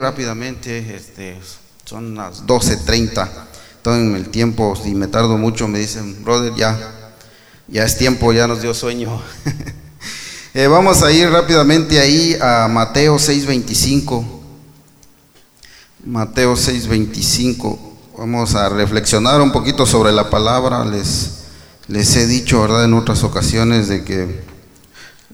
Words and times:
Rápidamente, 0.00 0.94
este, 0.94 1.40
son 1.84 2.14
las 2.14 2.46
12.30. 2.46 3.28
en 3.86 4.14
el 4.14 4.28
tiempo, 4.28 4.76
si 4.80 4.94
me 4.94 5.08
tardo 5.08 5.36
mucho, 5.36 5.66
me 5.66 5.80
dicen, 5.80 6.22
brother, 6.22 6.54
ya, 6.54 6.78
ya 7.66 7.82
es 7.82 7.98
tiempo, 7.98 8.32
ya 8.32 8.46
nos 8.46 8.62
dio 8.62 8.74
sueño. 8.74 9.20
Eh, 10.54 10.66
vamos 10.66 11.02
a 11.02 11.12
ir 11.12 11.28
rápidamente 11.28 12.00
ahí 12.00 12.36
a 12.40 12.68
Mateo 12.68 13.16
6.25. 13.16 14.24
Mateo 16.06 16.54
6.25. 16.54 17.78
Vamos 18.16 18.54
a 18.54 18.68
reflexionar 18.68 19.40
un 19.40 19.52
poquito 19.52 19.84
sobre 19.84 20.10
la 20.10 20.30
palabra. 20.30 20.84
Les, 20.84 21.44
les 21.86 22.16
he 22.16 22.26
dicho, 22.26 22.62
¿verdad?, 22.62 22.86
en 22.86 22.94
otras 22.94 23.22
ocasiones 23.24 23.88
de 23.88 24.04
que 24.04 24.47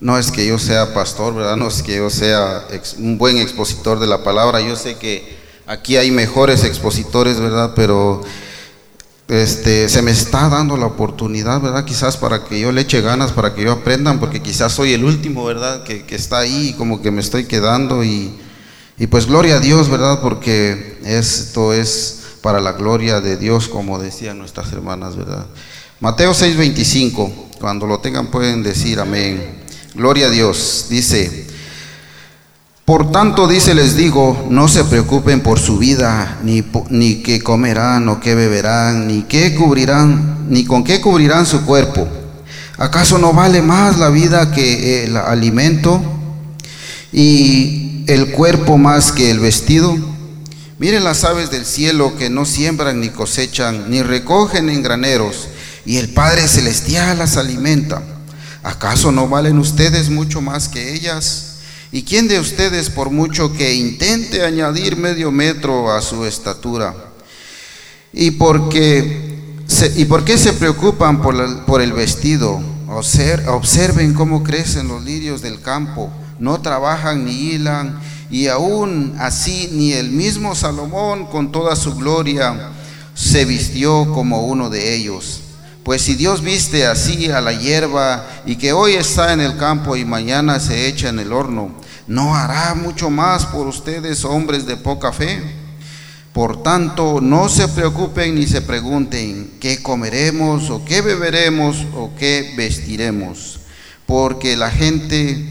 no 0.01 0.19
es 0.19 0.31
que 0.31 0.47
yo 0.47 0.59
sea 0.59 0.93
pastor, 0.93 1.35
¿verdad? 1.35 1.57
No 1.57 1.69
es 1.69 1.83
que 1.83 1.97
yo 1.97 2.11
sea 2.11 2.67
un 2.99 3.17
buen 3.19 3.39
expositor 3.39 3.99
de 3.99 4.07
la 4.07 4.23
palabra. 4.23 4.61
Yo 4.61 4.77
sé 4.77 4.97
que 4.97 5.37
aquí 5.67 5.97
hay 5.97 6.11
mejores 6.11 6.65
expositores, 6.65 7.41
¿verdad? 7.41 7.73
Pero 7.75 8.23
este, 9.29 9.89
se 9.89 10.03
me 10.03 10.11
está 10.11 10.49
dando 10.49 10.77
la 10.77 10.87
oportunidad, 10.87 11.61
¿verdad? 11.61 11.85
Quizás 11.85 12.17
para 12.17 12.45
que 12.45 12.61
yo 12.61 12.73
le 12.73 12.83
eche 12.83 13.01
ganas, 13.01 13.33
para 13.33 13.55
que 13.55 13.63
yo 13.63 13.73
aprendan, 13.73 14.21
porque 14.21 14.43
quizás 14.43 14.73
soy 14.73 14.93
el 14.93 15.05
último, 15.05 15.45
¿verdad? 15.45 15.85
Que, 15.85 16.05
que 16.05 16.17
está 16.17 16.39
ahí, 16.39 16.75
como 16.77 17.01
que 17.01 17.11
me 17.11 17.21
estoy 17.21 17.45
quedando 17.45 18.05
y, 18.05 18.35
y 18.99 19.07
pues 19.07 19.27
gloria 19.27 19.57
a 19.57 19.61
Dios, 19.61 19.89
¿verdad? 19.89 20.21
Porque 20.21 20.99
esto 21.05 21.73
es 21.73 22.21
para 22.43 22.61
la 22.61 22.73
gloria 22.73 23.23
de 23.23 23.39
Dios, 23.39 23.69
como 23.69 23.99
decían 23.99 24.39
nuestras 24.39 24.73
hermanas, 24.73 25.17
¿verdad? 25.17 25.47
Mateo 26.01 26.33
6:25, 26.33 27.33
cuando 27.59 27.87
lo 27.87 28.01
tengan 28.01 28.27
pueden 28.27 28.63
decir 28.63 29.01
amén. 29.01 29.64
Gloria 29.95 30.27
a 30.27 30.31
Dios. 30.31 30.87
Dice, 30.91 31.47
por 32.85 33.13
tanto, 33.13 33.47
dice, 33.47 33.75
les 33.75 33.97
digo, 33.97 34.47
no 34.51 34.69
se 34.69 34.85
preocupen 34.85 35.41
por 35.41 35.59
su 35.59 35.79
vida, 35.79 36.39
ni, 36.43 36.63
ni 36.91 37.23
qué 37.23 37.41
comerán 37.41 38.09
o 38.09 38.21
qué 38.21 38.35
beberán, 38.35 39.07
ni 39.07 39.23
qué 39.23 39.55
cubrirán, 39.55 40.47
ni 40.51 40.65
con 40.65 40.85
qué 40.85 41.01
cubrirán 41.01 41.47
su 41.47 41.65
cuerpo. 41.65 42.07
¿Acaso 42.77 43.19
no 43.19 43.33
vale 43.33 43.63
más 43.63 43.99
la 43.99 44.11
vida 44.11 44.53
que 44.53 45.05
el 45.05 45.17
alimento 45.17 46.03
y 47.13 48.05
el 48.09 48.33
cuerpo 48.33 48.77
más 48.77 49.13
que 49.13 49.31
el 49.31 49.39
vestido? 49.39 49.97
Miren 50.79 51.05
las 51.05 51.23
aves 51.23 51.51
del 51.53 51.65
cielo 51.65 52.17
que 52.19 52.31
no 52.31 52.45
siembran 52.45 53.01
ni 53.01 53.11
cosechan, 53.11 53.91
ni 53.91 54.03
recogen 54.03 54.69
en 54.69 54.83
graneros, 54.83 55.49
y 55.87 55.99
el 55.99 56.09
Padre 56.09 56.49
Celestial 56.49 57.17
las 57.17 57.37
alimenta. 57.37 58.03
¿Acaso 58.65 59.13
no 59.13 59.29
valen 59.29 59.59
ustedes 59.59 60.09
mucho 60.09 60.41
más 60.41 60.69
que 60.69 60.95
ellas? 60.95 61.57
¿Y 61.93 62.03
quién 62.03 62.29
de 62.29 62.41
ustedes, 62.41 62.89
por 62.89 63.11
mucho 63.11 63.53
que 63.53 63.75
intente 63.75 64.43
añadir 64.43 64.97
medio 64.97 65.31
metro 65.31 65.93
a 65.93 66.01
su 66.01 66.25
estatura? 66.25 66.95
¿Y 68.15 68.33
por 68.33 68.71
qué 68.71 69.35
se, 69.67 69.93
¿y 70.01 70.07
por 70.07 70.25
qué 70.25 70.39
se 70.39 70.55
preocupan 70.55 71.21
por, 71.21 71.67
por 71.67 71.83
el 71.83 71.93
vestido? 71.93 72.59
Observen 72.89 74.15
cómo 74.15 74.43
crecen 74.43 74.89
los 74.89 75.05
lirios 75.05 75.43
del 75.43 75.61
campo, 75.61 76.11
no 76.39 76.63
trabajan 76.63 77.27
ni 77.27 77.33
hilan, 77.33 78.01
y 78.31 78.47
aún 78.47 79.15
así 79.19 79.69
ni 79.73 79.93
el 79.93 80.11
mismo 80.11 80.55
Salomón 80.55 81.27
con 81.27 81.53
toda 81.53 81.77
su 81.77 81.95
gloria 81.97 82.71
se 83.15 83.45
vistió 83.45 84.11
como 84.13 84.47
uno 84.47 84.71
de 84.71 84.97
ellos. 84.97 85.44
Pues 85.85 86.01
si 86.01 86.15
Dios 86.15 86.43
viste 86.43 86.87
así 86.87 87.31
a 87.31 87.43
la 87.43 87.53
hierba 87.53 88.27
y 88.47 88.57
que 88.57 88.73
hoy 88.73 88.95
está 88.95 89.35
en 89.35 89.43
el 89.43 89.59
campo 89.59 89.97
y 89.97 90.07
mañana 90.07 90.59
se 90.59 90.89
echa 90.89 91.11
en 91.11 91.19
el 91.19 91.31
horno, 91.31 91.75
¿no 92.07 92.35
hará 92.35 92.75
mucho 92.75 93.11
más 93.11 93.45
por 93.45 93.67
ustedes, 93.67 94.25
hombres 94.25 94.65
de 94.65 94.79
poca 94.79 95.13
fe? 95.13 95.43
Por 96.33 96.63
tanto, 96.63 97.21
no 97.21 97.51
se 97.51 97.69
preocupen 97.69 98.35
ni 98.35 98.47
se 98.47 98.63
pregunten 98.63 99.59
qué 99.61 99.83
comeremos 99.83 100.71
o 100.71 100.83
qué 100.87 101.03
beberemos 101.03 101.77
o 101.95 102.13
qué 102.19 102.55
vestiremos, 102.57 103.61
porque 104.07 104.57
la 104.57 104.71
gente 104.71 105.51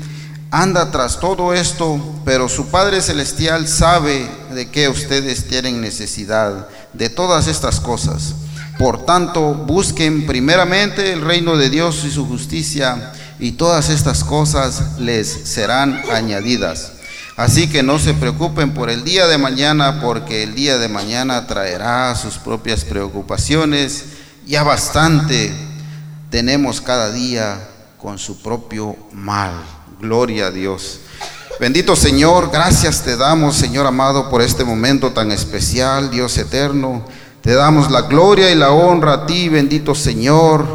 anda 0.49 0.89
tras 0.89 1.19
todo 1.19 1.53
esto, 1.53 2.01
pero 2.25 2.49
su 2.49 2.69
Padre 2.69 3.01
Celestial 3.01 3.67
sabe 3.67 4.27
de 4.53 4.71
qué 4.71 4.89
ustedes 4.89 5.47
tienen 5.47 5.79
necesidad, 5.79 6.67
de 6.91 7.09
todas 7.09 7.47
estas 7.47 7.79
cosas. 7.79 8.33
Por 8.83 9.05
tanto, 9.05 9.53
busquen 9.53 10.25
primeramente 10.25 11.13
el 11.13 11.21
reino 11.21 11.55
de 11.55 11.69
Dios 11.69 12.03
y 12.03 12.11
su 12.11 12.27
justicia, 12.27 13.13
y 13.39 13.53
todas 13.53 13.87
estas 13.87 14.25
cosas 14.25 14.99
les 14.99 15.25
serán 15.29 16.03
añadidas. 16.11 16.91
Así 17.37 17.69
que 17.69 17.81
no 17.81 17.97
se 17.97 18.13
preocupen 18.13 18.73
por 18.73 18.89
el 18.89 19.05
día 19.05 19.25
de 19.27 19.37
mañana, 19.37 20.01
porque 20.01 20.43
el 20.43 20.53
día 20.53 20.79
de 20.79 20.89
mañana 20.89 21.47
traerá 21.47 22.13
sus 22.15 22.37
propias 22.37 22.83
preocupaciones. 22.83 24.03
Ya 24.45 24.63
bastante 24.63 25.53
tenemos 26.29 26.81
cada 26.81 27.09
día 27.13 27.65
con 27.97 28.19
su 28.19 28.41
propio 28.41 28.97
mal. 29.13 29.53
Gloria 30.01 30.47
a 30.47 30.51
Dios. 30.51 30.99
Bendito 31.57 31.95
Señor, 31.95 32.49
gracias 32.51 33.03
te 33.03 33.15
damos, 33.15 33.55
Señor 33.55 33.87
amado, 33.87 34.29
por 34.29 34.41
este 34.41 34.65
momento 34.65 35.13
tan 35.13 35.31
especial, 35.31 36.11
Dios 36.11 36.37
eterno. 36.37 37.05
Te 37.43 37.53
damos 37.53 37.91
la 37.91 38.03
gloria 38.03 38.51
y 38.51 38.55
la 38.55 38.71
honra 38.71 39.13
a 39.13 39.25
ti, 39.25 39.49
bendito 39.49 39.93
Señor. 39.95 40.65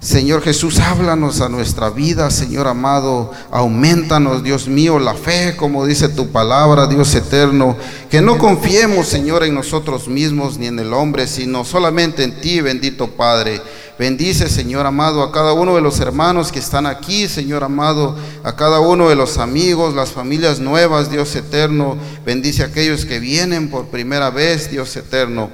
Señor 0.00 0.42
Jesús, 0.42 0.78
háblanos 0.78 1.40
a 1.40 1.48
nuestra 1.48 1.88
vida, 1.88 2.30
Señor 2.30 2.68
amado. 2.68 3.32
Aumentanos, 3.50 4.42
Dios 4.42 4.68
mío, 4.68 4.98
la 4.98 5.14
fe, 5.14 5.56
como 5.56 5.86
dice 5.86 6.10
tu 6.10 6.28
palabra, 6.28 6.86
Dios 6.86 7.14
eterno. 7.14 7.74
Que 8.10 8.20
no 8.20 8.36
confiemos, 8.36 9.08
Señor, 9.08 9.44
en 9.44 9.54
nosotros 9.54 10.08
mismos 10.08 10.58
ni 10.58 10.66
en 10.66 10.78
el 10.78 10.92
hombre, 10.92 11.26
sino 11.26 11.64
solamente 11.64 12.22
en 12.22 12.38
ti, 12.38 12.60
bendito 12.60 13.08
Padre. 13.08 13.62
Bendice, 13.98 14.50
Señor 14.50 14.84
amado, 14.84 15.22
a 15.22 15.32
cada 15.32 15.54
uno 15.54 15.74
de 15.74 15.80
los 15.80 16.00
hermanos 16.00 16.52
que 16.52 16.58
están 16.58 16.84
aquí, 16.84 17.28
Señor 17.28 17.64
amado, 17.64 18.14
a 18.44 18.56
cada 18.56 18.80
uno 18.80 19.08
de 19.08 19.16
los 19.16 19.38
amigos, 19.38 19.94
las 19.94 20.10
familias 20.10 20.60
nuevas, 20.60 21.10
Dios 21.10 21.34
eterno. 21.34 21.96
Bendice 22.26 22.62
a 22.62 22.66
aquellos 22.66 23.06
que 23.06 23.20
vienen 23.20 23.70
por 23.70 23.86
primera 23.86 24.28
vez, 24.28 24.70
Dios 24.70 24.94
eterno. 24.96 25.48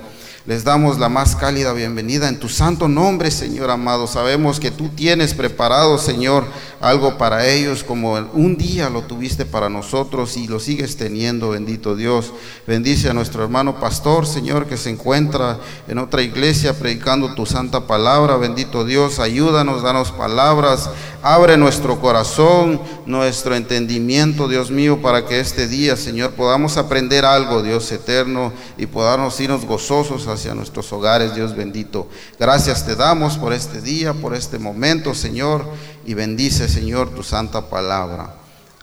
Les 0.47 0.63
damos 0.63 1.01
la 1.01 1.09
más 1.09 1.35
cálida 1.35 1.73
bienvenida 1.73 2.29
en 2.29 2.39
tu 2.39 2.49
santo 2.49 2.87
nombre, 2.87 3.33
Señor 3.33 3.69
amado. 3.69 4.07
Sabemos 4.07 4.61
que 4.61 4.71
tú 4.71 4.89
tienes 4.91 5.35
preparado, 5.35 5.99
Señor, 5.99 6.45
algo 6.81 7.19
para 7.19 7.49
ellos 7.49 7.83
como 7.83 8.13
un 8.13 8.57
día 8.57 8.89
lo 8.89 9.03
tuviste 9.03 9.45
para 9.45 9.69
nosotros 9.69 10.37
y 10.37 10.47
lo 10.47 10.61
sigues 10.61 10.97
teniendo, 10.97 11.51
bendito 11.51 11.97
Dios. 11.97 12.33
Bendice 12.65 13.11
a 13.11 13.13
nuestro 13.13 13.43
hermano 13.43 13.81
pastor, 13.81 14.25
Señor, 14.25 14.67
que 14.67 14.77
se 14.77 14.91
encuentra 14.91 15.59
en 15.89 15.99
otra 15.99 16.23
iglesia 16.23 16.79
predicando 16.79 17.35
tu 17.35 17.45
santa 17.45 17.89
palabra. 17.89 18.37
Bendito 18.37 18.85
Dios, 18.85 19.19
ayúdanos, 19.19 19.83
danos 19.83 20.13
palabras, 20.13 20.91
abre 21.25 21.57
nuestro 21.57 22.01
corazón, 22.01 22.81
nuestro 23.05 23.57
entendimiento, 23.57 24.47
Dios 24.47 24.71
mío, 24.71 25.03
para 25.03 25.27
que 25.27 25.41
este 25.41 25.67
día, 25.67 25.97
Señor, 25.97 26.33
podamos 26.35 26.77
aprender 26.77 27.25
algo, 27.25 27.65
Dios 27.65 27.91
eterno, 27.91 28.53
y 28.79 28.87
podamos 28.87 29.41
irnos 29.41 29.65
gozosos 29.65 30.29
hacia 30.37 30.55
nuestros 30.55 30.93
hogares, 30.93 31.35
Dios 31.35 31.55
bendito. 31.57 32.09
Gracias 32.39 32.87
te 32.87 32.95
damos 32.95 33.37
por 33.37 33.53
este 33.53 33.81
día, 33.81 34.15
por 34.15 34.35
este 34.35 34.59
momento, 34.59 35.15
Señor, 35.15 35.67
y 36.07 36.15
bendice, 36.15 36.69
Señor, 36.69 37.15
tu 37.15 37.23
santa 37.23 37.69
palabra. 37.69 38.37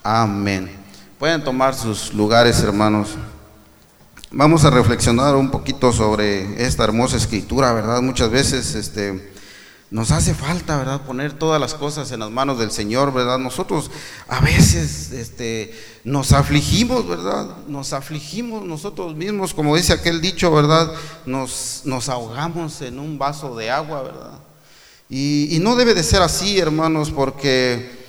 Amén. 0.03 0.69
Pueden 1.18 1.44
tomar 1.44 1.74
sus 1.74 2.14
lugares, 2.14 2.62
hermanos. 2.62 3.09
Vamos 4.31 4.66
a 4.66 4.69
reflexionar 4.69 5.36
un 5.36 5.50
poquito 5.50 5.94
sobre 5.94 6.64
esta 6.66 6.84
hermosa 6.84 7.18
escritura, 7.18 7.72
¿verdad? 7.72 8.02
Muchas 8.02 8.30
veces, 8.30 8.75
este 8.75 9.33
nos 9.94 10.09
hace 10.09 10.34
falta, 10.34 10.76
¿verdad? 10.76 11.02
Poner 11.02 11.34
todas 11.34 11.62
las 11.62 11.76
cosas 11.76 12.12
en 12.12 12.22
las 12.22 12.31
manos 12.31 12.58
del 12.58 12.72
Señor, 12.72 13.14
¿verdad? 13.14 13.38
Nosotros 13.38 13.92
a 14.28 14.40
veces 14.40 15.12
este, 15.12 15.72
nos 16.04 16.31
afligimos, 16.31 17.08
¿verdad? 17.08 17.58
Nos 17.68 17.94
afligimos 17.94 18.66
nosotros 18.66 19.16
mismos, 19.16 19.53
como 19.53 19.76
dice 19.76 19.94
aquel 19.94 20.20
dicho, 20.20 20.52
¿verdad? 20.52 20.91
Nos, 21.28 21.84
nos 21.85 22.09
ahogamos 22.09 22.82
en 22.82 22.97
un 22.97 23.20
vaso 23.20 23.56
de 23.56 23.70
agua, 23.70 24.02
¿verdad? 24.02 24.40
Y, 25.12 25.56
y 25.56 25.59
no 25.59 25.76
debe 25.76 25.94
de 25.94 26.02
ser 26.02 26.23
así, 26.23 26.58
hermanos, 26.58 27.12
porque 27.12 28.03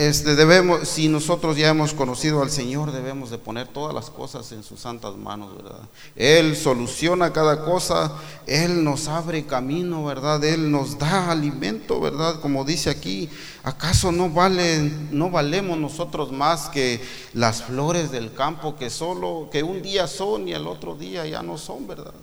este, 0.00 0.34
debemos, 0.34 0.88
si 0.88 1.08
nosotros 1.08 1.58
ya 1.58 1.68
hemos 1.68 1.92
conocido 1.92 2.40
al 2.40 2.50
Señor, 2.50 2.90
debemos 2.90 3.28
de 3.28 3.36
poner 3.36 3.68
todas 3.68 3.94
las 3.94 4.08
cosas 4.08 4.50
en 4.52 4.62
sus 4.62 4.80
santas 4.80 5.14
manos, 5.18 5.54
¿verdad? 5.54 5.80
Él 6.16 6.56
soluciona 6.56 7.34
cada 7.34 7.66
cosa, 7.66 8.10
Él 8.46 8.82
nos 8.82 9.08
abre 9.08 9.44
camino, 9.44 10.02
¿verdad? 10.02 10.42
Él 10.42 10.70
nos 10.70 10.98
da 10.98 11.30
alimento, 11.30 12.00
¿verdad? 12.00 12.40
Como 12.40 12.64
dice 12.64 12.88
aquí, 12.88 13.28
¿acaso 13.62 14.10
no 14.10 14.30
valen, 14.30 15.10
no 15.12 15.28
valemos 15.28 15.76
nosotros 15.76 16.32
más 16.32 16.70
que 16.70 17.02
las 17.34 17.64
flores 17.64 18.10
del 18.10 18.32
campo 18.32 18.76
que 18.76 18.88
solo, 18.88 19.50
que 19.52 19.62
un 19.62 19.82
día 19.82 20.06
son 20.06 20.48
y 20.48 20.54
el 20.54 20.66
otro 20.66 20.94
día 20.94 21.26
ya 21.26 21.42
no 21.42 21.58
son, 21.58 21.86
¿verdad? 21.86 22.14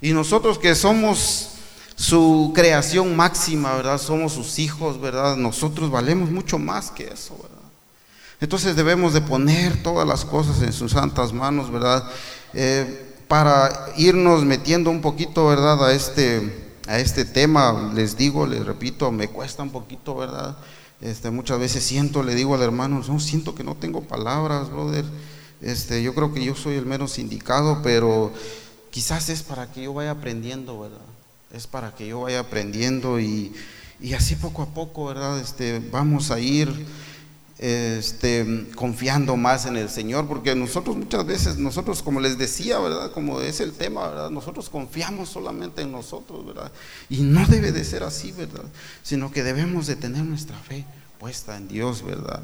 Y 0.00 0.12
nosotros 0.12 0.58
que 0.58 0.74
somos 0.74 1.57
su 1.98 2.52
creación 2.54 3.16
máxima, 3.16 3.74
¿verdad? 3.74 3.98
Somos 3.98 4.32
sus 4.32 4.60
hijos, 4.60 5.00
¿verdad? 5.00 5.36
Nosotros 5.36 5.90
valemos 5.90 6.30
mucho 6.30 6.56
más 6.56 6.92
que 6.92 7.08
eso, 7.08 7.36
¿verdad? 7.42 7.58
Entonces 8.40 8.76
debemos 8.76 9.14
de 9.14 9.20
poner 9.20 9.82
todas 9.82 10.06
las 10.06 10.24
cosas 10.24 10.62
en 10.62 10.72
sus 10.72 10.92
santas 10.92 11.32
manos, 11.32 11.72
¿verdad? 11.72 12.08
Eh, 12.54 13.16
para 13.26 13.88
irnos 13.96 14.44
metiendo 14.44 14.90
un 14.90 15.00
poquito, 15.00 15.48
¿verdad? 15.48 15.84
A 15.84 15.92
este, 15.92 16.76
a 16.86 17.00
este 17.00 17.24
tema, 17.24 17.90
les 17.92 18.16
digo, 18.16 18.46
les 18.46 18.64
repito, 18.64 19.10
me 19.10 19.26
cuesta 19.26 19.64
un 19.64 19.70
poquito, 19.70 20.14
¿verdad? 20.14 20.56
Este, 21.00 21.32
muchas 21.32 21.58
veces 21.58 21.82
siento, 21.82 22.22
le 22.22 22.36
digo 22.36 22.54
al 22.54 22.62
hermano, 22.62 23.02
no, 23.08 23.18
siento 23.18 23.56
que 23.56 23.64
no 23.64 23.74
tengo 23.74 24.02
palabras, 24.02 24.70
brother. 24.70 25.04
Este, 25.60 26.00
yo 26.00 26.14
creo 26.14 26.32
que 26.32 26.44
yo 26.44 26.54
soy 26.54 26.76
el 26.76 26.86
menos 26.86 27.18
indicado, 27.18 27.80
pero 27.82 28.32
quizás 28.92 29.30
es 29.30 29.42
para 29.42 29.72
que 29.72 29.82
yo 29.82 29.94
vaya 29.94 30.12
aprendiendo, 30.12 30.78
¿verdad? 30.78 31.17
Es 31.52 31.66
para 31.66 31.94
que 31.94 32.06
yo 32.06 32.22
vaya 32.22 32.40
aprendiendo 32.40 33.18
y, 33.20 33.54
y 34.00 34.14
así 34.14 34.36
poco 34.36 34.62
a 34.62 34.66
poco, 34.66 35.06
¿verdad? 35.06 35.38
Este, 35.40 35.80
vamos 35.90 36.30
a 36.30 36.38
ir 36.38 36.86
este, 37.58 38.68
confiando 38.76 39.36
más 39.36 39.66
en 39.66 39.76
el 39.76 39.88
Señor, 39.88 40.28
porque 40.28 40.54
nosotros 40.54 40.96
muchas 40.96 41.26
veces, 41.26 41.58
nosotros 41.58 42.02
como 42.02 42.20
les 42.20 42.38
decía, 42.38 42.78
¿verdad? 42.78 43.10
Como 43.10 43.40
es 43.40 43.60
el 43.60 43.72
tema, 43.72 44.08
¿verdad? 44.08 44.30
Nosotros 44.30 44.68
confiamos 44.68 45.28
solamente 45.28 45.82
en 45.82 45.90
nosotros, 45.90 46.46
¿verdad? 46.46 46.70
Y 47.08 47.22
no 47.22 47.46
debe 47.46 47.72
de 47.72 47.84
ser 47.84 48.04
así, 48.04 48.30
¿verdad? 48.32 48.64
Sino 49.02 49.32
que 49.32 49.42
debemos 49.42 49.86
de 49.86 49.96
tener 49.96 50.24
nuestra 50.24 50.56
fe 50.56 50.84
puesta 51.18 51.56
en 51.56 51.66
Dios, 51.66 52.04
¿verdad? 52.04 52.42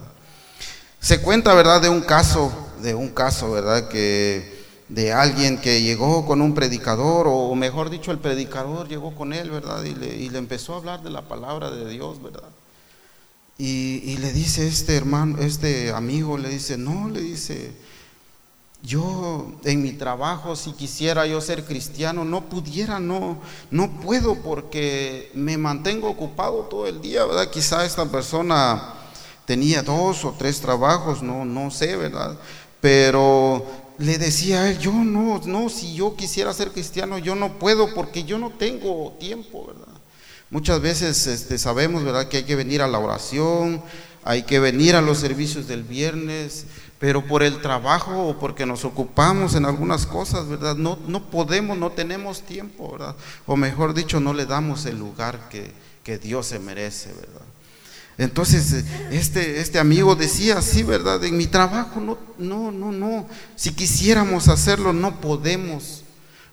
Se 0.98 1.20
cuenta, 1.20 1.54
¿verdad? 1.54 1.80
De 1.80 1.88
un 1.88 2.00
caso, 2.00 2.52
de 2.82 2.94
un 2.94 3.10
caso, 3.10 3.52
¿verdad? 3.52 3.88
Que 3.88 4.63
de 4.94 5.12
alguien 5.12 5.58
que 5.58 5.82
llegó 5.82 6.24
con 6.24 6.40
un 6.40 6.54
predicador, 6.54 7.26
o 7.28 7.52
mejor 7.56 7.90
dicho, 7.90 8.12
el 8.12 8.18
predicador 8.18 8.88
llegó 8.88 9.12
con 9.16 9.32
él, 9.32 9.50
¿verdad? 9.50 9.82
Y 9.82 9.94
le, 9.94 10.16
y 10.16 10.28
le 10.30 10.38
empezó 10.38 10.74
a 10.74 10.76
hablar 10.76 11.02
de 11.02 11.10
la 11.10 11.22
palabra 11.22 11.72
de 11.72 11.88
Dios, 11.90 12.22
¿verdad? 12.22 12.48
Y, 13.58 14.16
le 14.18 14.32
dice 14.32 14.66
este 14.68 14.96
hermano, 14.96 15.38
este 15.38 15.90
amigo, 15.90 16.38
le 16.38 16.48
dice, 16.48 16.76
no, 16.78 17.08
le 17.08 17.20
dice, 17.20 17.72
yo 18.82 19.52
en 19.64 19.82
mi 19.82 19.92
trabajo, 19.92 20.54
si 20.54 20.72
quisiera 20.72 21.26
yo 21.26 21.40
ser 21.40 21.64
cristiano, 21.64 22.24
no 22.24 22.42
pudiera, 22.42 23.00
no, 23.00 23.38
no 23.72 23.90
puedo 24.00 24.36
porque 24.42 25.30
me 25.34 25.58
mantengo 25.58 26.08
ocupado 26.08 26.62
todo 26.70 26.86
el 26.86 27.00
día, 27.00 27.24
¿verdad? 27.24 27.50
Quizá 27.50 27.84
esta 27.84 28.06
persona 28.06 28.94
tenía 29.44 29.82
dos 29.82 30.24
o 30.24 30.34
tres 30.38 30.60
trabajos, 30.60 31.20
no, 31.22 31.44
no 31.44 31.70
sé, 31.72 31.96
¿verdad? 31.96 32.36
Pero 32.80 33.83
le 33.98 34.18
decía 34.18 34.62
a 34.62 34.70
él, 34.70 34.78
yo 34.78 34.92
no, 34.92 35.40
no, 35.44 35.68
si 35.68 35.94
yo 35.94 36.16
quisiera 36.16 36.52
ser 36.52 36.72
cristiano, 36.72 37.18
yo 37.18 37.34
no 37.34 37.58
puedo 37.58 37.94
porque 37.94 38.24
yo 38.24 38.38
no 38.38 38.50
tengo 38.50 39.16
tiempo, 39.18 39.66
¿verdad? 39.66 39.94
Muchas 40.50 40.80
veces 40.80 41.26
este, 41.26 41.58
sabemos, 41.58 42.04
¿verdad?, 42.04 42.28
que 42.28 42.38
hay 42.38 42.44
que 42.44 42.56
venir 42.56 42.82
a 42.82 42.88
la 42.88 42.98
oración, 42.98 43.82
hay 44.24 44.44
que 44.44 44.60
venir 44.60 44.96
a 44.96 45.02
los 45.02 45.18
servicios 45.18 45.68
del 45.68 45.82
viernes, 45.82 46.66
pero 46.98 47.26
por 47.26 47.42
el 47.42 47.60
trabajo 47.60 48.28
o 48.28 48.38
porque 48.38 48.66
nos 48.66 48.84
ocupamos 48.84 49.54
en 49.54 49.64
algunas 49.64 50.06
cosas, 50.06 50.48
¿verdad? 50.48 50.76
No, 50.76 50.98
no 51.06 51.30
podemos, 51.30 51.76
no 51.76 51.90
tenemos 51.90 52.42
tiempo, 52.42 52.92
¿verdad? 52.92 53.16
O 53.46 53.56
mejor 53.56 53.94
dicho, 53.94 54.20
no 54.20 54.32
le 54.32 54.46
damos 54.46 54.86
el 54.86 54.98
lugar 54.98 55.48
que, 55.48 55.72
que 56.02 56.18
Dios 56.18 56.46
se 56.46 56.58
merece, 56.58 57.12
¿verdad? 57.12 57.53
Entonces, 58.16 58.84
este, 59.10 59.60
este 59.60 59.78
amigo 59.78 60.14
decía 60.14 60.58
así, 60.58 60.82
¿verdad? 60.82 61.22
En 61.24 61.36
mi 61.36 61.46
trabajo 61.46 62.00
no, 62.00 62.18
no, 62.38 62.70
no, 62.70 62.92
no. 62.92 63.26
Si 63.56 63.72
quisiéramos 63.72 64.48
hacerlo, 64.48 64.92
no 64.92 65.20
podemos, 65.20 66.04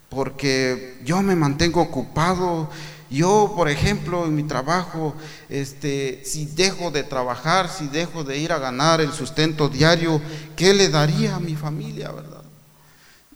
porque 0.10 1.00
yo 1.06 1.22
me 1.22 1.36
mantengo 1.36 1.82
ocupado 1.82 2.70
yo, 3.12 3.52
por 3.58 3.70
ejemplo, 3.70 4.26
en 4.26 4.36
mi 4.36 4.44
trabajo, 4.44 5.14
este, 5.50 6.22
si 6.24 6.46
dejo 6.46 6.92
de 6.92 7.04
trabajar, 7.04 7.70
si 7.70 7.88
dejo 7.88 8.24
de 8.24 8.38
ir 8.38 8.54
a 8.54 8.58
ganar 8.58 9.02
el 9.02 9.12
sustento 9.12 9.68
diario, 9.68 10.22
¿qué 10.56 10.74
le 10.74 10.88
daría 10.88 11.36
a 11.36 11.40
mi 11.42 11.56
familia, 11.56 12.10
verdad? 12.12 12.42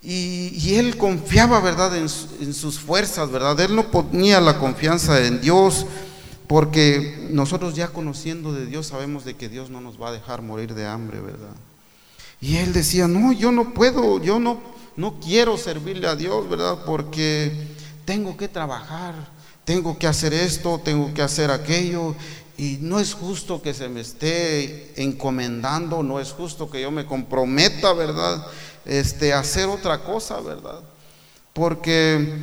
Y, 0.02 0.76
él 0.76 0.98
confiaba, 0.98 1.60
¿verdad?, 1.60 1.94
en, 1.98 2.08
en, 2.40 2.54
sus 2.54 2.80
fuerzas, 2.80 3.30
¿verdad? 3.32 3.60
Él 3.60 3.76
no 3.76 3.92
ponía 3.92 4.40
la 4.40 4.60
confianza 4.60 5.20
en 5.26 5.42
Dios, 5.42 5.86
porque 6.48 7.28
nosotros 7.32 7.76
ya 7.76 7.90
conociendo 7.90 8.54
de 8.54 8.66
Dios 8.66 8.88
sabemos 8.88 9.26
de 9.26 9.36
que 9.36 9.50
Dios 9.50 9.70
no 9.70 9.82
nos 9.82 10.02
va 10.02 10.10
a 10.10 10.14
dejar 10.14 10.42
morir 10.42 10.74
de 10.74 10.86
hambre, 10.86 11.20
¿verdad? 11.20 11.56
Y 12.42 12.58
él 12.58 12.74
decía, 12.74 13.08
no, 13.08 13.32
yo 13.32 13.52
no 13.52 13.74
puedo, 13.74 14.22
yo 14.22 14.40
no, 14.40 14.60
no 14.96 15.20
quiero 15.20 15.58
servirle 15.58 16.08
a 16.08 16.16
Dios, 16.16 16.50
¿verdad? 16.50 16.80
Porque 16.86 17.52
tengo 18.06 18.38
que 18.38 18.48
trabajar 18.48 19.36
tengo 19.66 19.98
que 19.98 20.08
hacer 20.08 20.34
esto, 20.34 20.80
tengo 20.84 21.14
que 21.14 21.24
hacer 21.24 21.50
aquello, 21.50 22.16
y 22.56 22.78
no 22.80 23.00
es 23.00 23.14
justo 23.14 23.62
que 23.62 23.74
se 23.74 23.90
me 23.90 24.00
esté 24.00 24.94
encomendando, 25.02 26.04
no 26.04 26.20
es 26.20 26.32
justo 26.32 26.70
que 26.70 26.82
yo 26.82 26.92
me 26.92 27.06
comprometa, 27.06 27.92
¿verdad? 27.94 28.46
Este, 28.86 29.34
hacer 29.34 29.68
otra 29.68 30.04
cosa, 30.04 30.40
¿verdad? 30.40 30.82
Porque 31.52 32.34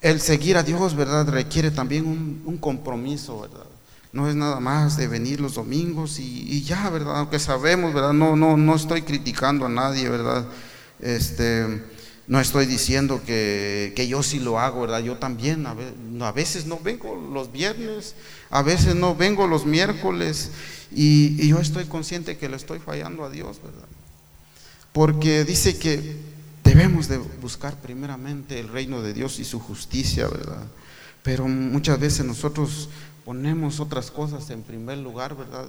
el 0.00 0.20
seguir 0.20 0.56
a 0.56 0.62
Dios, 0.62 0.94
¿verdad? 0.94 1.28
Requiere 1.28 1.70
también 1.70 2.06
un, 2.06 2.58
compromiso, 2.58 3.40
¿verdad? 3.40 3.66
No 4.12 4.28
es 4.28 4.34
nada 4.34 4.60
más 4.60 4.96
de 4.96 5.06
venir 5.06 5.40
los 5.40 5.54
domingos 5.54 6.18
y, 6.18 6.46
y, 6.48 6.62
ya, 6.62 6.88
¿verdad? 6.90 7.18
Aunque 7.18 7.38
sabemos, 7.38 7.92
¿verdad? 7.92 8.12
No, 8.12 8.36
no, 8.36 8.56
no 8.56 8.74
estoy 8.74 9.02
criticando 9.02 9.66
a 9.66 9.68
nadie, 9.68 10.08
¿verdad? 10.08 10.46
Este, 11.00 11.82
no 12.28 12.38
estoy 12.40 12.66
diciendo 12.66 13.22
que, 13.24 14.06
yo 14.08 14.22
sí 14.22 14.38
lo 14.38 14.58
hago, 14.58 14.82
¿verdad? 14.82 15.00
Yo 15.00 15.16
también, 15.16 15.66
a 15.66 16.32
veces, 16.32 16.66
no 16.66 16.78
vengo 16.78 17.16
los 17.32 17.50
viernes, 17.50 18.14
a 18.50 18.62
veces 18.62 18.94
no 18.94 19.16
vengo 19.16 19.46
los 19.46 19.64
miércoles 19.64 20.50
y, 20.94 21.48
yo 21.48 21.58
estoy 21.58 21.86
consciente 21.86 22.36
que 22.36 22.50
le 22.50 22.56
estoy 22.56 22.80
fallando 22.80 23.24
a 23.24 23.30
Dios, 23.30 23.60
¿verdad? 23.62 23.88
Porque 24.92 25.44
dice 25.44 25.78
que 25.78 26.16
debemos 26.78 27.08
de 27.08 27.18
buscar 27.18 27.74
primeramente 27.80 28.60
el 28.60 28.68
reino 28.68 29.02
de 29.02 29.12
Dios 29.12 29.40
y 29.40 29.44
su 29.44 29.58
justicia, 29.58 30.28
¿verdad? 30.28 30.64
Pero 31.24 31.48
muchas 31.48 31.98
veces 31.98 32.24
nosotros 32.24 32.88
ponemos 33.24 33.80
otras 33.80 34.12
cosas 34.12 34.48
en 34.50 34.62
primer 34.62 34.98
lugar, 34.98 35.36
¿verdad? 35.36 35.66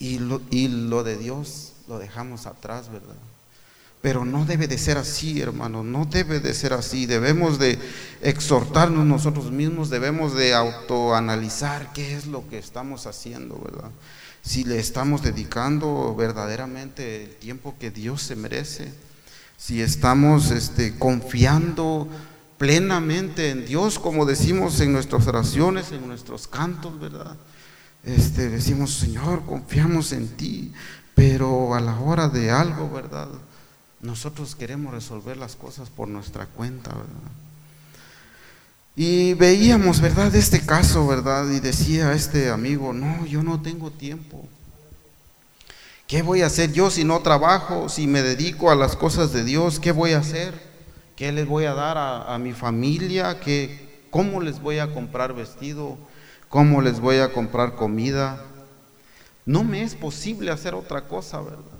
Y 0.00 0.18
lo, 0.18 0.42
y 0.50 0.66
lo 0.66 1.04
de 1.04 1.16
Dios 1.16 1.74
lo 1.86 2.00
dejamos 2.00 2.46
atrás, 2.46 2.90
¿verdad? 2.90 3.14
Pero 4.02 4.24
no 4.24 4.44
debe 4.44 4.66
de 4.66 4.76
ser 4.76 4.98
así, 4.98 5.40
hermano, 5.40 5.84
no 5.84 6.04
debe 6.04 6.40
de 6.40 6.52
ser 6.52 6.72
así. 6.72 7.06
Debemos 7.06 7.60
de 7.60 7.78
exhortarnos 8.20 9.06
nosotros 9.06 9.52
mismos, 9.52 9.88
debemos 9.88 10.34
de 10.34 10.52
autoanalizar 10.54 11.92
qué 11.92 12.16
es 12.16 12.26
lo 12.26 12.48
que 12.48 12.58
estamos 12.58 13.06
haciendo, 13.06 13.56
¿verdad? 13.56 13.90
Si 14.42 14.64
le 14.64 14.80
estamos 14.80 15.22
dedicando 15.22 16.12
verdaderamente 16.16 17.22
el 17.22 17.36
tiempo 17.36 17.76
que 17.78 17.92
Dios 17.92 18.22
se 18.22 18.34
merece, 18.34 18.92
si 19.60 19.82
estamos 19.82 20.50
este, 20.52 20.98
confiando 20.98 22.08
plenamente 22.56 23.50
en 23.50 23.66
Dios, 23.66 23.98
como 23.98 24.24
decimos 24.24 24.80
en 24.80 24.90
nuestras 24.90 25.26
oraciones, 25.26 25.92
en 25.92 26.08
nuestros 26.08 26.48
cantos, 26.48 26.98
¿verdad? 26.98 27.36
Este, 28.02 28.48
decimos, 28.48 28.94
Señor, 28.94 29.44
confiamos 29.44 30.12
en 30.12 30.28
ti, 30.28 30.72
pero 31.14 31.74
a 31.74 31.80
la 31.80 32.00
hora 32.00 32.28
de 32.28 32.50
algo, 32.50 32.90
¿verdad? 32.90 33.28
Nosotros 34.00 34.54
queremos 34.54 34.94
resolver 34.94 35.36
las 35.36 35.56
cosas 35.56 35.90
por 35.90 36.08
nuestra 36.08 36.46
cuenta, 36.46 36.90
¿verdad? 36.92 37.32
Y 38.96 39.34
veíamos, 39.34 40.00
¿verdad? 40.00 40.34
Este 40.34 40.64
caso, 40.64 41.06
¿verdad? 41.06 41.50
Y 41.50 41.60
decía 41.60 42.14
este 42.14 42.48
amigo, 42.48 42.94
no, 42.94 43.26
yo 43.26 43.42
no 43.42 43.60
tengo 43.60 43.90
tiempo. 43.90 44.48
¿Qué 46.10 46.22
voy 46.22 46.42
a 46.42 46.46
hacer 46.46 46.72
yo 46.72 46.90
si 46.90 47.04
no 47.04 47.20
trabajo, 47.20 47.88
si 47.88 48.08
me 48.08 48.20
dedico 48.20 48.72
a 48.72 48.74
las 48.74 48.96
cosas 48.96 49.32
de 49.32 49.44
Dios? 49.44 49.78
¿Qué 49.78 49.92
voy 49.92 50.10
a 50.10 50.18
hacer? 50.18 50.60
¿Qué 51.14 51.30
les 51.30 51.46
voy 51.46 51.66
a 51.66 51.74
dar 51.74 51.96
a, 51.98 52.36
mi 52.38 52.52
familia? 52.52 53.38
¿Qué, 53.38 54.02
¿Cómo 54.10 54.40
les 54.40 54.60
voy 54.60 54.80
a 54.80 54.92
comprar 54.92 55.34
vestido? 55.34 55.96
¿Cómo 56.48 56.82
les 56.82 56.98
voy 56.98 57.18
a 57.18 57.32
comprar 57.32 57.76
comida? 57.76 58.44
No 59.46 59.62
me 59.62 59.84
es 59.84 59.94
posible 59.94 60.50
hacer 60.50 60.74
otra 60.74 61.06
cosa, 61.06 61.42
¿verdad? 61.42 61.78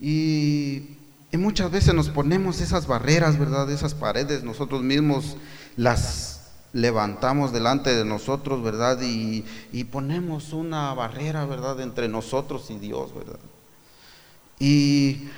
Y 0.00 0.98
y 1.32 1.38
muchas 1.38 1.70
veces 1.70 1.94
nos 1.94 2.10
ponemos 2.10 2.60
esas 2.60 2.86
barreras, 2.86 3.38
¿verdad? 3.38 3.70
Esas 3.70 3.94
paredes, 3.94 4.44
nosotros 4.44 4.82
mismos 4.82 5.38
las 5.76 6.31
levantamos 6.72 7.52
delante 7.52 7.94
de 7.94 8.04
nosotros, 8.04 8.62
¿verdad? 8.62 8.98
Y, 9.02 9.44
ponemos 9.90 10.52
una 10.52 10.94
barrera, 10.94 11.44
¿verdad? 11.44 11.80
Entre 11.80 12.08
nosotros 12.08 12.70
y 12.70 12.78
Dios, 12.78 13.14
¿verdad? 13.14 13.40
Y, 14.58 15.28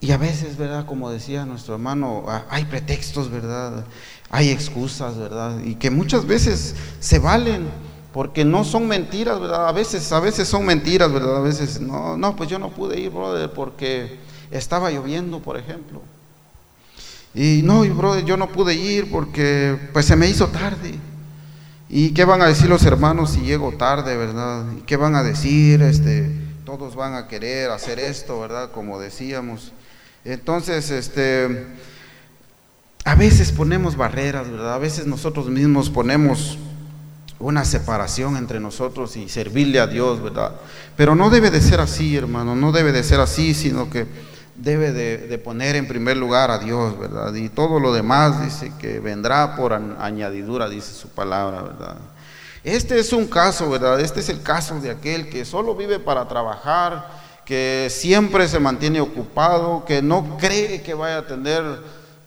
y, 0.00 0.10
a 0.10 0.16
veces, 0.16 0.56
¿verdad? 0.56 0.86
Como 0.86 1.10
decía 1.10 1.44
nuestro 1.44 1.74
hermano, 1.74 2.24
hay 2.48 2.64
pretextos, 2.64 3.30
¿verdad? 3.30 3.84
Hay 4.30 4.50
excusas, 4.50 5.16
¿verdad? 5.16 5.60
Y 5.64 5.76
que 5.76 5.90
muchas 5.90 6.26
veces 6.26 6.74
se 6.98 7.18
valen 7.18 7.68
porque 8.12 8.44
no 8.44 8.64
son 8.64 8.88
mentiras, 8.88 9.38
¿verdad? 9.40 9.68
A 9.68 9.72
veces, 9.72 10.10
a 10.12 10.20
veces 10.20 10.48
son 10.48 10.66
mentiras, 10.66 11.12
¿verdad? 11.12 11.36
A 11.36 11.40
veces, 11.40 11.80
no, 11.80 12.16
no, 12.16 12.34
pues 12.34 12.48
yo 12.50 12.58
no 12.58 12.70
pude 12.70 12.98
ir, 12.98 13.10
brother, 13.10 13.52
porque 13.52 14.18
estaba 14.50 14.90
lloviendo, 14.90 15.40
por 15.40 15.56
ejemplo. 15.56 16.02
Y 17.34 17.62
no, 17.62 17.84
y 17.84 17.90
brother, 17.90 18.24
yo 18.24 18.36
no 18.36 18.48
pude 18.48 18.74
ir 18.74 19.10
porque 19.10 19.76
pues 19.92 20.06
se 20.06 20.16
me 20.16 20.28
hizo 20.28 20.48
tarde. 20.48 20.94
¿Y 21.88 22.10
qué 22.10 22.24
van 22.24 22.42
a 22.42 22.46
decir 22.46 22.68
los 22.68 22.84
hermanos 22.84 23.30
si 23.30 23.40
llego 23.40 23.72
tarde, 23.72 24.16
verdad? 24.16 24.64
¿Y 24.78 24.82
qué 24.82 24.96
van 24.96 25.14
a 25.14 25.22
decir 25.22 25.82
este 25.82 26.50
todos 26.78 26.94
van 26.94 27.14
a 27.14 27.26
querer 27.26 27.68
hacer 27.70 27.98
esto, 27.98 28.38
¿verdad? 28.38 28.70
Como 28.70 29.00
decíamos. 29.00 29.72
Entonces, 30.24 30.92
este, 30.92 31.66
a 33.04 33.16
veces 33.16 33.50
ponemos 33.50 33.96
barreras, 33.96 34.48
¿verdad? 34.48 34.74
A 34.74 34.78
veces 34.78 35.04
nosotros 35.06 35.48
mismos 35.48 35.90
ponemos 35.90 36.58
una 37.40 37.64
separación 37.64 38.36
entre 38.36 38.60
nosotros 38.60 39.16
y 39.16 39.28
servirle 39.28 39.80
a 39.80 39.88
Dios, 39.88 40.22
¿verdad? 40.22 40.52
Pero 40.96 41.16
no 41.16 41.28
debe 41.28 41.50
de 41.50 41.60
ser 41.60 41.80
así, 41.80 42.16
hermano, 42.16 42.54
no 42.54 42.70
debe 42.70 42.92
de 42.92 43.02
ser 43.02 43.18
así, 43.18 43.52
sino 43.52 43.90
que 43.90 44.06
debe 44.60 44.92
de, 44.92 45.38
poner 45.38 45.76
en 45.76 45.88
primer 45.88 46.16
lugar 46.16 46.50
a 46.50 46.58
Dios, 46.58 46.98
¿verdad? 46.98 47.34
Y 47.34 47.48
todo 47.48 47.80
lo 47.80 47.92
demás 47.92 48.44
dice 48.44 48.72
que 48.78 49.00
vendrá 49.00 49.56
por 49.56 49.72
añadidura, 49.72 50.68
dice 50.68 50.92
su 50.92 51.08
palabra, 51.08 51.62
¿verdad? 51.62 51.96
Este 52.62 52.98
es 52.98 53.12
un 53.14 53.26
caso, 53.26 53.70
¿verdad? 53.70 54.00
Este 54.00 54.20
es 54.20 54.28
el 54.28 54.42
caso 54.42 54.78
de 54.80 54.90
aquel 54.90 55.30
que 55.30 55.46
solo 55.46 55.74
vive 55.74 55.98
para 55.98 56.28
trabajar, 56.28 57.08
que 57.46 57.88
siempre 57.90 58.46
se 58.48 58.60
mantiene 58.60 59.00
ocupado, 59.00 59.84
que 59.86 60.02
no 60.02 60.36
cree 60.36 60.82
que 60.82 60.92
vaya 60.92 61.18
a 61.18 61.26
tener 61.26 61.64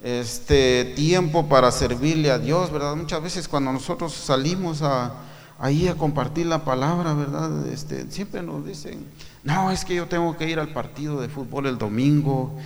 este 0.02 0.94
tiempo 0.96 1.48
para 1.48 1.72
servirle 1.72 2.32
a 2.32 2.40
Dios, 2.40 2.72
¿verdad? 2.72 2.96
Muchas 2.96 3.22
veces 3.22 3.48
cuando 3.48 3.72
nosotros 3.72 4.12
salimos 4.12 4.82
a, 4.82 5.13
ahí 5.60 5.88
a 5.88 5.94
compartir 5.94 6.48
la 6.48 6.66
palabra, 6.66 7.13
¿verdad? 7.13 7.68
Este, 7.68 8.10
siempre 8.10 8.42
nos 8.42 8.66
dicen, 8.66 9.06
no, 9.44 9.72
es 9.72 9.84
que 9.86 9.96
yo 9.96 10.08
tengo 10.08 10.38
que 10.38 10.48
ir 10.50 10.60
al 10.60 10.70
partido 10.70 11.20
de 11.22 11.30
fútbol 11.30 11.68
el 11.68 11.78
domingo, 11.78 12.58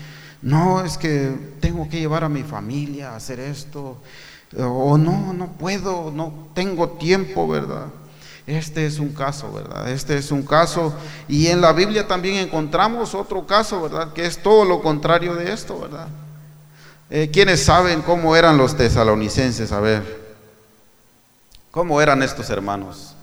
no, 0.42 0.84
es 0.84 0.98
que 0.98 1.36
tengo 1.60 1.90
que 1.90 2.00
llevar 2.00 2.24
a 2.24 2.30
mi 2.30 2.44
familia 2.44 3.12
a 3.12 3.16
hacer 3.16 3.40
esto, 3.40 3.98
o 4.58 4.98
no, 4.98 5.34
no 5.34 5.54
puedo, 5.54 6.12
no 6.12 6.50
tengo 6.54 6.90
tiempo, 6.90 7.48
¿verdad? 7.48 7.88
Este 8.46 8.86
es 8.86 8.98
un 8.98 9.10
caso, 9.10 9.52
¿verdad? 9.52 9.92
Este 9.92 10.18
es 10.18 10.32
un 10.32 10.42
caso. 10.42 10.94
Y 11.28 11.48
en 11.48 11.60
la 11.60 11.74
Biblia 11.74 12.08
también 12.08 12.36
encontramos 12.36 13.14
otro 13.14 13.46
caso, 13.46 13.82
¿verdad? 13.82 14.14
Que 14.14 14.26
es 14.26 14.42
todo 14.42 14.64
lo 14.64 14.82
contrario 14.82 15.36
de 15.36 15.52
esto, 15.52 15.78
¿verdad? 15.78 16.08
Eh, 17.10 17.30
¿Quiénes 17.32 17.66
saben 17.66 18.02
cómo 18.02 18.38
eran 18.38 18.58
los 18.58 18.78
tesalonicenses? 18.78 19.74
A 19.74 19.82
ver, 19.82 20.38
¿cómo 21.72 22.02
eran 22.02 22.24
estos 22.24 22.50
hermanos? 22.50 23.17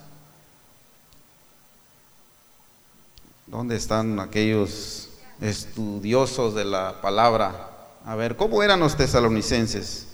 ¿Dónde 3.54 3.76
están 3.76 4.18
aquellos 4.18 5.11
estudiosos 5.40 6.56
de 6.56 6.64
la 6.64 7.00
palabra? 7.00 7.70
A 8.04 8.16
ver, 8.16 8.34
¿cómo 8.34 8.64
eran 8.64 8.80
los 8.80 8.96
tesalonicenses? 8.96 10.08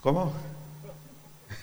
¿Cómo? 0.00 0.32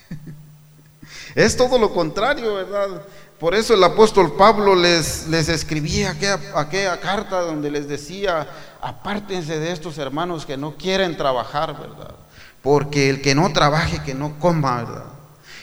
Es 1.33 1.57
todo 1.57 1.79
lo 1.79 1.91
contrario, 1.91 2.53
¿verdad? 2.53 3.01
Por 3.39 3.55
eso 3.55 3.73
el 3.73 3.83
apóstol 3.83 4.33
Pablo 4.33 4.75
les, 4.75 5.25
les 5.27 5.49
escribía 5.49 6.15
aquella, 6.53 6.99
carta 6.99 7.41
donde 7.41 7.71
les 7.71 7.87
decía, 7.87 8.47
apártense 8.81 9.57
de 9.57 9.71
estos 9.71 9.97
hermanos 9.97 10.45
que 10.45 10.55
no 10.55 10.75
quieren 10.75 11.17
trabajar, 11.17 11.79
¿verdad? 11.79 12.13
Porque 12.61 13.09
el 13.09 13.23
que 13.23 13.33
no 13.33 13.51
trabaje, 13.51 14.03
que 14.03 14.13
no 14.13 14.37
coma, 14.37 14.83
¿verdad? 14.83 15.05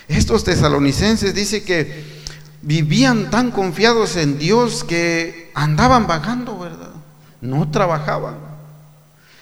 Estos 0.09 0.43
tesalonicenses 0.43 1.33
dice 1.33 1.63
que 1.63 2.22
vivían 2.63 3.31
tan 3.31 3.51
confiados 3.51 4.17
en 4.17 4.39
Dios 4.39 4.85
que 4.85 5.51
andaban 5.55 6.07
vagando, 6.07 6.59
¿verdad? 6.59 6.93
No 7.41 7.71
trabajaban. 7.71 8.37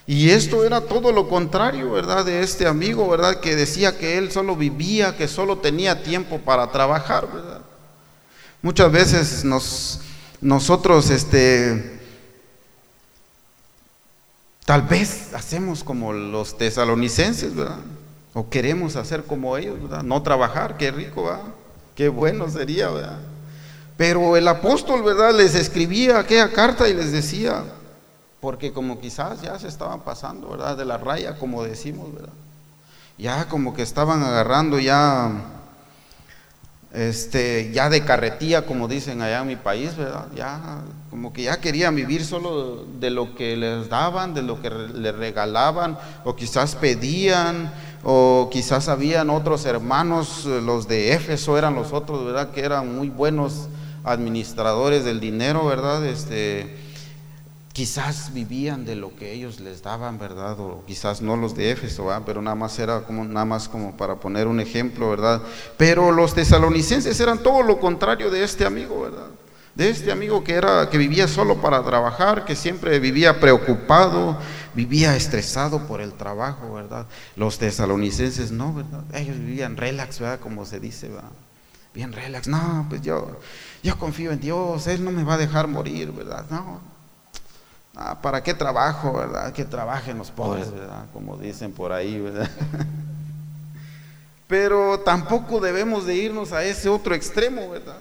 Y 0.07 0.31
esto 0.31 0.65
era 0.65 0.81
todo 0.81 1.13
lo 1.13 1.29
contrario, 1.29 1.93
¿verdad? 1.93 2.25
De 2.25 2.43
este 2.43 2.67
amigo, 2.67 3.09
¿verdad? 3.09 3.39
Que 3.39 3.55
decía 3.55 3.97
que 3.97 4.19
él 4.19 4.33
solo 4.33 4.57
vivía, 4.57 5.17
que 5.17 5.29
solo 5.29 5.59
tenía 5.59 6.03
tiempo 6.03 6.39
para 6.39 6.73
trabajar, 6.73 7.29
¿verdad? 7.33 7.61
Muchas 8.63 8.91
veces 8.91 9.45
nos, 9.45 10.01
nosotros, 10.41 11.11
este, 11.11 12.01
tal 14.65 14.83
vez 14.83 15.33
hacemos 15.35 15.85
como 15.85 16.13
los 16.13 16.59
tesalonicenses, 16.59 17.55
¿verdad? 17.55 17.79
O 18.33 18.49
queremos 18.49 18.97
hacer 18.97 19.25
como 19.25 19.57
ellos, 19.57 19.81
¿verdad? 19.81 20.03
No 20.03 20.23
trabajar, 20.23 20.77
qué 20.77 20.91
rico, 20.91 21.25
¿verdad? 21.25 21.55
Qué 22.01 22.09
bueno 22.09 22.49
sería, 22.49 22.89
¿verdad? 22.89 23.19
Pero 23.99 24.35
el 24.35 24.49
apóstol, 24.49 25.03
¿verdad? 25.03 25.35
Les 25.35 25.55
escribía 25.55 26.19
aquella 26.19 26.51
carta 26.51 26.89
y 26.89 26.95
les 26.95 27.13
decía, 27.13 27.63
porque 28.41 28.73
como 28.73 28.99
quizás 28.99 29.43
ya 29.43 29.59
se 29.59 29.69
estaban 29.69 30.01
pasando, 30.01 30.49
¿verdad? 30.49 30.79
De 30.79 30.87
la 30.87 30.97
raya, 30.97 31.37
como 31.37 31.63
decimos, 31.63 32.11
¿verdad? 32.15 32.33
Ya 33.19 33.51
como 33.51 33.75
que 33.75 33.83
estaban 33.83 34.23
agarrando 34.23 34.79
ya, 34.79 35.31
este, 36.95 37.71
ya 37.71 37.91
de 37.91 38.03
carretilla, 38.03 38.65
como 38.65 38.89
dicen 38.89 39.21
allá 39.21 39.43
en 39.43 39.49
mi 39.49 39.57
país, 39.57 39.95
¿verdad? 39.95 40.29
Ya, 40.35 40.81
como 41.11 41.35
que 41.35 41.43
ya 41.43 41.61
querían 41.61 41.95
vivir 41.95 42.25
solo 42.25 42.87
de 42.99 43.11
lo 43.11 43.35
que 43.35 43.59
les 43.59 43.91
daban, 43.91 44.33
de 44.33 44.41
lo 44.41 44.63
que 44.63 44.71
les 44.71 45.15
regalaban, 45.15 45.99
o 46.25 46.35
quizás 46.35 46.77
pedían, 46.77 47.71
o 48.03 48.49
quizás 48.51 48.89
habían 48.89 49.31
otros 49.31 49.67
hermanos, 49.67 50.47
eh, 50.47 50.61
los 50.63 50.89
de 50.89 51.13
Éfeso 51.13 51.59
eran 51.59 51.75
los 51.75 51.93
otros, 51.93 52.25
¿verdad? 52.25 52.51
Que 52.51 52.61
eran 52.61 52.97
muy 52.97 53.11
buenos 53.11 53.69
administradores 54.05 55.05
del 55.05 55.21
dinero, 55.21 55.67
¿verdad? 55.67 56.05
Este, 56.07 56.77
quizás 57.73 58.33
vivían 58.33 58.85
de 58.85 58.97
lo 58.97 59.15
que 59.15 59.33
ellos 59.33 59.61
les 59.61 59.83
daban, 59.83 60.19
¿verdad? 60.19 60.59
O 60.59 60.83
quizás 60.87 61.21
no 61.21 61.37
los 61.37 61.55
de 61.55 61.71
Éfeso, 61.71 62.07
¿verdad? 62.07 62.23
Pero 62.25 62.41
nada 62.41 62.57
más 62.57 62.79
era 62.79 63.03
como, 63.03 63.25
nada 63.25 63.45
más 63.45 63.69
como 63.69 63.97
para 63.97 64.17
poner 64.17 64.47
un 64.47 64.61
ejemplo, 64.61 65.11
¿verdad? 65.11 65.43
Pero 65.77 66.11
los 66.11 66.35
tesalonicenses 66.35 67.19
eran 67.21 67.39
todo 67.43 67.63
lo 67.63 67.79
contrario 67.79 68.31
de 68.31 68.45
este 68.45 68.65
amigo, 68.65 69.03
¿verdad? 69.03 69.27
De 69.81 69.89
este 69.89 70.13
amigo 70.13 70.45
que 70.45 70.53
era 70.53 70.91
que 70.91 70.99
vivía 70.99 71.27
solo 71.27 71.63
para 71.63 71.83
trabajar, 71.83 72.45
que 72.45 72.55
siempre 72.55 72.99
vivía 72.99 73.41
preocupado, 73.41 74.37
vivía 74.75 75.17
estresado 75.17 75.87
por 75.87 76.03
el 76.03 76.13
trabajo, 76.13 76.75
¿verdad? 76.75 77.07
Los 77.35 77.59
tesalonicenses 77.59 78.53
no, 78.53 78.75
¿verdad? 78.75 79.03
Ellos 79.15 79.39
vivían 79.39 79.79
relax, 79.79 80.21
¿verdad? 80.21 80.39
Como 80.39 80.67
se 80.67 80.81
dice, 80.81 81.09
¿verdad? 81.09 81.31
Bien 81.95 82.13
relax. 82.13 82.47
No, 82.47 82.85
pues 82.91 83.01
yo 83.01 83.41
yo 83.83 83.99
confío 83.99 84.33
en 84.33 84.41
Dios, 84.41 84.87
él 84.87 85.03
no 85.03 85.13
me 85.13 85.25
va 85.25 85.35
a 85.35 85.39
dejar 85.39 85.67
morir, 85.67 86.13
¿verdad? 86.13 86.45
No. 86.51 86.83
Ah, 87.97 88.21
¿para 88.21 88.43
qué 88.43 88.53
trabajo, 88.53 89.15
verdad? 89.15 89.51
Que 89.55 89.65
trabajen 89.65 90.19
los 90.19 90.31
pobres, 90.31 90.71
¿verdad? 90.71 91.07
Como 91.15 91.39
dicen 91.39 91.73
por 91.73 91.93
ahí, 91.93 92.21
¿verdad? 92.21 92.51
Pero 94.47 95.01
tampoco 95.01 95.59
debemos 95.59 96.05
de 96.05 96.17
irnos 96.17 96.53
a 96.53 96.65
ese 96.65 96.91
otro 96.91 97.15
extremo, 97.15 97.71
¿verdad? 97.71 97.97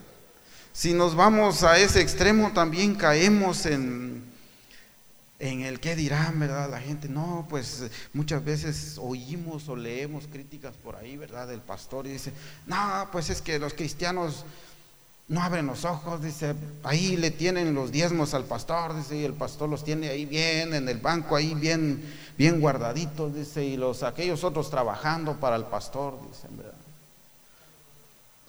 Si 0.74 0.94
nos 0.94 1.16
vamos 1.16 1.64
a 1.64 1.78
ese 1.78 2.02
extremo 2.02 2.52
también 2.54 2.96
caemos 2.96 3.66
en, 3.66 4.24
en 5.40 5.62
el 5.62 5.80
que 5.80 5.96
dirán, 5.96 6.40
¿verdad? 6.40 6.70
La 6.70 6.80
gente, 6.80 7.10
no, 7.10 7.48
pues 7.50 7.90
muchas 8.14 8.44
veces 8.44 8.98
oímos 9.02 9.68
o 9.68 9.76
leemos 9.76 10.28
críticas 10.28 10.76
por 10.76 10.96
ahí, 10.96 11.18
¿verdad? 11.18 11.48
Del 11.48 11.62
pastor 11.62 12.08
y 12.08 12.12
dice, 12.12 12.32
no, 12.68 13.10
pues 13.12 13.30
es 13.30 13.42
que 13.42 13.60
los 13.60 13.74
cristianos 13.74 14.46
no 15.30 15.44
abren 15.44 15.68
los 15.68 15.86
ojos, 15.86 16.24
dice, 16.24 16.56
ahí 16.84 17.16
le 17.16 17.30
tienen 17.30 17.76
los 17.76 17.92
diezmos 17.92 18.34
al 18.34 18.46
pastor, 18.46 18.96
dice, 18.96 19.16
y 19.16 19.24
el 19.24 19.34
pastor 19.34 19.70
los 19.70 19.84
tiene 19.84 20.10
ahí 20.10 20.26
bien, 20.26 20.74
en 20.74 20.90
el 20.90 20.98
banco 20.98 21.36
ahí 21.36 21.54
bien, 21.54 22.04
bien 22.36 22.60
guardaditos, 22.60 23.36
dice, 23.36 23.64
y 23.64 23.78
los 23.78 24.02
aquellos 24.02 24.44
otros 24.44 24.72
trabajando 24.72 25.40
para 25.40 25.56
el 25.56 25.66
pastor, 25.66 26.20
dicen, 26.28 26.58
¿verdad? 26.58 26.79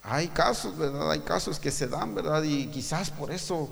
Hay 0.02 0.28
casos, 0.28 0.76
¿verdad? 0.78 1.11
Hay 1.11 1.21
casos 1.21 1.59
que 1.59 1.71
se 1.71 1.87
dan, 1.87 2.14
¿verdad? 2.14 2.42
Y 2.42 2.66
quizás 2.66 3.11
por 3.11 3.30
eso 3.30 3.69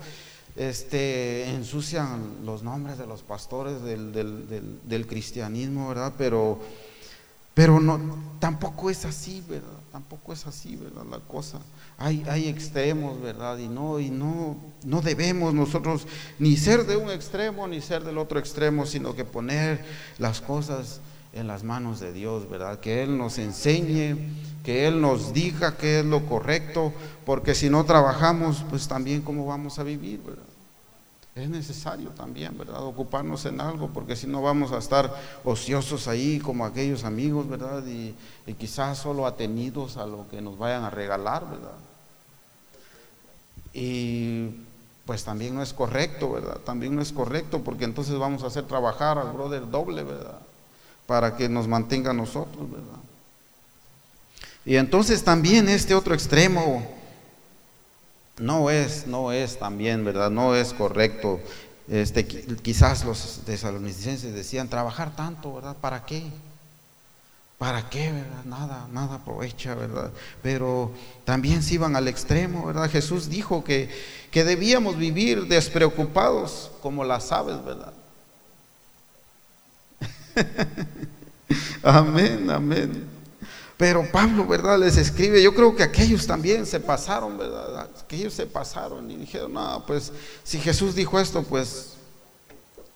este, 0.55 1.49
ensucian 1.49 2.45
los 2.45 2.63
nombres 2.63 2.97
de 2.97 3.07
los 3.07 3.23
pastores 3.23 3.81
del, 3.81 4.11
del, 4.83 5.07
cristianismo, 5.07 5.89
¿verdad? 5.89 6.13
Pero, 6.17 6.59
pero 7.53 7.79
no, 7.79 7.99
tampoco 8.39 8.89
es 8.89 9.05
así, 9.05 9.43
¿verdad? 9.47 9.69
Tampoco 9.91 10.33
es 10.33 10.45
así, 10.45 10.75
¿verdad? 10.75 11.03
La 11.09 11.19
cosa. 11.19 11.59
Hay, 11.97 12.23
hay 12.29 12.47
extremos, 12.47 13.19
¿verdad? 13.21 13.57
Y 13.57 13.67
no, 13.67 13.99
y 13.99 14.09
no, 14.09 14.57
no 14.83 15.01
debemos 15.01 15.53
nosotros 15.53 16.05
ni 16.37 16.57
ser 16.57 16.85
de 16.85 16.95
un 16.95 17.09
extremo 17.09 17.67
ni 17.67 17.81
ser 17.81 18.03
del 18.03 18.17
otro 18.17 18.37
extremo, 18.37 18.85
sino 18.85 19.15
que 19.15 19.25
poner 19.25 19.83
las 20.17 20.41
cosas 20.41 21.01
en 21.33 21.47
las 21.47 21.63
manos 21.63 21.99
de 21.99 22.11
Dios, 22.11 22.49
¿verdad? 22.49 22.79
Que 22.79 23.03
Él 23.03 23.17
nos 23.17 23.37
enseñe 23.37 24.15
que 24.63 24.87
Él 24.87 25.01
nos 25.01 25.33
diga 25.33 25.77
qué 25.77 25.99
es 25.99 26.05
lo 26.05 26.25
correcto, 26.25 26.93
porque 27.25 27.55
si 27.55 27.69
no 27.69 27.85
trabajamos, 27.85 28.63
pues 28.69 28.87
también 28.87 29.21
cómo 29.21 29.45
vamos 29.45 29.79
a 29.79 29.83
vivir, 29.83 30.21
¿verdad? 30.21 30.43
Es 31.35 31.49
necesario 31.49 32.09
también, 32.09 32.57
¿verdad? 32.57 32.83
Ocuparnos 32.83 33.45
en 33.45 33.61
algo, 33.61 33.89
porque 33.93 34.15
si 34.15 34.27
no 34.27 34.41
vamos 34.41 34.71
a 34.71 34.77
estar 34.77 35.13
ociosos 35.45 36.07
ahí 36.07 36.39
como 36.39 36.65
aquellos 36.65 37.05
amigos, 37.05 37.47
¿verdad? 37.47 37.85
Y, 37.87 38.13
y 38.45 38.53
quizás 38.55 38.97
solo 38.97 39.25
atenidos 39.25 39.95
a 39.97 40.05
lo 40.05 40.27
que 40.29 40.41
nos 40.41 40.57
vayan 40.57 40.83
a 40.83 40.89
regalar, 40.89 41.49
¿verdad? 41.49 41.77
Y 43.73 44.49
pues 45.05 45.23
también 45.23 45.55
no 45.55 45.63
es 45.63 45.73
correcto, 45.73 46.31
¿verdad? 46.31 46.57
También 46.57 46.95
no 46.95 47.01
es 47.01 47.13
correcto, 47.13 47.63
porque 47.63 47.85
entonces 47.85 48.17
vamos 48.17 48.43
a 48.43 48.47
hacer 48.47 48.65
trabajar 48.65 49.17
al 49.17 49.31
brother 49.31 49.69
doble, 49.69 50.03
¿verdad? 50.03 50.39
Para 51.09 51.35
que 51.35 51.49
nos 51.49 51.67
mantenga 51.67 52.11
a 52.11 52.13
nosotros, 52.13 52.69
¿verdad? 52.69 52.99
Y 54.63 54.75
entonces 54.75 55.23
también 55.23 55.67
este 55.67 55.95
otro 55.95 56.13
extremo, 56.13 56.87
no 58.37 58.69
es, 58.69 59.07
no 59.07 59.31
es 59.31 59.57
también, 59.57 60.05
¿verdad? 60.05 60.29
No 60.29 60.55
es 60.55 60.71
correcto. 60.71 61.39
Este, 61.87 62.27
quizás 62.27 63.03
los 63.05 63.41
tesalonicenses 63.43 64.35
decían, 64.35 64.69
trabajar 64.69 65.15
tanto, 65.15 65.55
¿verdad? 65.55 65.75
¿Para 65.77 66.05
qué? 66.05 66.29
¿Para 67.57 67.89
qué, 67.89 68.11
verdad? 68.11 68.45
Nada, 68.45 68.87
nada 68.93 69.15
aprovecha, 69.15 69.73
¿verdad? 69.73 70.11
Pero 70.43 70.91
también 71.25 71.63
se 71.63 71.73
iban 71.73 71.95
al 71.95 72.07
extremo, 72.07 72.67
¿verdad? 72.67 72.87
Jesús 72.87 73.29
dijo 73.29 73.63
que, 73.63 73.89
que 74.29 74.43
debíamos 74.43 74.95
vivir 74.95 75.47
despreocupados 75.47 76.69
como 76.83 77.03
las 77.03 77.31
aves, 77.31 77.65
¿verdad? 77.65 77.93
amén, 81.83 82.49
amén. 82.49 83.07
Pero 83.77 84.09
Pablo, 84.11 84.45
¿verdad? 84.45 84.77
Les 84.77 84.97
escribe, 84.97 85.41
yo 85.41 85.53
creo 85.53 85.75
que 85.75 85.83
aquellos 85.83 86.27
también 86.27 86.65
se 86.65 86.79
pasaron, 86.79 87.37
¿verdad? 87.37 87.89
Aquellos 88.03 88.33
se 88.33 88.45
pasaron 88.45 89.09
y 89.09 89.15
dijeron, 89.15 89.53
no, 89.53 89.83
pues 89.87 90.11
si 90.43 90.59
Jesús 90.59 90.95
dijo 90.95 91.19
esto, 91.19 91.43
pues 91.43 91.95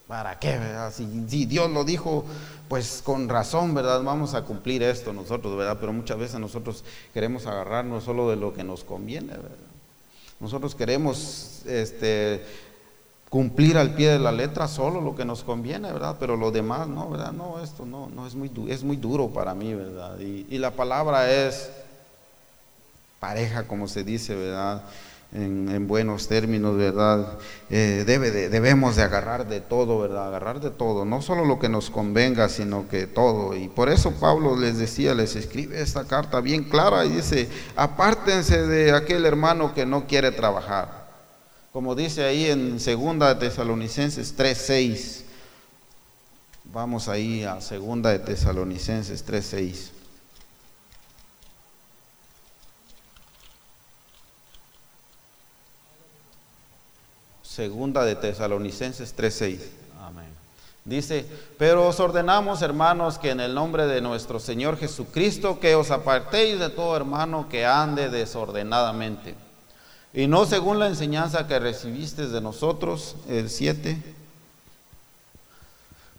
¿Para 0.08 0.38
qué, 0.38 0.58
verdad? 0.60 0.94
Si, 0.94 1.06
Dios 1.46 1.72
lo 1.72 1.84
dijo, 1.84 2.25
pues 2.68 3.02
con 3.04 3.30
razón, 3.30 3.74
¿verdad? 3.74 4.04
Vamos 4.04 4.34
a 4.34 4.44
cumplir 4.44 4.84
esto 4.84 5.13
nosotros, 5.13 5.58
¿verdad? 5.58 5.78
Pero 5.80 5.94
muchas 5.94 6.18
veces 6.18 6.40
nosotros 6.40 6.84
queremos 7.13 7.48
agarrarnos 7.48 8.04
solo 8.04 8.30
de 8.30 8.36
lo 8.36 8.54
que 8.54 8.63
nos 8.63 8.84
conviene, 8.84 9.34
¿verdad? 9.34 9.50
Nosotros 10.40 10.75
queremos 10.75 11.62
este, 11.66 12.46
cumplir 13.34 13.80
al 13.80 13.96
pie 13.96 14.12
de 14.12 14.20
la 14.20 14.32
letra 14.32 14.68
solo 14.68 15.02
lo 15.02 15.16
que 15.16 15.25
nos 15.25 15.44
conviene, 15.44 15.92
¿verdad? 15.92 16.18
Pero 16.20 16.38
lo 16.38 16.52
demás, 16.52 16.88
no, 16.88 17.10
¿verdad? 17.10 17.32
No, 17.32 17.63
esto 17.63 17.84
no, 17.84 18.08
no 18.13 18.28
es 18.28 18.36
muy, 18.36 18.52
es 18.70 18.84
muy 18.84 18.96
duro 18.96 19.30
para 19.30 19.56
mí, 19.56 19.74
¿verdad? 19.74 20.20
Y, 20.20 20.56
la 20.60 20.70
palabra 20.70 21.32
es 21.32 21.72
pareja, 23.20 23.68
como 23.68 23.88
se 23.88 24.04
dice, 24.04 24.36
¿verdad? 24.36 24.84
en, 25.34 25.88
buenos 25.88 26.28
términos, 26.28 26.78
¿verdad? 26.78 27.40
Eh, 27.72 28.04
debe 28.06 28.30
debemos 28.30 28.98
de 28.98 29.02
agarrar 29.02 29.48
de 29.48 29.62
todo, 29.62 29.98
¿verdad? 29.98 30.28
Agarrar 30.28 30.60
de 30.60 30.70
todo, 30.70 31.04
no 31.04 31.24
solo 31.24 31.44
lo 31.44 31.58
que 31.58 31.70
nos 31.70 31.90
convenga, 31.90 32.50
sino 32.50 32.88
que 32.88 33.08
todo. 33.08 33.56
Y 33.56 33.68
por 33.68 33.90
eso 33.90 34.12
Pablo 34.12 34.56
les 34.56 34.78
decía, 34.78 35.16
les 35.16 35.36
escribe 35.36 35.82
esta 35.82 36.04
carta 36.04 36.40
bien 36.40 36.66
clara 36.66 37.04
y 37.04 37.10
dice, 37.10 37.50
apártense 37.75 38.68
de 38.68 38.92
aquel 38.92 39.25
hermano 39.25 39.74
que 39.74 39.88
no 39.88 40.06
quiere 40.06 40.30
trabajar. 40.32 41.02
Como 41.74 41.96
dice 41.96 42.24
ahí 42.24 42.46
en 42.46 42.77
2 42.77 43.39
Tesalonicenses 43.39 44.38
3.6. 44.38 45.24
Vamos 46.65 47.10
ahí 47.10 47.44
a 47.44 47.56
2 47.56 48.03
de 48.03 48.20
Tesalonicenses 48.20 49.25
3.6. 49.25 49.89
Segunda 57.42 58.03
de 58.03 58.15
Tesalonicenses 58.15 59.15
3:6. 59.15 59.60
Amén. 60.01 60.25
Dice, 60.86 61.25
pero 61.60 61.88
os 61.88 62.00
ordenamos, 62.00 62.63
hermanos, 62.63 63.20
que 63.20 63.30
en 63.30 63.39
el 63.39 63.53
nombre 63.53 63.86
de 63.86 64.01
nuestro 64.01 64.39
Señor 64.39 64.77
Jesucristo, 64.77 65.60
que 65.60 65.75
os 65.75 65.92
apartéis 65.92 66.60
de 66.60 66.70
todo 66.70 66.96
hermano 66.96 67.48
que 67.50 67.65
ande 67.65 68.10
desordenadamente. 68.10 69.43
Y 70.13 70.27
no 70.27 70.46
según 70.46 70.79
la 70.79 70.88
enseñanza 70.88 71.48
que 71.48 71.60
recibisteis 71.60 72.32
de 72.32 72.41
nosotros, 72.41 73.15
el 73.27 73.50
7. 73.50 73.98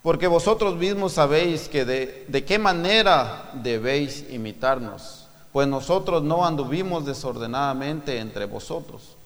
Porque 0.03 0.27
vosotros 0.27 0.77
mismos 0.77 1.13
sabéis 1.13 1.69
que 1.69 1.85
de, 1.85 2.25
de 2.29 2.45
qué 2.45 2.59
manera 2.59 3.51
debéis 3.55 4.25
imitarnos. 4.31 5.29
Pues 5.53 5.69
nosotros 5.69 6.23
no 6.23 6.45
anduvimos 6.45 7.07
desordenadamente 7.07 8.19
entre 8.19 8.47
vosotros. 8.47 9.17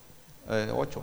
8 0.75 1.03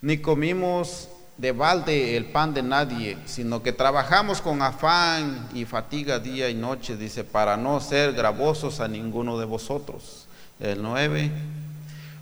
ni 0.00 0.18
comimos 0.18 1.08
de 1.36 1.52
balde 1.52 2.16
el 2.16 2.26
pan 2.26 2.54
de 2.54 2.62
nadie, 2.62 3.18
sino 3.26 3.62
que 3.62 3.72
trabajamos 3.72 4.40
con 4.40 4.62
afán 4.62 5.48
y 5.54 5.64
fatiga 5.64 6.18
día 6.18 6.48
y 6.48 6.54
noche, 6.54 6.96
dice, 6.96 7.24
para 7.24 7.56
no 7.56 7.80
ser 7.80 8.12
gravosos 8.12 8.80
a 8.80 8.88
ninguno 8.88 9.38
de 9.38 9.44
vosotros. 9.44 10.26
El 10.60 10.82
9, 10.82 11.30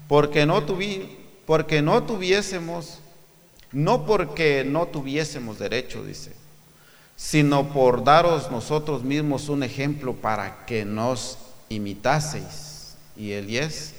porque 0.08 0.46
no, 0.46 0.62
porque 1.46 1.82
no 1.82 2.02
tuviésemos, 2.02 3.00
no 3.72 4.04
porque 4.06 4.64
no 4.64 4.86
tuviésemos 4.86 5.58
derecho, 5.58 6.04
dice, 6.04 6.32
sino 7.16 7.68
por 7.68 8.04
daros 8.04 8.50
nosotros 8.50 9.02
mismos 9.02 9.48
un 9.48 9.62
ejemplo 9.62 10.14
para 10.14 10.66
que 10.66 10.84
nos 10.84 11.38
imitaseis. 11.68 12.96
Y 13.16 13.32
el 13.32 13.46
10, 13.46 13.94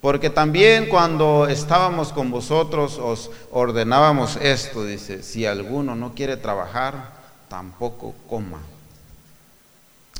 porque 0.00 0.30
también 0.30 0.88
cuando 0.88 1.46
estábamos 1.48 2.12
con 2.12 2.30
vosotros 2.30 2.98
os 2.98 3.30
ordenábamos 3.50 4.36
esto, 4.36 4.84
dice, 4.84 5.22
si 5.22 5.46
alguno 5.46 5.96
no 5.96 6.14
quiere 6.14 6.36
trabajar, 6.36 7.12
tampoco 7.48 8.14
coma. 8.28 8.60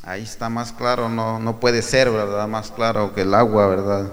Ahí 0.07 0.23
está 0.23 0.47
más 0.47 0.71
claro, 0.71 1.09
no, 1.09 1.37
no 1.37 1.59
puede 1.59 1.81
ser, 1.81 2.09
¿verdad? 2.09 2.47
Más 2.47 2.71
claro 2.71 3.13
que 3.13 3.23
el 3.23 3.33
agua, 3.33 3.67
¿verdad? 3.67 4.07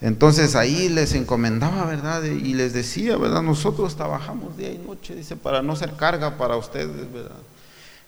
Entonces 0.00 0.56
ahí 0.56 0.88
les 0.88 1.12
encomendaba, 1.12 1.84
¿verdad? 1.84 2.22
Y 2.22 2.54
les 2.54 2.72
decía, 2.72 3.18
¿verdad? 3.18 3.42
Nosotros 3.42 3.94
trabajamos 3.94 4.56
día 4.56 4.72
y 4.72 4.78
noche, 4.78 5.14
dice, 5.14 5.36
para 5.36 5.60
no 5.60 5.76
ser 5.76 5.92
carga 5.96 6.38
para 6.38 6.56
ustedes, 6.56 7.12
¿verdad? 7.12 7.36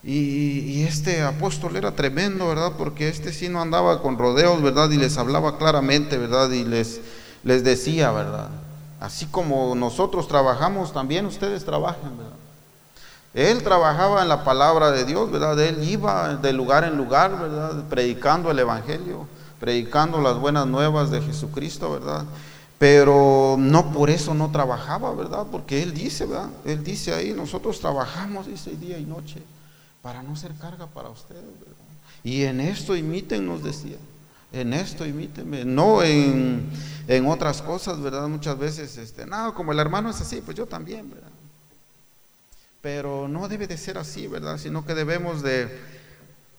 Y, 0.03 0.83
este 0.85 1.21
apóstol 1.21 1.77
era 1.77 1.95
tremendo, 1.95 2.49
¿verdad? 2.49 2.73
Porque 2.79 3.11
este 3.11 3.35
sí 3.35 3.51
no 3.51 3.61
andaba 3.61 4.01
con 4.01 4.17
rodeos, 4.17 4.63
¿verdad? 4.63 4.91
Y 4.91 4.97
les 4.97 5.19
hablaba 5.19 5.59
claramente, 5.59 6.17
¿verdad? 6.17 6.51
Y 6.51 6.65
les, 6.65 7.03
les 7.45 7.65
decía, 7.65 8.13
¿verdad? 8.13 8.49
Así 8.99 9.27
como 9.27 9.75
nosotros 9.75 10.27
trabajamos, 10.27 10.95
también 10.95 11.27
ustedes 11.27 11.67
trabajan, 11.67 12.17
¿verdad? 12.17 12.40
Él 13.35 13.63
trabajaba 13.63 14.23
en 14.23 14.29
la 14.29 14.45
palabra 14.45 14.91
de 14.91 15.05
Dios, 15.05 15.31
¿verdad? 15.31 15.59
Él 15.61 15.89
iba 15.89 16.37
de 16.37 16.53
lugar 16.53 16.85
en 16.85 16.97
lugar, 16.97 17.39
¿verdad? 17.39 17.85
Predicando 17.89 18.51
el 18.51 18.59
Evangelio, 18.59 19.29
predicando 19.61 20.21
las 20.21 20.37
buenas 20.37 20.67
nuevas 20.67 21.11
de 21.11 21.21
Jesucristo, 21.21 21.93
¿verdad? 21.93 22.25
Pero 22.79 23.57
no 23.59 23.93
por 23.93 24.11
eso 24.11 24.35
no 24.35 24.51
trabajaba, 24.51 25.15
¿verdad? 25.15 25.47
Porque 25.51 25.83
Él 25.83 25.95
dice, 25.95 26.27
¿verdad? 26.27 26.51
Él 26.65 26.83
dice 26.83 27.15
ahí, 27.15 27.33
nosotros 27.33 27.79
trabajamos, 27.79 28.47
dice, 28.47 28.71
día 28.77 28.99
y 28.99 29.05
noche 29.05 29.43
para 30.03 30.23
no 30.23 30.35
ser 30.37 30.55
carga 30.55 30.87
para 30.87 31.11
ustedes. 31.11 31.45
Y 32.25 32.43
en 32.43 32.61
esto 32.61 32.97
imiten, 32.97 33.47
nos 33.47 33.63
decía. 33.63 33.97
En 34.53 34.73
esto 34.73 35.07
imítenme, 35.07 35.65
no 35.65 36.03
en, 36.03 36.69
otras 37.29 37.63
cosas, 37.63 38.01
¿verdad? 38.01 38.27
Muchas 38.27 38.59
veces, 38.59 38.97
este, 38.97 39.25
no, 39.25 39.55
como 39.55 39.71
el 39.71 39.79
hermano 39.79 40.11
es 40.11 40.21
así, 40.21 40.41
pues 40.41 40.57
yo 40.57 40.67
también, 40.67 41.09
¿verdad? 41.09 41.30
Pero 42.81 43.29
no 43.29 43.49
debe 43.49 43.67
de 43.67 43.77
ser 43.77 43.99
así, 43.99 44.27
¿verdad? 44.27 44.59
Sino 44.59 44.87
que 44.87 44.95
debemos 44.95 45.43
de 45.43 45.69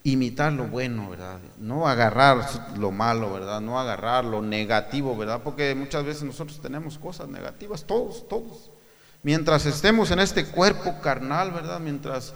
imitar 0.04 0.54
lo 0.54 0.68
bueno, 0.68 1.10
¿verdad? 1.10 1.40
No 1.60 1.88
agarrar 1.88 2.48
lo 2.78 2.92
malo, 2.92 3.34
¿verdad? 3.34 3.62
No 3.62 3.80
agarrar 3.80 4.26
lo 4.26 4.42
negativo, 4.42 5.16
¿verdad? 5.16 5.42
Porque 5.44 5.76
muchas 5.76 6.04
veces 6.04 6.24
nosotros 6.24 6.60
tenemos 6.62 6.98
cosas 6.98 7.28
negativas, 7.28 7.84
todos, 7.84 8.28
todos. 8.28 8.72
Mientras 9.24 9.66
estemos 9.66 10.10
en 10.12 10.20
este 10.20 10.46
cuerpo 10.46 11.00
carnal, 11.02 11.52
¿verdad? 11.52 11.80
Mientras 11.80 12.34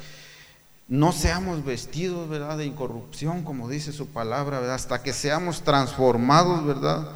no 0.87 1.11
seamos 1.11 1.65
vestidos, 1.65 2.29
¿verdad?, 2.29 2.59
de 2.59 2.65
incorrupción, 2.65 3.43
como 3.43 3.67
dice 3.67 3.91
su 3.91 4.07
palabra, 4.07 4.59
¿verdad? 4.59 4.75
Hasta 4.75 5.01
que 5.01 5.13
seamos 5.13 5.61
transformados, 5.63 6.63
¿verdad? 6.63 7.09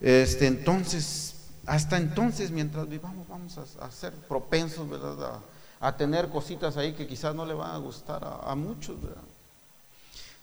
Este, 0.00 0.46
entonces, 0.46 1.34
hasta 1.66 1.98
entonces, 1.98 2.50
mientras 2.50 2.88
vivamos, 2.88 3.28
vamos 3.28 3.58
a, 3.58 3.90
ser 3.90 4.12
propensos, 4.12 4.88
¿verdad?, 4.88 5.38
tener 5.96 6.28
cositas 6.28 6.76
ahí 6.76 6.94
que 6.94 7.06
quizás 7.06 7.34
no 7.34 7.44
le 7.46 7.54
van 7.54 7.70
a 7.70 7.78
gustar 7.78 8.22
a, 8.24 8.54
muchos, 8.54 9.00
¿verdad? 9.02 9.22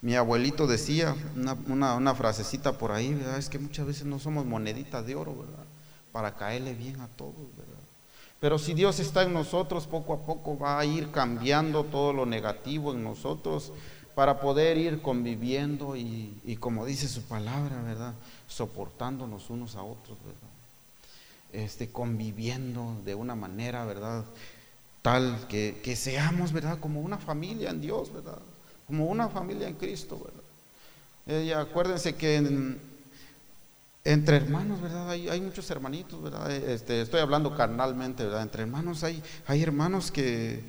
Mi 0.02 0.16
abuelito 0.16 0.68
decía 0.68 1.16
una, 1.36 1.94
una, 1.96 2.16
frasecita 2.16 2.78
por 2.78 2.92
ahí, 2.92 3.14
¿verdad? 3.14 3.38
Es 3.38 3.50
que 3.50 3.60
muchas 3.60 3.86
veces 3.86 4.06
no 4.06 4.20
somos 4.20 4.46
moneditas 4.46 5.06
de 5.06 5.16
oro, 5.16 5.36
¿verdad? 5.36 5.66
Para 6.12 6.36
caerle 6.36 6.74
bien 6.74 7.00
a 7.02 7.08
todos, 7.08 7.56
¿verdad? 7.58 7.82
Pero 8.42 8.58
si 8.58 8.74
Dios 8.74 9.00
está 9.00 9.22
en 9.22 9.34
nosotros, 9.34 9.86
poco 9.86 10.14
a 10.14 10.26
poco 10.26 10.58
va 10.58 10.80
a 10.80 10.86
ir 10.86 11.12
cambiando 11.12 11.84
todo 11.84 12.12
lo 12.12 12.26
negativo 12.26 12.92
en 12.92 13.04
nosotros 13.04 13.72
para 14.16 14.40
poder 14.40 14.78
ir 14.78 15.02
conviviendo 15.04 15.96
y, 15.96 16.58
como 16.60 16.86
dice 16.86 17.08
su 17.08 17.22
palabra, 17.22 17.82
¿verdad? 17.84 18.14
Soportándonos 18.48 19.52
unos 19.52 19.76
a 19.76 19.84
otros, 19.84 20.18
¿verdad? 20.26 20.50
Este, 21.54 21.92
conviviendo 21.92 22.96
de 23.06 23.14
una 23.14 23.36
manera, 23.36 23.86
¿verdad? 23.86 24.26
Tal 25.02 25.48
que, 25.48 25.82
que 25.84 25.96
seamos, 25.96 26.52
¿verdad? 26.52 26.80
Como 26.80 27.02
una 27.02 27.18
familia 27.18 27.70
en 27.70 27.82
Dios, 27.82 28.14
¿verdad? 28.14 28.40
Como 28.86 29.06
una 29.06 29.30
familia 29.30 29.68
en 29.68 29.76
Cristo, 29.76 30.20
¿verdad? 30.20 30.42
Eh, 31.28 31.54
acuérdense 31.54 32.16
que 32.16 32.36
en, 32.36 32.80
entre 34.04 34.38
hermanos, 34.38 34.82
¿verdad? 34.82 35.10
Hay, 35.10 35.42
muchos 35.42 35.70
hermanitos, 35.70 36.22
¿verdad? 36.22 36.52
Este, 36.52 37.02
estoy 37.02 37.20
hablando 37.20 37.56
carnalmente, 37.56 38.24
¿verdad? 38.24 38.42
Entre 38.42 38.64
hermanos 38.64 39.04
hay, 39.04 39.22
hay 39.48 39.62
hermanos 39.62 40.12
que 40.12 40.64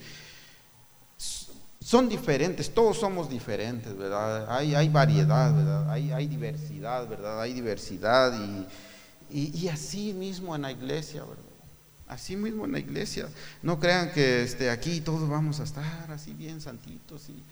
son 1.17 2.09
diferentes, 2.09 2.73
todos 2.73 2.99
somos 2.99 3.29
diferentes, 3.31 3.97
¿verdad? 3.97 4.55
Hay, 4.55 4.75
hay 4.75 4.89
variedad, 4.89 5.55
¿verdad? 5.55 5.91
Hay, 5.91 6.13
hay, 6.13 6.27
diversidad, 6.27 7.09
¿verdad? 7.09 7.41
Hay 7.41 7.55
diversidad 7.55 8.33
y, 9.31 9.59
y, 9.59 9.69
así 9.69 10.13
mismo 10.13 10.55
en 10.55 10.63
la 10.63 10.73
iglesia, 10.73 11.23
¿verdad? 11.23 11.52
Así 12.09 12.37
mismo 12.37 12.65
en 12.65 12.73
la 12.73 12.79
iglesia. 12.79 13.29
No 13.63 13.79
crean 13.79 14.13
que 14.13 14.43
este, 14.43 14.71
aquí 14.71 15.01
todos 15.01 15.29
vamos 15.29 15.61
a 15.61 15.65
estar 15.65 16.11
así 16.11 16.35
bien 16.35 16.61
santitos 16.61 17.29
y, 17.29 17.43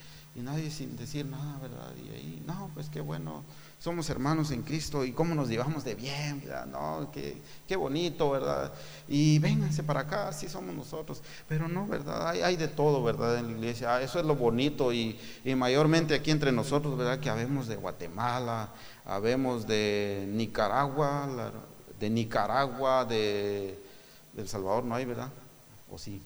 nadie 0.41 0.71
sin 0.71 0.97
decir 0.97 1.27
nada, 1.27 1.59
¿verdad? 1.61 1.93
Y 2.03 2.15
ahí, 2.15 2.43
no, 2.47 2.71
pues 2.75 2.89
qué 2.89 3.03
bueno 3.03 3.45
somos 3.81 4.11
hermanos 4.11 4.51
en 4.51 4.63
Cristo 4.63 5.07
y 5.07 5.13
cómo 5.13 5.35
nos 5.35 5.49
llevamos 5.49 5.85
de 5.85 5.95
bien, 5.95 6.41
¿verdad? 6.41 6.67
No, 6.67 7.11
qué, 7.11 7.41
qué 7.67 7.77
bonito, 7.77 8.31
¿verdad? 8.31 8.73
Y 9.09 9.39
vénganse 9.39 9.83
para 9.83 10.01
acá, 10.01 10.29
así 10.29 10.51
somos 10.51 10.75
nosotros. 10.75 11.23
Pero 11.49 11.67
no, 11.67 11.87
¿verdad? 11.87 12.29
Hay, 12.29 12.43
hay 12.43 12.57
de 12.57 12.69
todo, 12.69 13.03
¿verdad? 13.03 13.39
En 13.39 13.47
la 13.47 13.53
iglesia. 13.53 13.97
Ah, 13.97 14.03
eso 14.03 14.21
es 14.21 14.27
lo 14.27 14.37
bonito 14.37 14.93
y, 14.93 15.19
y, 15.47 15.55
mayormente 15.55 16.15
aquí 16.15 16.31
entre 16.31 16.53
nosotros, 16.53 16.99
¿verdad? 16.99 17.21
Que 17.21 17.31
habemos 17.31 17.69
de 17.69 17.77
Guatemala, 17.77 18.69
habemos 19.07 19.67
de 19.67 20.27
Nicaragua, 20.29 21.51
de 21.99 22.11
Nicaragua, 22.11 23.07
de, 23.07 23.79
El 24.37 24.49
Salvador, 24.49 24.85
no 24.85 24.95
hay, 24.95 25.05
¿verdad? 25.05 25.31
¿O 25.91 25.99
sí? 25.99 26.23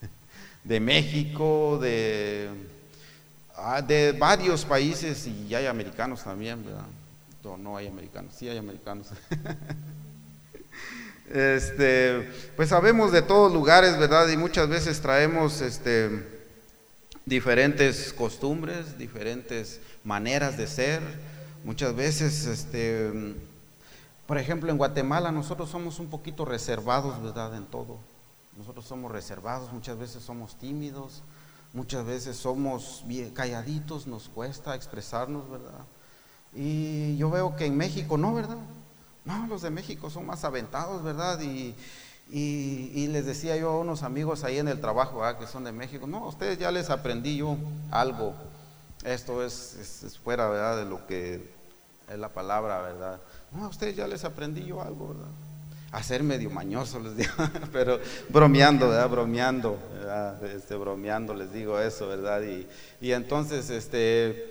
De 0.64 0.80
México, 0.80 1.78
de 1.80 2.50
Ah, 3.56 3.80
de 3.80 4.12
varios 4.12 4.64
países 4.64 5.26
y 5.28 5.54
hay 5.54 5.66
americanos 5.66 6.24
también, 6.24 6.64
¿verdad? 6.64 6.86
No, 7.44 7.56
no 7.56 7.76
hay 7.76 7.86
americanos, 7.86 8.34
sí 8.36 8.48
hay 8.48 8.58
americanos. 8.58 9.06
este, 11.32 12.32
pues 12.56 12.70
sabemos 12.70 13.12
de 13.12 13.22
todos 13.22 13.52
lugares, 13.52 13.96
¿verdad? 13.96 14.28
Y 14.28 14.36
muchas 14.36 14.68
veces 14.68 15.00
traemos 15.00 15.60
este, 15.60 16.10
diferentes 17.24 18.12
costumbres, 18.12 18.98
diferentes 18.98 19.80
maneras 20.02 20.56
de 20.56 20.66
ser. 20.66 21.00
Muchas 21.62 21.94
veces, 21.94 22.46
este, 22.46 23.12
por 24.26 24.38
ejemplo, 24.38 24.70
en 24.70 24.78
Guatemala 24.78 25.32
nosotros 25.32 25.70
somos 25.70 25.98
un 25.98 26.08
poquito 26.08 26.44
reservados, 26.44 27.22
¿verdad? 27.22 27.54
En 27.54 27.66
todo. 27.66 27.98
Nosotros 28.56 28.84
somos 28.84 29.10
reservados, 29.10 29.72
muchas 29.72 29.98
veces 29.98 30.22
somos 30.22 30.56
tímidos, 30.56 31.22
Muchas 31.74 32.06
veces 32.06 32.36
somos 32.36 33.04
calladitos, 33.34 34.06
nos 34.06 34.28
cuesta 34.28 34.76
expresarnos, 34.76 35.50
¿verdad? 35.50 35.84
Y 36.54 37.16
yo 37.16 37.30
veo 37.30 37.56
que 37.56 37.66
en 37.66 37.76
México 37.76 38.16
no, 38.16 38.32
¿verdad? 38.32 38.58
No, 39.24 39.48
los 39.48 39.62
de 39.62 39.70
México 39.70 40.08
son 40.08 40.24
más 40.24 40.44
aventados, 40.44 41.02
¿verdad? 41.02 41.40
Y, 41.40 41.74
y, 42.30 43.08
les 43.08 43.26
decía 43.26 43.56
yo 43.56 43.70
a 43.70 43.80
unos 43.80 44.04
amigos 44.04 44.44
ahí 44.44 44.58
en 44.58 44.68
el 44.68 44.80
trabajo, 44.80 45.18
¿verdad? 45.18 45.40
que 45.40 45.48
son 45.48 45.64
de 45.64 45.72
México, 45.72 46.06
no, 46.06 46.28
ustedes 46.28 46.58
ya 46.58 46.70
les 46.70 46.90
aprendí 46.90 47.38
yo 47.38 47.56
algo. 47.90 48.34
Esto 49.02 49.44
es, 49.44 49.74
es, 50.04 50.16
fuera, 50.16 50.48
¿verdad? 50.48 50.76
De 50.76 50.84
lo 50.84 51.04
que 51.08 51.52
es 52.08 52.18
la 52.20 52.28
palabra, 52.28 52.82
¿verdad? 52.82 53.20
No, 53.54 53.64
a 53.64 53.68
ustedes 53.68 53.96
ya 53.96 54.06
les 54.06 54.24
aprendí 54.24 54.64
yo 54.64 54.82
algo, 54.82 55.08
¿verdad? 55.08 55.30
a 55.94 56.02
ser 56.02 56.24
medio 56.24 56.50
mañoso, 56.50 56.98
les 56.98 57.16
digo, 57.16 57.32
pero 57.72 58.00
bromeando, 58.28 58.88
¿verdad? 58.88 59.08
Bromeando, 59.08 59.78
¿verdad? 59.94 60.44
Este, 60.44 60.74
bromeando 60.74 61.34
les 61.34 61.52
digo 61.52 61.78
eso, 61.78 62.08
¿verdad? 62.08 62.42
Y, 62.42 62.66
y, 63.00 63.12
entonces, 63.12 63.70
este, 63.70 64.50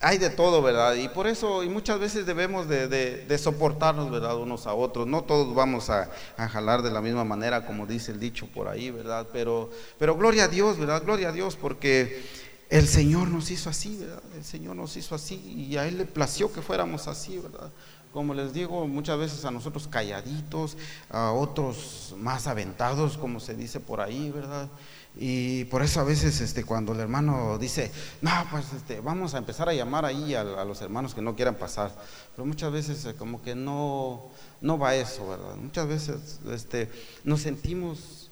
hay 0.00 0.18
de 0.18 0.30
todo, 0.30 0.62
¿verdad? 0.62 0.94
Y 0.94 1.08
por 1.08 1.26
eso, 1.26 1.64
y 1.64 1.68
muchas 1.68 1.98
veces 1.98 2.26
debemos 2.26 2.68
de, 2.68 3.38
soportarnos, 3.38 4.08
¿verdad? 4.08 4.36
Unos 4.36 4.68
a 4.68 4.74
otros. 4.74 5.08
No 5.08 5.22
todos 5.22 5.52
vamos 5.52 5.90
a, 5.90 6.08
a, 6.36 6.48
jalar 6.48 6.82
de 6.82 6.92
la 6.92 7.00
misma 7.00 7.24
manera, 7.24 7.66
como 7.66 7.84
dice 7.84 8.12
el 8.12 8.20
dicho 8.20 8.46
por 8.46 8.68
ahí, 8.68 8.92
¿verdad? 8.92 9.26
Pero, 9.32 9.68
pero 9.98 10.16
gloria 10.16 10.44
a 10.44 10.48
Dios, 10.48 10.78
¿verdad? 10.78 11.02
Gloria 11.02 11.30
a 11.30 11.32
Dios, 11.32 11.56
porque 11.56 12.24
el 12.70 12.88
Señor 12.88 13.28
nos 13.28 13.50
hizo 13.50 13.70
así, 13.70 13.96
¿verdad? 13.96 14.22
El 14.36 14.44
Señor 14.44 14.76
nos 14.76 14.96
hizo 14.96 15.14
así 15.14 15.34
y 15.36 15.76
a 15.76 15.86
Él 15.86 15.98
le 15.98 16.04
plació 16.04 16.52
que 16.52 16.62
fuéramos 16.62 17.08
así, 17.08 17.38
¿verdad? 17.38 17.70
como 18.14 18.32
les 18.32 18.52
digo, 18.52 18.86
muchas 18.86 19.18
veces 19.18 19.44
a 19.44 19.50
nosotros 19.50 19.88
calladitos, 19.88 20.76
a 21.10 21.32
otros 21.32 22.14
más 22.16 22.46
aventados, 22.46 23.18
como 23.18 23.40
se 23.40 23.56
dice 23.56 23.80
por 23.80 24.00
ahí, 24.00 24.30
¿verdad? 24.30 24.68
Y 25.16 25.64
por 25.64 25.82
eso 25.82 25.98
a 25.98 26.04
veces 26.04 26.40
este, 26.40 26.62
cuando 26.62 26.92
el 26.92 27.00
hermano 27.00 27.58
dice, 27.58 27.90
no, 28.22 28.30
pues 28.52 28.72
este, 28.72 29.00
vamos 29.00 29.34
a 29.34 29.38
empezar 29.38 29.68
a 29.68 29.74
llamar 29.74 30.04
ahí 30.04 30.32
a, 30.36 30.44
los 30.44 30.80
hermanos 30.80 31.12
que 31.12 31.22
no 31.22 31.34
quieran 31.34 31.56
pasar, 31.56 31.92
pero 32.36 32.46
muchas 32.46 32.72
veces 32.72 33.04
eh, 33.04 33.16
como 33.16 33.42
que 33.42 33.56
no, 33.56 34.30
no 34.60 34.78
va 34.78 34.94
eso, 34.94 35.28
¿verdad? 35.28 35.56
Muchas 35.56 35.88
veces 35.88 36.38
este, 36.52 36.88
nos 37.24 37.40
sentimos, 37.40 38.23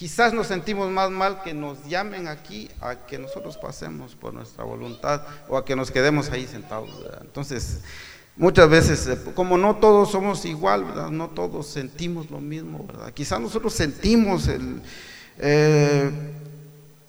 quizás 0.00 0.32
nos 0.32 0.46
sentimos 0.46 0.90
más 0.90 1.10
mal 1.10 1.42
que 1.42 1.52
nos 1.52 1.84
llamen 1.84 2.26
aquí 2.26 2.70
a 2.80 2.94
que 3.06 3.18
nosotros 3.18 3.58
pasemos 3.58 4.14
por 4.14 4.32
nuestra 4.32 4.64
voluntad 4.64 5.20
o 5.46 5.58
a 5.58 5.64
que 5.66 5.76
nos 5.76 5.90
quedemos 5.90 6.30
ahí 6.30 6.46
sentados. 6.46 6.88
Entonces, 7.20 7.82
Muchas 8.36 8.70
veces, 8.70 9.06
eh, 9.06 9.18
como 9.34 9.58
no 9.58 9.76
todos 9.76 10.12
somos 10.12 10.46
igual. 10.46 10.86
No 11.12 11.28
todos 11.28 11.66
sentimos 11.66 12.30
lo 12.30 12.40
mismo, 12.40 12.86
¿verdad? 12.86 13.12
Quizás 13.12 13.38
nosotros 13.38 13.74
sentimos 13.74 14.48
el, 14.48 14.80
eh, 15.36 16.10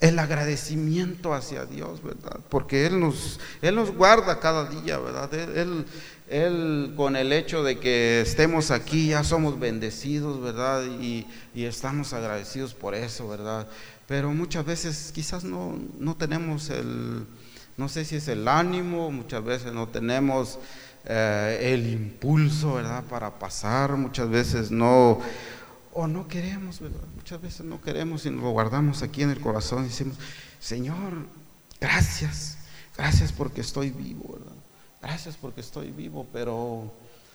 el 0.01 0.19
agradecimiento 0.19 1.34
hacia 1.34 1.63
Dios, 1.65 2.04
¿verdad? 2.04 2.38
Porque 2.49 2.86
Él 2.86 2.99
nos, 2.99 3.39
Él 3.62 3.75
nos 3.75 3.95
guarda 3.95 4.41
cada 4.41 4.65
día, 4.65 4.97
¿verdad? 4.97 5.34
Él, 5.34 5.86
él, 6.31 6.93
con 6.95 7.15
el 7.15 7.33
hecho 7.33 7.61
de 7.61 7.77
que 7.77 8.21
estemos 8.21 8.71
aquí 8.71 9.09
ya 9.09 9.23
somos 9.23 9.59
bendecidos, 9.59 10.41
¿verdad? 10.41 10.83
Y, 11.01 11.27
y, 11.53 11.65
estamos 11.65 12.13
agradecidos 12.13 12.73
por 12.73 12.95
eso, 12.95 13.27
¿verdad? 13.27 13.67
Pero 14.07 14.31
muchas 14.33 14.65
veces 14.65 15.11
quizás 15.13 15.43
no, 15.43 15.77
no 15.99 16.15
tenemos 16.15 16.69
el, 16.69 17.25
no 17.77 17.89
sé 17.89 18.05
si 18.05 18.15
es 18.15 18.27
el 18.27 18.47
ánimo, 18.47 19.11
muchas 19.11 19.43
veces 19.43 19.73
no 19.73 19.87
tenemos 19.89 20.57
eh, 21.05 21.73
el 21.73 21.91
impulso, 21.91 22.75
¿verdad? 22.75 23.03
Para 23.05 23.37
pasar, 23.39 23.97
muchas 23.97 24.29
veces 24.29 24.71
no, 24.71 25.19
o 25.93 26.07
no 26.07 26.27
queremos, 26.27 26.79
¿verdad? 26.79 27.07
Muchas 27.15 27.41
veces 27.41 27.65
no 27.65 27.81
queremos 27.81 28.25
y 28.25 28.29
nos 28.29 28.43
lo 28.43 28.51
guardamos 28.51 29.01
aquí 29.01 29.23
en 29.23 29.31
el 29.31 29.39
corazón 29.39 29.85
y 29.85 29.87
decimos, 29.89 30.17
Señor, 30.59 31.27
gracias, 31.79 32.57
gracias 32.95 33.31
porque 33.31 33.61
estoy 33.61 33.89
vivo, 33.89 34.37
¿verdad? 34.37 34.50
Gracias 35.01 35.35
porque 35.35 35.61
estoy 35.61 35.91
vivo, 35.91 36.27
pero 36.31 36.91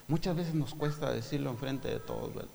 muchas 0.08 0.36
veces 0.36 0.54
nos 0.54 0.74
cuesta 0.74 1.10
decirlo 1.10 1.50
enfrente 1.50 1.88
de 1.88 1.98
todos, 1.98 2.34
¿verdad? 2.34 2.50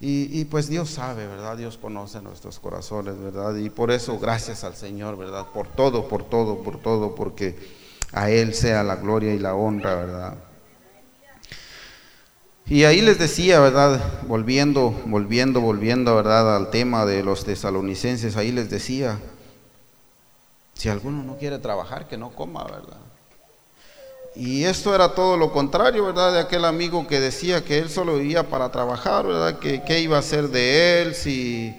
Y, 0.00 0.44
pues 0.44 0.68
Dios 0.68 0.90
sabe, 0.90 1.26
¿verdad? 1.26 1.56
Dios 1.56 1.76
conoce 1.76 2.20
nuestros 2.22 2.60
corazones, 2.60 3.18
¿verdad? 3.18 3.56
Y 3.56 3.68
por 3.68 3.90
eso 3.90 4.16
gracias 4.18 4.62
al 4.62 4.76
Señor, 4.76 5.16
¿verdad? 5.18 5.46
Por 5.52 5.66
todo, 5.66 6.06
por 6.06 6.22
todo, 6.22 6.62
por 6.62 6.80
todo, 6.80 7.16
porque 7.16 7.58
a 8.12 8.30
Él 8.30 8.54
sea 8.54 8.84
la 8.84 8.94
gloria 8.94 9.34
y 9.34 9.40
la 9.40 9.56
honra, 9.56 9.96
¿verdad? 9.96 10.38
Y 12.66 12.84
ahí 12.84 13.00
les 13.00 13.18
decía, 13.18 13.58
¿verdad? 13.58 14.22
Volviendo, 14.28 14.90
volviendo, 15.06 15.60
volviendo, 15.60 16.14
¿verdad? 16.14 16.54
Al 16.54 16.70
tema 16.70 17.04
de 17.04 17.24
los 17.24 17.44
tesalonicenses, 17.44 18.36
ahí 18.36 18.52
les 18.52 18.70
decía, 18.70 19.18
si 20.74 20.88
alguno 20.88 21.24
no 21.24 21.38
quiere 21.38 21.58
trabajar, 21.58 22.06
que 22.06 22.16
no 22.16 22.30
coma, 22.30 22.62
¿verdad? 22.64 23.07
Y 24.38 24.62
esto 24.66 24.94
era 24.94 25.16
todo 25.16 25.36
lo 25.36 25.50
contrario, 25.50 26.06
¿verdad? 26.06 26.32
De 26.32 26.38
aquel 26.38 26.64
amigo 26.64 27.08
que 27.08 27.18
decía 27.18 27.64
que 27.64 27.78
él 27.78 27.90
solo 27.90 28.18
vivía 28.18 28.48
para 28.48 28.70
trabajar, 28.70 29.26
¿verdad? 29.26 29.58
Que 29.58 29.82
qué 29.82 29.98
iba 29.98 30.14
a 30.14 30.20
hacer 30.20 30.50
de 30.50 31.02
él 31.02 31.16
si, 31.16 31.74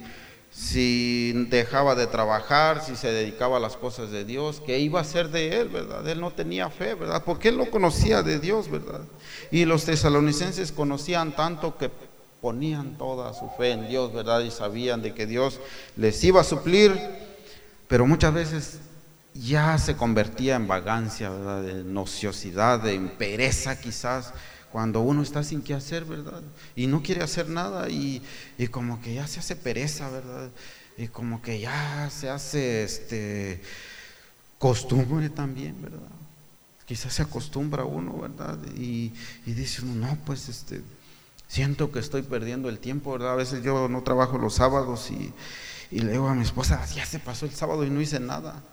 si 0.51 1.31
dejaba 1.47 1.95
de 1.95 2.05
trabajar, 2.05 2.83
si 2.83 2.97
se 2.97 3.13
dedicaba 3.13 3.55
a 3.55 3.59
las 3.61 3.77
cosas 3.77 4.11
de 4.11 4.25
Dios, 4.25 4.61
qué 4.65 4.77
iba 4.77 4.99
a 4.99 5.03
hacer 5.03 5.29
de 5.29 5.61
él, 5.61 5.69
¿verdad? 5.69 6.05
Él 6.05 6.19
no 6.19 6.31
tenía 6.31 6.69
fe, 6.69 6.95
¿verdad? 6.95 7.23
Porque 7.25 7.47
él 7.47 7.57
no 7.57 7.71
conocía 7.71 8.23
de 8.23 8.39
Dios, 8.39 8.69
¿verdad? 8.69 9.03
Y 9.51 9.63
los 9.63 9.85
tesalonicenses 9.85 10.73
conocían 10.73 11.37
tanto 11.37 11.77
que 11.77 11.89
ponían 12.41 12.97
toda 12.97 13.33
su 13.33 13.49
fe 13.57 13.71
en 13.71 13.87
Dios, 13.87 14.11
¿verdad? 14.11 14.41
Y 14.41 14.51
sabían 14.51 15.01
de 15.01 15.13
que 15.13 15.25
Dios 15.27 15.61
les 15.95 16.21
iba 16.25 16.41
a 16.41 16.43
suplir, 16.43 16.99
pero 17.87 18.05
muchas 18.05 18.33
veces 18.33 18.79
ya 19.33 19.77
se 19.77 19.95
convertía 19.95 20.55
en 20.55 20.67
vagancia, 20.67 21.29
¿verdad? 21.29 21.63
De 21.63 21.83
nociosidad, 21.83 22.81
de 22.81 22.99
pereza 22.99 23.79
quizás, 23.79 24.33
cuando 24.71 25.01
uno 25.01 25.21
está 25.23 25.43
sin 25.43 25.61
qué 25.61 25.73
hacer, 25.73 26.05
¿verdad? 26.05 26.41
Y 26.75 26.87
no 26.87 27.01
quiere 27.01 27.23
hacer 27.23 27.49
nada 27.49 27.89
y, 27.89 28.21
y, 28.57 28.67
como 28.67 29.01
que 29.01 29.13
ya 29.13 29.27
se 29.27 29.39
hace 29.39 29.55
pereza, 29.55 30.09
¿verdad? 30.09 30.49
Y 30.97 31.07
como 31.07 31.41
que 31.41 31.59
ya 31.59 32.09
se 32.11 32.29
hace 32.29 32.83
este 32.83 33.61
costumbre 34.57 35.29
también, 35.29 35.81
¿verdad? 35.81 36.19
quizás 36.89 37.13
se 37.13 37.21
acostumbra 37.21 37.85
uno, 37.85 38.17
¿verdad? 38.17 38.57
Y, 38.75 39.13
dice 39.45 39.83
uno, 39.83 40.07
no, 40.07 40.17
pues 40.25 40.49
este, 40.49 40.81
siento 41.47 41.91
que 41.91 41.99
estoy 41.99 42.23
perdiendo 42.23 42.67
el 42.67 42.79
tiempo, 42.79 43.11
¿verdad? 43.11 43.33
A 43.33 43.35
veces 43.35 43.63
yo 43.63 43.87
no 43.87 44.01
trabajo 44.01 44.39
los 44.39 44.55
sábados 44.55 45.11
y, 45.11 45.31
y 45.91 45.99
le 45.99 46.13
digo 46.13 46.27
a 46.27 46.33
mi 46.33 46.41
esposa, 46.41 46.83
ya 46.95 47.05
se 47.05 47.19
pasó 47.19 47.45
el 47.45 47.51
sábado 47.51 47.85
y 47.85 47.91
no 47.91 48.01
hice 48.01 48.19
nada. 48.19 48.63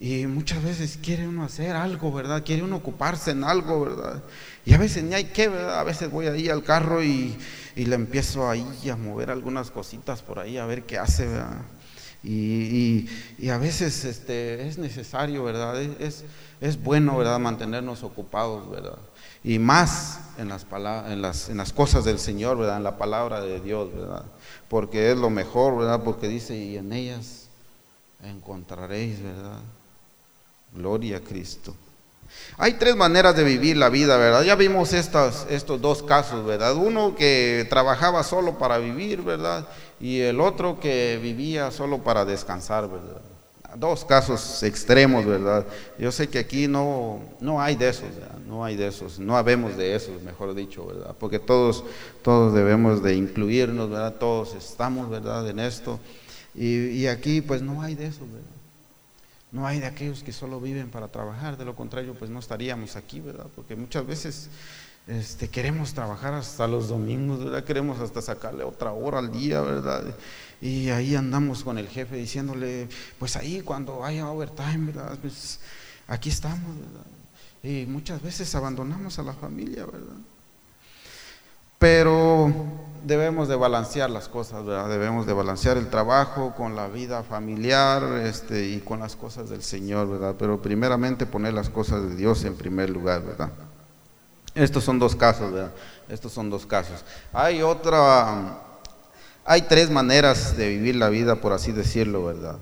Y 0.00 0.26
muchas 0.26 0.62
veces 0.62 0.98
quiere 1.02 1.26
uno 1.26 1.44
hacer 1.44 1.74
algo, 1.74 2.12
¿verdad? 2.12 2.44
Quiere 2.44 2.62
uno 2.62 2.76
ocuparse 2.76 3.32
en 3.32 3.42
algo, 3.42 3.80
¿verdad? 3.80 4.22
Y 4.64 4.74
a 4.74 4.78
veces 4.78 5.02
ni 5.02 5.14
hay 5.14 5.24
que, 5.24 5.48
¿verdad? 5.48 5.80
A 5.80 5.84
veces 5.84 6.10
voy 6.10 6.26
ahí 6.26 6.48
al 6.48 6.62
carro 6.62 7.02
y, 7.02 7.36
y 7.74 7.84
le 7.86 7.96
empiezo 7.96 8.48
ahí 8.48 8.88
a 8.90 8.96
mover 8.96 9.30
algunas 9.30 9.70
cositas 9.70 10.22
por 10.22 10.38
ahí 10.38 10.56
a 10.56 10.66
ver 10.66 10.84
qué 10.84 10.98
hace, 10.98 11.26
¿verdad? 11.26 11.62
Y, 12.22 13.08
a 13.50 13.58
veces 13.58 14.04
este, 14.04 14.66
es 14.66 14.78
necesario, 14.78 15.44
¿verdad? 15.44 15.80
Es, 15.80 16.24
es 16.60 16.82
bueno, 16.82 17.16
¿verdad? 17.16 17.38
Mantenernos 17.38 18.02
ocupados, 18.02 18.68
¿verdad? 18.70 18.98
Y 19.44 19.58
más 19.58 20.20
en 20.36 20.48
las, 20.48 20.66
en, 21.08 21.22
las, 21.22 21.48
en 21.48 21.56
las 21.56 21.72
cosas 21.72 22.04
del 22.04 22.18
Señor, 22.18 22.58
¿verdad? 22.58 22.78
En 22.78 22.84
la 22.84 22.98
palabra 22.98 23.40
de 23.40 23.60
Dios, 23.60 23.94
¿verdad? 23.94 24.24
Porque 24.68 25.12
es 25.12 25.16
lo 25.16 25.30
mejor, 25.30 25.78
¿verdad? 25.78 26.02
Porque 26.02 26.28
dice, 26.28 26.56
y 26.56 26.76
en 26.76 26.92
ellas 26.92 27.48
encontraréis, 28.22 29.22
¿verdad? 29.22 29.60
Gloria 30.72 31.18
a 31.18 31.20
Cristo. 31.20 31.74
Hay 32.58 32.74
tres 32.74 32.96
maneras 32.96 33.36
de 33.36 33.44
vivir 33.44 33.76
la 33.76 33.88
vida, 33.88 34.16
¿verdad? 34.16 34.42
Ya 34.42 34.54
vimos 34.54 34.92
estos, 34.92 35.46
estos 35.48 35.80
dos 35.80 36.02
casos, 36.02 36.44
¿verdad? 36.44 36.74
Uno 36.74 37.14
que 37.14 37.66
trabajaba 37.70 38.22
solo 38.22 38.58
para 38.58 38.78
vivir, 38.78 39.22
¿verdad? 39.22 39.66
Y 40.00 40.20
el 40.20 40.40
otro 40.40 40.78
que 40.78 41.18
vivía 41.22 41.70
solo 41.70 41.98
para 41.98 42.24
descansar, 42.24 42.88
¿verdad? 42.88 43.22
Dos 43.76 44.04
casos 44.04 44.62
extremos, 44.62 45.24
¿verdad? 45.24 45.66
Yo 45.98 46.10
sé 46.12 46.28
que 46.28 46.38
aquí 46.38 46.68
no, 46.68 47.20
no 47.40 47.60
hay 47.60 47.76
de 47.76 47.88
esos, 47.88 48.14
¿verdad? 48.14 48.38
no 48.48 48.64
hay 48.64 48.76
de 48.76 48.88
esos, 48.88 49.18
no 49.18 49.36
habemos 49.36 49.76
de 49.76 49.94
esos, 49.94 50.22
mejor 50.22 50.54
dicho, 50.54 50.86
¿verdad? 50.86 51.14
Porque 51.18 51.38
todos, 51.38 51.84
todos 52.22 52.54
debemos 52.54 53.02
de 53.02 53.14
incluirnos, 53.14 53.90
¿verdad? 53.90 54.14
Todos 54.14 54.54
estamos, 54.54 55.10
¿verdad? 55.10 55.48
En 55.48 55.58
esto. 55.58 56.00
Y, 56.54 56.88
y 56.88 57.06
aquí 57.06 57.40
pues 57.42 57.60
no 57.62 57.82
hay 57.82 57.94
de 57.94 58.06
eso, 58.06 58.20
¿verdad? 58.20 58.57
No 59.50 59.66
hay 59.66 59.80
de 59.80 59.86
aquellos 59.86 60.22
que 60.22 60.32
solo 60.32 60.60
viven 60.60 60.90
para 60.90 61.08
trabajar, 61.08 61.56
de 61.56 61.64
lo 61.64 61.74
contrario, 61.74 62.14
pues 62.14 62.30
no 62.30 62.38
estaríamos 62.38 62.96
aquí, 62.96 63.20
¿verdad? 63.20 63.46
Porque 63.54 63.76
muchas 63.76 64.06
veces 64.06 64.50
este, 65.06 65.48
queremos 65.48 65.94
trabajar 65.94 66.34
hasta 66.34 66.66
los 66.66 66.88
domingos, 66.88 67.42
¿verdad? 67.42 67.64
Queremos 67.64 67.98
hasta 67.98 68.20
sacarle 68.20 68.62
otra 68.62 68.92
hora 68.92 69.20
al 69.20 69.32
día, 69.32 69.62
¿verdad? 69.62 70.04
Y 70.60 70.90
ahí 70.90 71.14
andamos 71.14 71.64
con 71.64 71.78
el 71.78 71.88
jefe 71.88 72.16
diciéndole, 72.16 72.88
pues 73.18 73.36
ahí 73.36 73.62
cuando 73.62 74.04
haya 74.04 74.28
overtime, 74.28 74.92
¿verdad? 74.92 75.18
Pues 75.18 75.60
aquí 76.08 76.28
estamos, 76.28 76.76
¿verdad? 76.76 77.06
Y 77.62 77.86
muchas 77.86 78.20
veces 78.22 78.54
abandonamos 78.54 79.18
a 79.18 79.22
la 79.22 79.32
familia, 79.32 79.86
¿verdad? 79.86 80.18
Pero 81.78 82.52
debemos 83.04 83.48
de 83.48 83.56
balancear 83.56 84.10
las 84.10 84.28
cosas, 84.28 84.64
¿verdad? 84.64 84.88
Debemos 84.88 85.26
de 85.26 85.32
balancear 85.32 85.76
el 85.76 85.88
trabajo 85.88 86.54
con 86.56 86.74
la 86.74 86.88
vida 86.88 87.22
familiar 87.22 88.02
este, 88.24 88.66
y 88.66 88.80
con 88.80 89.00
las 89.00 89.16
cosas 89.16 89.48
del 89.48 89.62
Señor, 89.62 90.08
¿verdad? 90.10 90.34
Pero 90.38 90.60
primeramente 90.60 91.24
poner 91.24 91.54
las 91.54 91.70
cosas 91.70 92.02
de 92.02 92.16
Dios 92.16 92.44
en 92.44 92.56
primer 92.56 92.90
lugar, 92.90 93.22
¿verdad? 93.22 93.50
Estos 94.54 94.82
son 94.82 94.98
dos 94.98 95.14
casos, 95.14 95.52
¿verdad? 95.52 95.72
Estos 96.08 96.32
son 96.32 96.50
dos 96.50 96.66
casos. 96.66 97.04
Hay 97.32 97.62
otra, 97.62 98.58
hay 99.44 99.62
tres 99.62 99.88
maneras 99.90 100.56
de 100.56 100.68
vivir 100.68 100.96
la 100.96 101.08
vida, 101.08 101.36
por 101.36 101.52
así 101.52 101.70
decirlo, 101.70 102.24
¿verdad? 102.24 102.56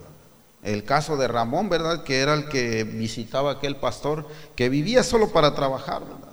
El 0.62 0.84
caso 0.84 1.16
de 1.16 1.26
Ramón, 1.26 1.68
¿verdad? 1.68 2.02
Que 2.02 2.20
era 2.20 2.34
el 2.34 2.48
que 2.48 2.84
visitaba 2.84 3.52
aquel 3.52 3.76
pastor 3.76 4.28
que 4.54 4.68
vivía 4.68 5.02
solo 5.02 5.28
para 5.28 5.54
trabajar, 5.54 6.02
¿verdad? 6.02 6.25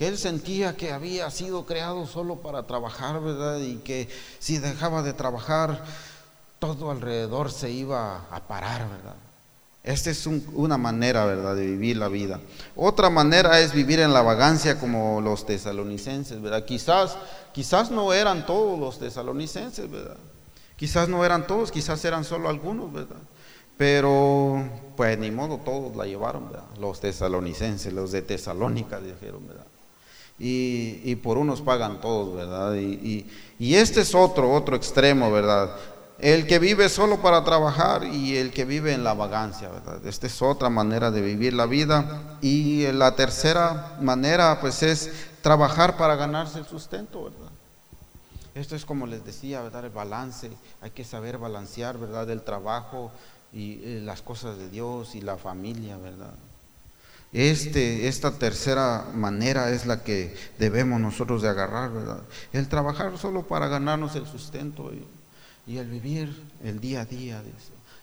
Que 0.00 0.08
él 0.08 0.16
sentía 0.16 0.78
que 0.78 0.92
había 0.92 1.30
sido 1.30 1.66
creado 1.66 2.06
solo 2.06 2.36
para 2.36 2.62
trabajar, 2.62 3.20
¿verdad? 3.20 3.58
Y 3.58 3.76
que 3.84 4.08
si 4.38 4.56
dejaba 4.56 5.02
de 5.02 5.12
trabajar, 5.12 5.84
todo 6.58 6.90
alrededor 6.90 7.52
se 7.52 7.70
iba 7.70 8.24
a 8.30 8.40
parar, 8.48 8.88
¿verdad? 8.88 9.16
Esta 9.84 10.08
es 10.08 10.26
una 10.26 10.78
manera, 10.78 11.26
¿verdad?, 11.26 11.54
de 11.54 11.66
vivir 11.66 11.98
la 11.98 12.08
vida. 12.08 12.40
Otra 12.76 13.10
manera 13.10 13.60
es 13.60 13.74
vivir 13.74 14.00
en 14.00 14.14
la 14.14 14.22
vagancia 14.22 14.80
como 14.80 15.20
los 15.20 15.44
tesalonicenses, 15.44 16.40
¿verdad? 16.40 16.64
Quizás, 16.64 17.18
quizás 17.52 17.90
no 17.90 18.14
eran 18.14 18.46
todos 18.46 18.78
los 18.78 18.98
tesalonicenses, 18.98 19.90
¿verdad? 19.90 20.16
Quizás 20.76 21.10
no 21.10 21.26
eran 21.26 21.46
todos, 21.46 21.70
quizás 21.70 22.02
eran 22.06 22.24
solo 22.24 22.48
algunos, 22.48 22.90
¿verdad? 22.90 23.20
Pero, 23.76 24.66
pues 24.96 25.18
ni 25.18 25.30
modo, 25.30 25.58
todos 25.58 25.94
la 25.94 26.06
llevaron, 26.06 26.50
¿verdad? 26.50 26.64
Los 26.78 27.00
tesalonicenses, 27.00 27.92
los 27.92 28.12
de 28.12 28.22
Tesalónica 28.22 28.98
dijeron, 28.98 29.46
¿verdad? 29.46 29.66
Y, 30.42 31.14
por 31.16 31.36
unos 31.36 31.60
pagan 31.60 32.00
todos, 32.00 32.34
¿verdad? 32.34 32.74
Y, 32.74 33.26
este 33.58 34.00
es 34.00 34.14
otro, 34.14 34.50
otro 34.52 34.74
extremo, 34.74 35.30
¿verdad? 35.30 35.76
El 36.18 36.46
que 36.46 36.58
vive 36.58 36.88
solo 36.88 37.20
para 37.20 37.44
trabajar 37.44 38.04
y 38.04 38.36
el 38.36 38.50
que 38.50 38.64
vive 38.64 38.92
en 38.92 39.04
la 39.04 39.14
vagancia, 39.14 39.68
¿verdad? 39.68 40.04
Esta 40.06 40.26
es 40.26 40.40
otra 40.40 40.70
manera 40.70 41.10
de 41.10 41.20
vivir 41.20 41.52
la 41.52 41.66
vida. 41.66 42.38
Y 42.40 42.90
la 42.92 43.16
tercera 43.16 43.96
manera, 44.00 44.60
pues, 44.60 44.82
es 44.82 45.10
trabajar 45.42 45.96
para 45.96 46.16
ganarse 46.16 46.58
el 46.58 46.66
sustento, 46.66 47.24
¿verdad? 47.24 47.50
Esto 48.54 48.76
es 48.76 48.84
como 48.84 49.06
les 49.06 49.24
decía, 49.24 49.62
¿verdad? 49.62 49.84
El 49.84 49.90
balance, 49.90 50.50
hay 50.80 50.90
que 50.90 51.04
saber 51.04 51.38
balancear, 51.38 51.98
¿verdad? 51.98 52.28
El 52.30 52.42
trabajo 52.42 53.12
y 53.52 53.80
eh, 53.82 54.00
las 54.02 54.22
cosas 54.22 54.56
de 54.56 54.68
Dios 54.68 55.14
y 55.14 55.20
la 55.20 55.36
familia, 55.36 55.96
¿verdad? 55.98 56.34
Este, 57.32 58.08
esta 58.08 58.32
tercera 58.32 59.06
manera 59.14 59.70
es 59.70 59.86
la 59.86 60.02
que 60.02 60.34
debemos 60.58 61.00
nosotros 61.00 61.42
de 61.42 61.48
agarrar, 61.48 61.92
¿verdad? 61.92 62.22
El 62.52 62.68
trabajar 62.68 63.16
solo 63.18 63.46
para 63.46 63.68
ganarnos 63.68 64.16
el 64.16 64.26
sustento 64.26 64.90
y, 64.92 65.06
el 65.78 65.88
vivir 65.88 66.42
el 66.64 66.80
día 66.80 67.02
a 67.02 67.04
día. 67.04 67.40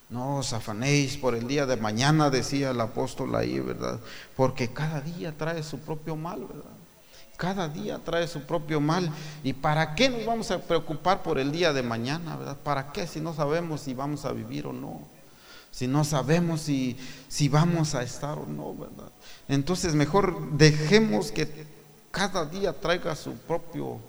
No 0.10 0.38
os 0.38 0.54
afanéis 0.54 1.18
por 1.18 1.36
el 1.36 1.46
día 1.48 1.66
de 1.66 1.76
mañana, 1.76 2.30
decía 2.30 2.70
el 2.70 2.80
apóstol 2.80 3.36
ahí, 3.36 3.60
¿verdad? 3.60 4.00
Porque 4.38 4.72
cada 4.72 5.02
día 5.02 5.34
trae 5.38 5.62
su 5.62 5.80
propio 5.80 6.16
mal, 6.16 6.46
¿verdad? 6.46 6.72
Cada 7.36 7.68
día 7.68 8.00
trae 8.00 8.26
su 8.30 8.44
propio 8.44 8.80
mal. 8.80 9.12
¿Y 9.44 9.52
para 9.52 9.96
qué 9.96 10.10
nos 10.10 10.26
vamos 10.26 10.50
a 10.52 10.60
preocupar 10.60 11.22
por 11.22 11.38
el 11.38 11.52
día 11.52 11.74
de 11.74 11.84
mañana, 11.84 12.38
verdad? 12.38 12.58
¿Para 12.64 12.94
qué 12.94 13.06
si 13.06 13.20
no 13.20 13.34
sabemos 13.34 13.82
si 13.82 13.94
vamos 13.94 14.24
a 14.24 14.32
vivir 14.32 14.66
o 14.66 14.72
no? 14.72 15.17
Si 15.78 15.86
no 15.86 16.04
sabemos 16.04 16.62
si, 16.62 16.98
si 17.28 17.50
vamos 17.50 17.94
a 17.94 18.02
estar 18.02 18.40
o 18.40 18.48
no, 18.48 18.74
¿verdad? 18.74 19.12
Entonces 19.48 19.94
mejor 19.94 20.54
dejemos 20.54 21.32
que 21.32 21.48
cada 22.10 22.46
día 22.46 22.74
traiga 22.74 23.16
su 23.16 23.34
propio 23.34 24.00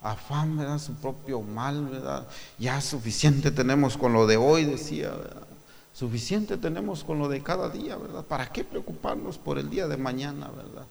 afán, 0.00 0.58
¿verdad? 0.58 0.80
Su 0.80 0.94
propio 0.94 1.40
mal, 1.40 1.86
¿verdad? 1.86 2.26
Ya 2.58 2.80
suficiente 2.80 3.52
tenemos 3.52 3.96
con 3.96 4.12
lo 4.12 4.26
de 4.26 4.36
hoy, 4.36 4.64
decía, 4.64 5.10
¿verdad? 5.10 5.46
Suficiente 5.92 6.56
tenemos 6.56 7.04
con 7.04 7.20
lo 7.20 7.28
de 7.28 7.40
cada 7.40 7.68
día, 7.68 7.94
¿verdad? 7.94 8.24
¿Para 8.24 8.48
qué 8.50 8.64
preocuparnos 8.64 9.38
por 9.38 9.60
el 9.60 9.70
día 9.70 9.86
de 9.86 9.96
mañana, 9.96 10.48
¿verdad? 10.48 10.86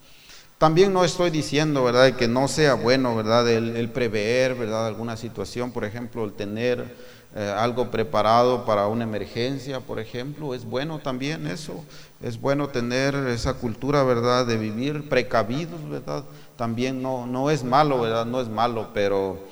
También 0.57 0.93
no 0.93 1.03
estoy 1.03 1.29
diciendo, 1.29 1.83
¿verdad?, 1.83 2.15
que 2.15 2.29
no 2.29 2.47
sea 2.47 2.75
bueno, 2.75 3.17
¿verdad?, 3.17 3.49
el, 3.49 3.75
el 3.75 3.89
prever, 3.89 4.55
¿verdad?, 4.55 4.87
alguna 4.87 5.17
situación, 5.17 5.73
por 5.73 5.83
ejemplo, 5.83 6.23
el 6.23 6.31
tener 6.31 6.95
eh, 7.33 7.49
algo 7.57 7.89
preparado 7.91 8.65
para 8.65 8.87
una 8.87 9.05
emergencia, 9.05 9.79
por 9.79 10.01
ejemplo, 10.01 10.53
es 10.53 10.65
bueno 10.65 10.99
también 10.99 11.47
eso, 11.47 11.85
es 12.21 12.41
bueno 12.41 12.67
tener 12.67 13.15
esa 13.15 13.53
cultura, 13.53 14.03
¿verdad?, 14.03 14.45
de 14.45 14.57
vivir 14.57 15.07
precavidos, 15.07 15.89
¿verdad? 15.89 16.25
También 16.57 17.01
no, 17.01 17.25
no 17.27 17.49
es 17.49 17.63
malo, 17.63 18.01
¿verdad? 18.01 18.25
No 18.25 18.41
es 18.41 18.49
malo, 18.49 18.89
pero, 18.93 19.47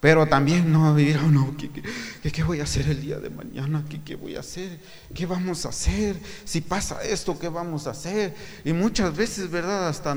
pero 0.00 0.26
también 0.28 0.72
no 0.72 0.94
vivir, 0.94 1.20
no, 1.24 1.54
¿qué, 1.58 2.32
¿qué, 2.32 2.42
voy 2.42 2.60
a 2.60 2.62
hacer 2.62 2.88
el 2.88 3.02
día 3.02 3.18
de 3.18 3.28
mañana? 3.28 3.84
¿Qué, 3.90 4.00
¿Qué 4.00 4.16
voy 4.16 4.36
a 4.36 4.40
hacer? 4.40 4.80
¿Qué 5.14 5.26
vamos 5.26 5.66
a 5.66 5.68
hacer? 5.68 6.16
Si 6.46 6.62
pasa 6.62 7.02
esto, 7.02 7.38
¿qué 7.38 7.50
vamos 7.50 7.86
a 7.86 7.90
hacer? 7.90 8.34
Y 8.64 8.72
muchas 8.72 9.14
veces, 9.14 9.50
¿verdad? 9.50 9.88
Hasta 9.88 10.16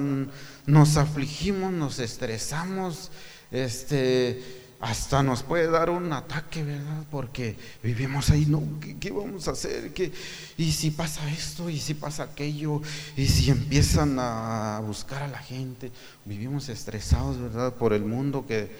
nos 0.65 0.95
afligimos, 0.95 1.73
nos 1.73 1.99
estresamos, 1.99 3.11
este 3.51 4.62
hasta 4.83 5.23
nos 5.23 5.43
puede 5.43 5.71
dar 5.71 5.89
un 5.89 6.11
ataque, 6.11 6.61
¿verdad? 6.61 7.05
Porque 7.09 7.55
vivimos 7.81 8.29
ahí, 8.31 8.45
no, 8.45 8.61
¿qué, 8.99 9.11
vamos 9.11 9.47
a 9.47 9.51
hacer? 9.51 9.93
¿Qué? 9.93 10.11
Y 10.57 10.73
si 10.73 10.91
pasa 10.91 11.31
esto, 11.31 11.69
y 11.69 11.79
si 11.79 11.93
pasa 11.93 12.23
aquello, 12.23 12.81
y 13.15 13.27
si 13.27 13.49
empiezan 13.49 14.17
a 14.19 14.81
buscar 14.85 15.23
a 15.23 15.29
la 15.29 15.37
gente, 15.37 15.89
vivimos 16.25 16.67
estresados, 16.67 17.39
¿verdad? 17.39 17.73
Por 17.75 17.93
el 17.93 18.03
mundo 18.03 18.45
que, 18.45 18.75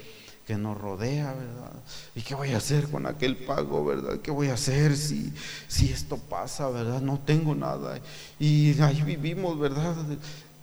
que 0.45 0.57
nos 0.57 0.77
rodea, 0.77 1.31
¿verdad? 1.35 1.71
¿Y 2.15 2.21
qué 2.21 2.35
voy 2.35 2.51
a 2.51 2.57
hacer 2.57 2.89
con 2.89 3.05
aquel 3.05 3.37
pago, 3.37 3.85
verdad? 3.85 4.19
¿Qué 4.19 4.29
voy 4.29 4.49
a 4.49 4.55
hacer 4.55 4.97
si, 4.97 5.31
si 5.69 5.89
esto 5.89 6.17
pasa, 6.17 6.67
verdad? 6.67 6.99
No 6.99 7.17
tengo 7.19 7.55
nada. 7.55 8.01
Y 8.41 8.77
ahí 8.81 9.01
vivimos, 9.03 9.57
¿verdad? 9.57 9.95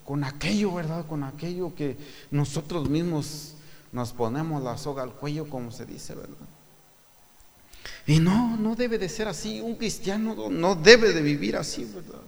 Con 0.04 0.22
aquello, 0.22 0.74
¿verdad? 0.74 1.06
Con 1.06 1.24
aquello 1.24 1.74
que 1.74 1.96
nosotros 2.30 2.90
mismos 2.90 3.54
nos 3.92 4.12
ponemos 4.12 4.62
la 4.62 4.78
soga 4.78 5.02
al 5.02 5.12
cuello, 5.12 5.48
como 5.48 5.72
se 5.72 5.86
dice, 5.86 6.14
¿verdad? 6.14 6.36
Y 8.06 8.18
no, 8.18 8.56
no 8.56 8.76
debe 8.76 8.98
de 8.98 9.08
ser 9.08 9.28
así. 9.28 9.60
Un 9.60 9.76
cristiano 9.76 10.34
no 10.50 10.74
debe 10.74 11.12
de 11.12 11.22
vivir 11.22 11.56
así, 11.56 11.84
¿verdad? 11.84 12.20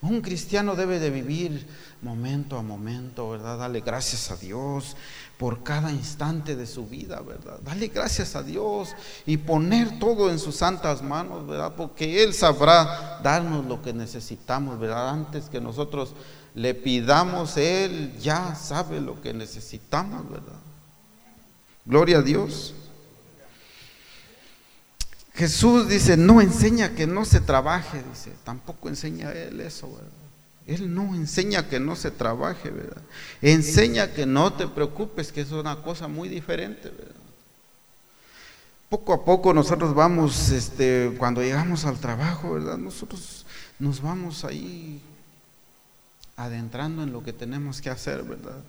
Un 0.00 0.20
cristiano 0.20 0.76
debe 0.76 1.00
de 1.00 1.10
vivir 1.10 1.66
momento 2.02 2.56
a 2.56 2.62
momento, 2.62 3.30
¿verdad? 3.30 3.58
Dale 3.58 3.80
gracias 3.80 4.30
a 4.30 4.36
Dios 4.36 4.96
por 5.38 5.64
cada 5.64 5.90
instante 5.90 6.54
de 6.54 6.66
su 6.66 6.86
vida, 6.86 7.20
¿verdad? 7.20 7.58
Dale 7.64 7.88
gracias 7.88 8.36
a 8.36 8.44
Dios 8.44 8.94
y 9.26 9.38
poner 9.38 9.98
todo 9.98 10.30
en 10.30 10.38
sus 10.38 10.56
santas 10.56 11.02
manos, 11.02 11.46
¿verdad? 11.48 11.74
Porque 11.76 12.22
Él 12.22 12.32
sabrá 12.32 13.20
darnos 13.24 13.66
lo 13.66 13.82
que 13.82 13.92
necesitamos, 13.92 14.78
¿verdad? 14.78 15.08
Antes 15.08 15.48
que 15.48 15.60
nosotros 15.60 16.14
le 16.54 16.74
pidamos, 16.74 17.56
Él 17.56 18.16
ya 18.20 18.54
sabe 18.54 19.00
lo 19.00 19.20
que 19.20 19.34
necesitamos, 19.34 20.30
¿verdad? 20.30 20.67
Gloria 21.88 22.18
a 22.18 22.22
Dios. 22.22 22.74
Jesús 25.34 25.88
dice, 25.88 26.18
no 26.18 26.42
enseña 26.42 26.94
que 26.94 27.06
no 27.06 27.24
se 27.24 27.40
trabaje, 27.40 28.02
dice, 28.10 28.32
tampoco 28.44 28.88
enseña 28.88 29.32
él 29.32 29.60
eso, 29.60 29.90
¿verdad? 29.90 30.10
Él 30.66 30.94
no 30.94 31.14
enseña 31.14 31.66
que 31.66 31.80
no 31.80 31.96
se 31.96 32.10
trabaje, 32.10 32.68
¿verdad? 32.70 33.00
Enseña 33.40 34.12
que 34.12 34.26
no 34.26 34.52
te 34.52 34.68
preocupes, 34.68 35.32
que 35.32 35.40
es 35.40 35.50
una 35.50 35.76
cosa 35.82 36.08
muy 36.08 36.28
diferente, 36.28 36.90
¿verdad? 36.90 37.14
Poco 38.90 39.14
a 39.14 39.24
poco 39.24 39.54
nosotros 39.54 39.94
vamos, 39.94 40.50
este, 40.50 41.14
cuando 41.16 41.40
llegamos 41.40 41.86
al 41.86 41.98
trabajo, 41.98 42.52
¿verdad? 42.52 42.76
Nosotros 42.76 43.46
nos 43.78 44.02
vamos 44.02 44.44
ahí 44.44 45.00
adentrando 46.36 47.02
en 47.02 47.12
lo 47.12 47.22
que 47.22 47.32
tenemos 47.32 47.80
que 47.80 47.88
hacer, 47.88 48.24
¿verdad? 48.24 48.62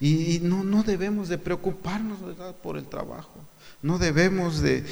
Y, 0.00 0.40
no, 0.42 0.64
no 0.64 0.82
debemos 0.82 1.28
de 1.28 1.38
preocuparnos, 1.38 2.20
¿verdad? 2.22 2.54
Por 2.56 2.76
el 2.76 2.86
trabajo. 2.86 3.32
No 3.82 3.98
debemos 3.98 4.60
de, 4.60 4.84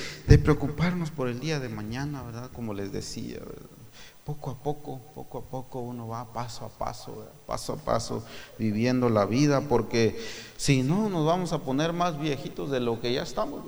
preocuparnos 0.43 1.11
por 1.11 1.29
el 1.29 1.41
día 1.41 1.61
de 1.61 1.69
mañana, 1.69 2.23
¿verdad? 2.23 2.51
Como 2.53 2.75
les 2.75 2.93
decía. 2.93 3.39
Poco 4.25 4.51
a 4.51 4.63
poco, 4.63 5.01
poco 5.15 5.39
a 5.39 5.43
poco 5.43 5.81
uno 5.81 6.07
va 6.07 6.33
paso 6.33 6.65
a 6.65 6.69
paso, 6.69 7.27
paso 7.45 7.73
a 7.73 7.77
paso 7.77 8.25
viviendo 8.57 9.11
la 9.11 9.25
vida, 9.25 9.63
porque 9.63 10.17
si 10.57 10.85
no 10.85 11.09
nos 11.09 11.27
vamos 11.27 11.53
a 11.53 11.59
poner 11.59 11.93
más 11.93 12.21
viejitos 12.21 12.71
de 12.71 12.79
lo 12.79 13.01
que 13.01 13.13
ya 13.13 13.23
estamos. 13.23 13.65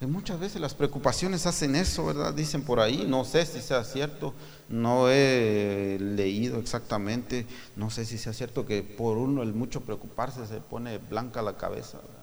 Y 0.00 0.06
muchas 0.06 0.40
veces 0.40 0.62
las 0.62 0.72
preocupaciones 0.72 1.44
hacen 1.44 1.76
eso, 1.76 2.06
¿verdad? 2.06 2.32
Dicen 2.32 2.62
por 2.62 2.80
ahí, 2.80 3.04
no 3.06 3.24
sé 3.24 3.44
si 3.44 3.60
sea 3.60 3.84
cierto, 3.84 4.32
no 4.70 5.10
he 5.10 5.98
leído 6.00 6.58
exactamente, 6.58 7.46
no 7.76 7.90
sé 7.90 8.06
si 8.06 8.16
sea 8.16 8.32
cierto 8.32 8.64
que 8.64 8.82
por 8.82 9.18
uno 9.18 9.42
el 9.42 9.52
mucho 9.52 9.82
preocuparse 9.82 10.46
se 10.46 10.60
pone 10.60 10.96
blanca 10.96 11.42
la 11.42 11.58
cabeza, 11.58 11.98
¿verdad? 11.98 12.20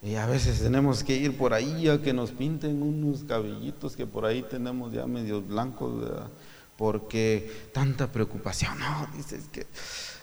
Y 0.00 0.14
a 0.14 0.26
veces 0.26 0.60
tenemos 0.60 1.02
que 1.02 1.16
ir 1.16 1.36
por 1.36 1.54
ahí 1.54 1.88
a 1.88 2.00
que 2.02 2.12
nos 2.12 2.30
pinten 2.30 2.82
unos 2.82 3.24
cabellitos 3.24 3.96
que 3.96 4.06
por 4.06 4.24
ahí 4.24 4.42
tenemos 4.42 4.92
ya 4.92 5.06
medios 5.06 5.48
blancos, 5.48 5.98
¿verdad? 5.98 6.28
Porque 6.76 7.50
tanta 7.72 8.12
preocupación, 8.12 8.78
no, 8.78 9.08
dices 9.16 9.46
que, 9.50 9.66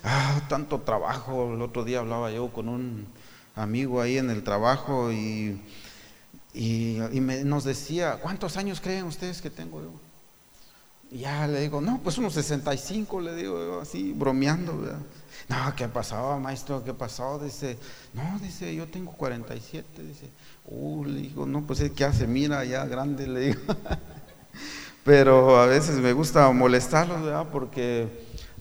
ah, 0.03 0.45
tanto 0.47 0.79
trabajo. 0.81 1.55
El 1.55 1.61
otro 1.61 1.83
día 1.83 1.99
hablaba 1.99 2.31
yo 2.31 2.53
con 2.53 2.69
un 2.69 3.07
amigo 3.55 4.01
ahí 4.01 4.17
en 4.17 4.29
el 4.29 4.43
trabajo 4.43 5.11
y, 5.11 5.59
y, 6.53 6.99
nos 7.45 7.63
decía, 7.63 8.19
¿cuántos 8.21 8.57
años 8.57 8.81
creen 8.81 9.05
ustedes 9.05 9.41
que 9.41 9.49
tengo 9.49 9.81
yo? 9.81 9.91
Y 11.11 11.19
ya 11.19 11.47
le 11.47 11.61
digo, 11.61 11.81
no, 11.81 11.99
pues 12.03 12.17
unos 12.17 12.33
65, 12.33 13.21
le 13.21 13.35
digo 13.35 13.79
así, 13.81 14.13
bromeando, 14.13 14.77
¿verdad? 14.77 14.99
No, 15.49 15.75
¿qué 15.75 15.87
pasó, 15.87 16.39
maestro? 16.39 16.83
¿Qué 16.83 16.93
pasó? 16.93 17.39
Dice, 17.39 17.77
no, 18.13 18.39
dice, 18.39 18.73
yo 18.73 18.87
tengo 18.87 19.11
47. 19.11 20.03
Dice, 20.03 20.29
uh, 20.67 21.03
le 21.03 21.21
digo, 21.21 21.45
no, 21.45 21.61
pues 21.63 21.83
¿qué 21.95 22.05
hace? 22.05 22.27
Mira, 22.27 22.63
ya 22.63 22.85
grande, 22.85 23.27
le 23.27 23.39
digo. 23.39 23.61
Pero 25.03 25.59
a 25.59 25.65
veces 25.65 25.95
me 25.97 26.13
gusta 26.13 26.49
molestarlo, 26.51 27.21
¿verdad? 27.21 27.47
Porque 27.51 28.07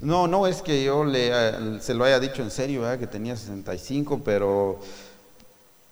no, 0.01 0.27
no 0.27 0.47
es 0.47 0.63
que 0.63 0.83
yo 0.83 1.05
le, 1.05 1.81
se 1.81 1.93
lo 1.95 2.05
haya 2.05 2.19
dicho 2.19 2.43
en 2.43 2.51
serio, 2.51 2.81
¿verdad? 2.81 2.99
Que 2.99 3.07
tenía 3.07 3.37
65, 3.37 4.23
pero 4.25 4.81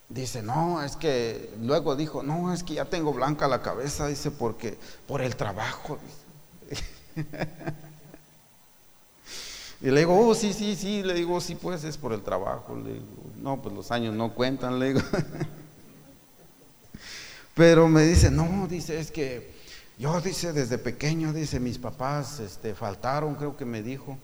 dice, 0.08 0.42
no, 0.42 0.82
es 0.82 0.96
que 0.96 1.50
luego 1.60 1.96
dijo, 1.96 2.22
no, 2.22 2.52
es 2.52 2.62
que 2.62 2.74
ya 2.74 2.84
tengo 2.84 3.12
blanca 3.12 3.48
la 3.48 3.62
cabeza, 3.62 4.06
dice, 4.06 4.30
porque 4.30 4.78
por 5.06 5.22
el 5.22 5.36
trabajo. 5.36 5.98
Y 9.80 9.90
le 9.90 10.00
digo, 10.00 10.18
oh, 10.18 10.34
sí, 10.34 10.52
sí, 10.52 10.74
sí, 10.74 11.04
le 11.04 11.14
digo, 11.14 11.40
sí, 11.40 11.54
pues 11.54 11.84
es 11.84 11.96
por 11.96 12.12
el 12.12 12.22
trabajo. 12.22 12.74
Le 12.76 12.94
digo, 12.94 13.06
no, 13.36 13.62
pues 13.62 13.74
los 13.74 13.92
años 13.92 14.14
no 14.14 14.34
cuentan, 14.34 14.78
le 14.78 14.94
digo. 14.94 15.00
Pero 17.54 17.88
me 17.88 18.02
dice, 18.02 18.30
no, 18.30 18.66
dice, 18.68 18.98
es 18.98 19.12
que 19.12 19.54
yo, 19.98 20.20
dice, 20.20 20.52
desde 20.52 20.78
pequeño, 20.78 21.32
dice, 21.32 21.60
mis 21.60 21.78
papás 21.78 22.40
este, 22.40 22.74
faltaron, 22.74 23.36
creo 23.36 23.56
que 23.56 23.64
me 23.64 23.82
dijo, 23.82 24.18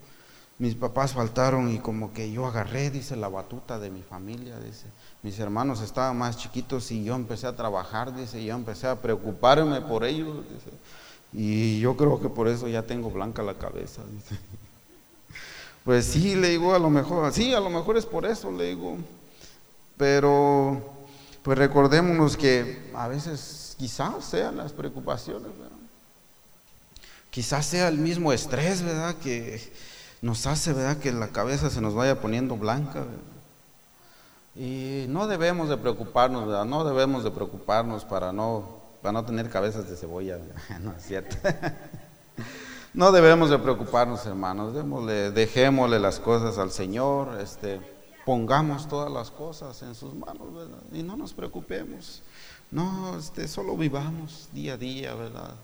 mis 0.59 0.75
papás 0.75 1.13
faltaron 1.13 1.71
y 1.71 1.79
como 1.79 2.13
que 2.13 2.33
yo 2.33 2.47
agarré, 2.47 2.91
dice, 2.91 3.15
la 3.15 3.29
batuta 3.29 3.79
de 3.79 3.91
mi 3.91 4.03
familia, 4.03 4.59
dice, 4.59 4.87
mis 5.25 5.39
hermanos 5.39 5.81
estaban 5.81 6.19
más 6.19 6.37
chiquitos 6.37 6.91
y 6.91 7.03
yo 7.03 7.15
empecé 7.15 7.47
a 7.47 7.57
trabajar, 7.57 8.15
dice, 8.15 8.45
yo 8.45 8.55
empecé 8.55 8.87
a 8.87 9.01
preocuparme 9.01 9.81
por 9.81 10.05
ellos, 10.05 10.45
dice, 10.51 10.71
y 11.33 11.81
yo 11.81 11.97
creo 11.97 12.21
que 12.21 12.29
por 12.29 12.47
eso 12.47 12.69
ya 12.69 12.83
tengo 12.83 13.11
blanca 13.11 13.43
la 13.43 13.55
cabeza, 13.55 14.03
dice. 14.13 14.39
Pues 15.83 16.07
sí, 16.07 16.35
le 16.35 16.49
digo, 16.49 16.75
a 16.75 16.79
lo 16.79 16.89
mejor, 16.89 17.31
sí, 17.31 17.53
a 17.53 17.61
lo 17.61 17.69
mejor 17.69 17.99
es 17.99 18.07
por 18.07 18.25
eso, 18.25 18.51
le 18.51 18.71
digo. 18.71 18.97
Pero, 19.99 20.83
pues 21.43 21.59
recordémonos 21.59 22.39
que 22.39 22.91
a 22.95 23.07
veces 23.07 23.77
quizás 23.79 24.25
sean 24.25 24.57
las 24.57 24.73
preocupaciones, 24.73 25.43
¿verdad? 25.59 25.77
Quizás 27.31 27.67
sea 27.67 27.89
el 27.89 27.99
mismo 27.99 28.33
estrés, 28.33 28.81
¿verdad? 28.81 29.15
Que 29.17 29.61
nos 30.23 30.47
hace, 30.47 30.73
¿verdad? 30.73 30.97
Que 30.97 31.13
la 31.13 31.29
cabeza 31.29 31.69
se 31.69 31.83
nos 31.83 31.95
vaya 31.95 32.19
poniendo 32.19 32.57
blanca, 32.57 33.01
¿verdad? 33.01 33.34
Y 34.57 35.07
no 35.09 35.27
debemos 35.27 35.69
de 35.69 35.77
preocuparnos, 35.77 36.47
¿verdad? 36.47 36.65
No 36.65 36.85
debemos 36.85 37.25
de 37.25 37.31
preocuparnos 37.31 38.05
para 38.05 38.33
no, 38.33 38.81
para 39.03 39.13
no 39.13 39.25
tener 39.25 39.51
cabezas 39.51 39.89
de 39.89 39.97
cebolla, 39.97 40.37
¿verdad? 40.37 40.57
No 40.81 40.93
es 40.93 41.03
cierto. 41.03 41.37
No 42.95 43.11
debemos 43.11 43.51
de 43.51 43.59
preocuparnos, 43.59 44.25
hermanos, 44.25 44.73
dejémosle 45.35 45.99
las 45.99 46.21
cosas 46.21 46.59
al 46.59 46.71
Señor, 46.71 47.41
este, 47.41 47.81
pongamos 48.25 48.89
todas 48.89 49.11
las 49.11 49.33
cosas 49.33 49.83
en 49.83 49.97
sus 49.97 50.15
manos, 50.15 50.47
Y 50.93 51.03
no 51.03 51.17
nos 51.17 51.33
preocupemos. 51.33 52.23
No, 52.71 53.19
este, 53.19 53.49
solo 53.49 53.77
vivamos 53.77 54.49
día 54.53 54.75
a 54.75 54.77
día, 54.77 55.13
¿verdad? 55.15 55.55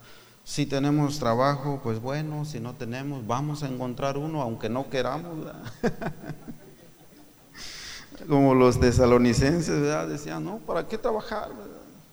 Si 0.43 0.67
tenemos 0.67 1.21
trabajo, 1.21 1.79
pues 1.85 2.01
bueno, 2.01 2.45
si 2.45 2.59
no 2.59 2.75
tenemos, 2.75 3.25
vamos 3.25 3.63
a 3.63 3.69
encontrar 3.69 4.19
uno, 4.19 4.43
aunque 4.43 4.69
no 4.69 4.91
queramos, 4.91 5.47
Como 8.29 8.55
los 8.55 8.79
tesalonicenses, 8.79 9.81
¿verdad? 9.81 10.09
Decían, 10.09 10.45
no, 10.45 10.59
¿para 10.59 10.87
qué 10.87 10.99
trabajar? 10.99 11.49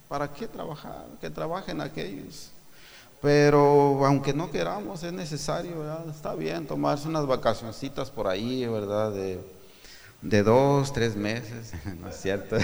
¿Para 0.07 0.31
qué 0.31 0.47
trabajar? 0.47 1.05
Que 1.19 1.29
trabajen 1.29 1.81
aquellos 1.81 2.51
pero 3.21 4.05
aunque 4.05 4.33
no 4.33 4.51
queramos, 4.51 5.03
es 5.03 5.13
necesario, 5.13 5.79
¿verdad? 5.79 6.07
Está 6.09 6.35
bien 6.35 6.67
tomarse 6.67 7.07
unas 7.07 7.25
vacacioncitas 7.25 8.11
por 8.11 8.27
ahí, 8.27 8.65
¿verdad? 8.67 9.11
De, 9.11 10.43
dos, 10.43 10.93
tres 10.93 11.15
meses, 11.15 11.73
¿no 11.99 12.09
es 12.09 12.15
cierto? 12.15 12.57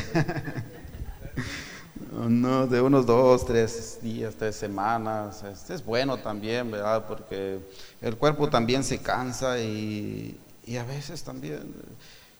no, 2.29 2.67
de 2.67 2.82
unos 2.82 3.06
dos, 3.06 3.45
tres 3.45 3.99
días, 4.01 4.36
tres 4.36 4.56
semanas. 4.56 5.43
Este 5.43 5.73
es 5.73 5.84
bueno 5.84 6.17
también, 6.17 6.69
¿verdad? 6.69 7.06
Porque 7.08 7.60
el 8.01 8.15
cuerpo 8.17 8.47
también 8.47 8.84
se 8.84 8.99
cansa 8.99 9.60
y, 9.60 10.39
y 10.67 10.77
a 10.77 10.84
veces 10.84 11.23
también, 11.23 11.73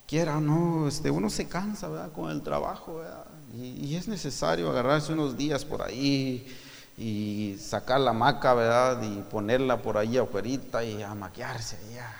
quiera 0.06 0.38
o 0.38 0.40
no, 0.40 0.88
este, 0.88 1.10
uno 1.10 1.30
se 1.30 1.46
cansa, 1.46 1.88
¿verdad? 1.88 2.12
Con 2.12 2.30
el 2.30 2.42
trabajo, 2.42 2.98
¿verdad? 2.98 3.24
Y, 3.54 3.94
es 3.94 4.08
necesario 4.08 4.68
agarrarse 4.70 5.12
unos 5.12 5.36
días 5.36 5.64
por 5.64 5.82
ahí 5.82 6.46
y 6.98 7.56
sacar 7.60 8.00
la 8.00 8.12
maca, 8.12 8.52
¿verdad? 8.54 9.00
Y 9.02 9.22
ponerla 9.22 9.80
por 9.80 9.96
ahí 9.96 10.16
afuera 10.18 10.84
y 10.84 11.02
a 11.02 11.14
maquiarse. 11.14 11.78
Ya. 11.94 12.12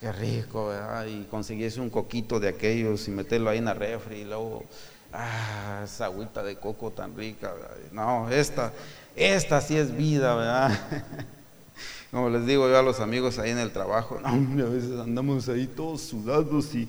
Qué 0.00 0.12
rico, 0.12 0.68
¿verdad? 0.68 1.06
Y 1.06 1.24
conseguirse 1.24 1.80
un 1.80 1.90
coquito 1.90 2.40
de 2.40 2.48
aquellos 2.48 3.06
y 3.08 3.10
meterlo 3.10 3.50
ahí 3.50 3.58
en 3.58 3.66
la 3.66 3.74
refri 3.74 4.20
y 4.20 4.24
luego, 4.24 4.64
ah, 5.12 5.82
esa 5.84 6.06
agüita 6.06 6.42
de 6.42 6.56
coco 6.56 6.90
tan 6.92 7.16
rica. 7.16 7.52
No, 7.92 8.30
esta, 8.30 8.72
esta 9.16 9.60
sí 9.60 9.76
es 9.76 9.94
vida, 9.94 10.34
¿verdad? 10.34 10.78
Como 12.10 12.28
les 12.28 12.46
digo 12.46 12.68
yo 12.68 12.78
a 12.78 12.82
los 12.82 13.00
amigos 13.00 13.38
ahí 13.38 13.50
en 13.50 13.58
el 13.58 13.72
trabajo, 13.72 14.18
no, 14.20 14.28
a 14.28 14.68
veces 14.68 14.98
andamos 14.98 15.48
ahí 15.48 15.66
todos 15.66 16.00
sudados 16.00 16.74
y 16.74 16.88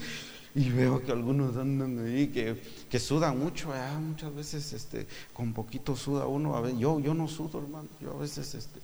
y 0.54 0.70
veo 0.70 1.02
que 1.02 1.12
algunos 1.12 1.56
andan 1.56 2.06
ahí 2.06 2.28
que, 2.28 2.62
que 2.90 3.00
sudan 3.00 3.40
mucho, 3.40 3.70
muchas 4.02 4.36
veces 4.36 4.74
este, 4.74 5.08
con 5.34 5.54
poquito 5.54 5.96
suda 5.96 6.28
uno, 6.28 6.56
a 6.56 6.62
ver, 6.62 6.78
yo, 6.78 7.00
yo 7.00 7.14
no 7.14 7.28
sudo 7.28 7.60
hermano, 7.60 7.88
yo 8.02 8.12
a 8.12 8.18
veces 8.18 8.54
este, 8.56 8.80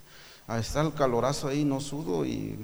a 0.48 0.60
estar 0.60 0.86
el 0.86 0.94
calorazo 0.94 1.48
ahí 1.48 1.66
no 1.66 1.82
sudo 1.82 2.26
y 2.26 2.56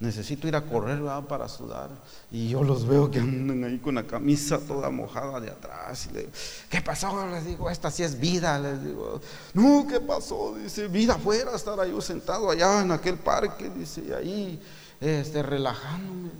necesito 0.00 0.48
ir 0.48 0.56
a 0.56 0.62
correr 0.62 1.00
para 1.28 1.48
sudar 1.48 1.90
y 2.32 2.48
yo 2.48 2.64
los 2.64 2.86
veo 2.86 3.10
que 3.10 3.20
andan 3.20 3.62
ahí 3.64 3.78
con 3.78 3.94
la 3.94 4.02
camisa 4.02 4.58
toda 4.58 4.90
mojada 4.90 5.38
de 5.38 5.50
atrás 5.50 6.08
y 6.10 6.14
le 6.14 6.28
¿qué 6.70 6.80
pasó? 6.80 7.26
Les 7.28 7.44
digo, 7.44 7.70
esta 7.70 7.90
sí 7.90 8.02
es 8.02 8.18
vida, 8.18 8.58
les 8.58 8.82
digo, 8.82 9.20
no, 9.54 9.86
¿qué 9.86 10.00
pasó? 10.00 10.56
Dice, 10.56 10.88
vida 10.88 11.14
afuera, 11.14 11.54
estar 11.54 11.78
ahí 11.78 11.94
sentado 12.00 12.50
allá 12.50 12.80
en 12.80 12.92
aquel 12.92 13.16
parque, 13.16 13.70
dice, 13.70 14.02
y 14.08 14.12
ahí 14.12 14.62
este, 15.00 15.42
relajándome. 15.42 16.30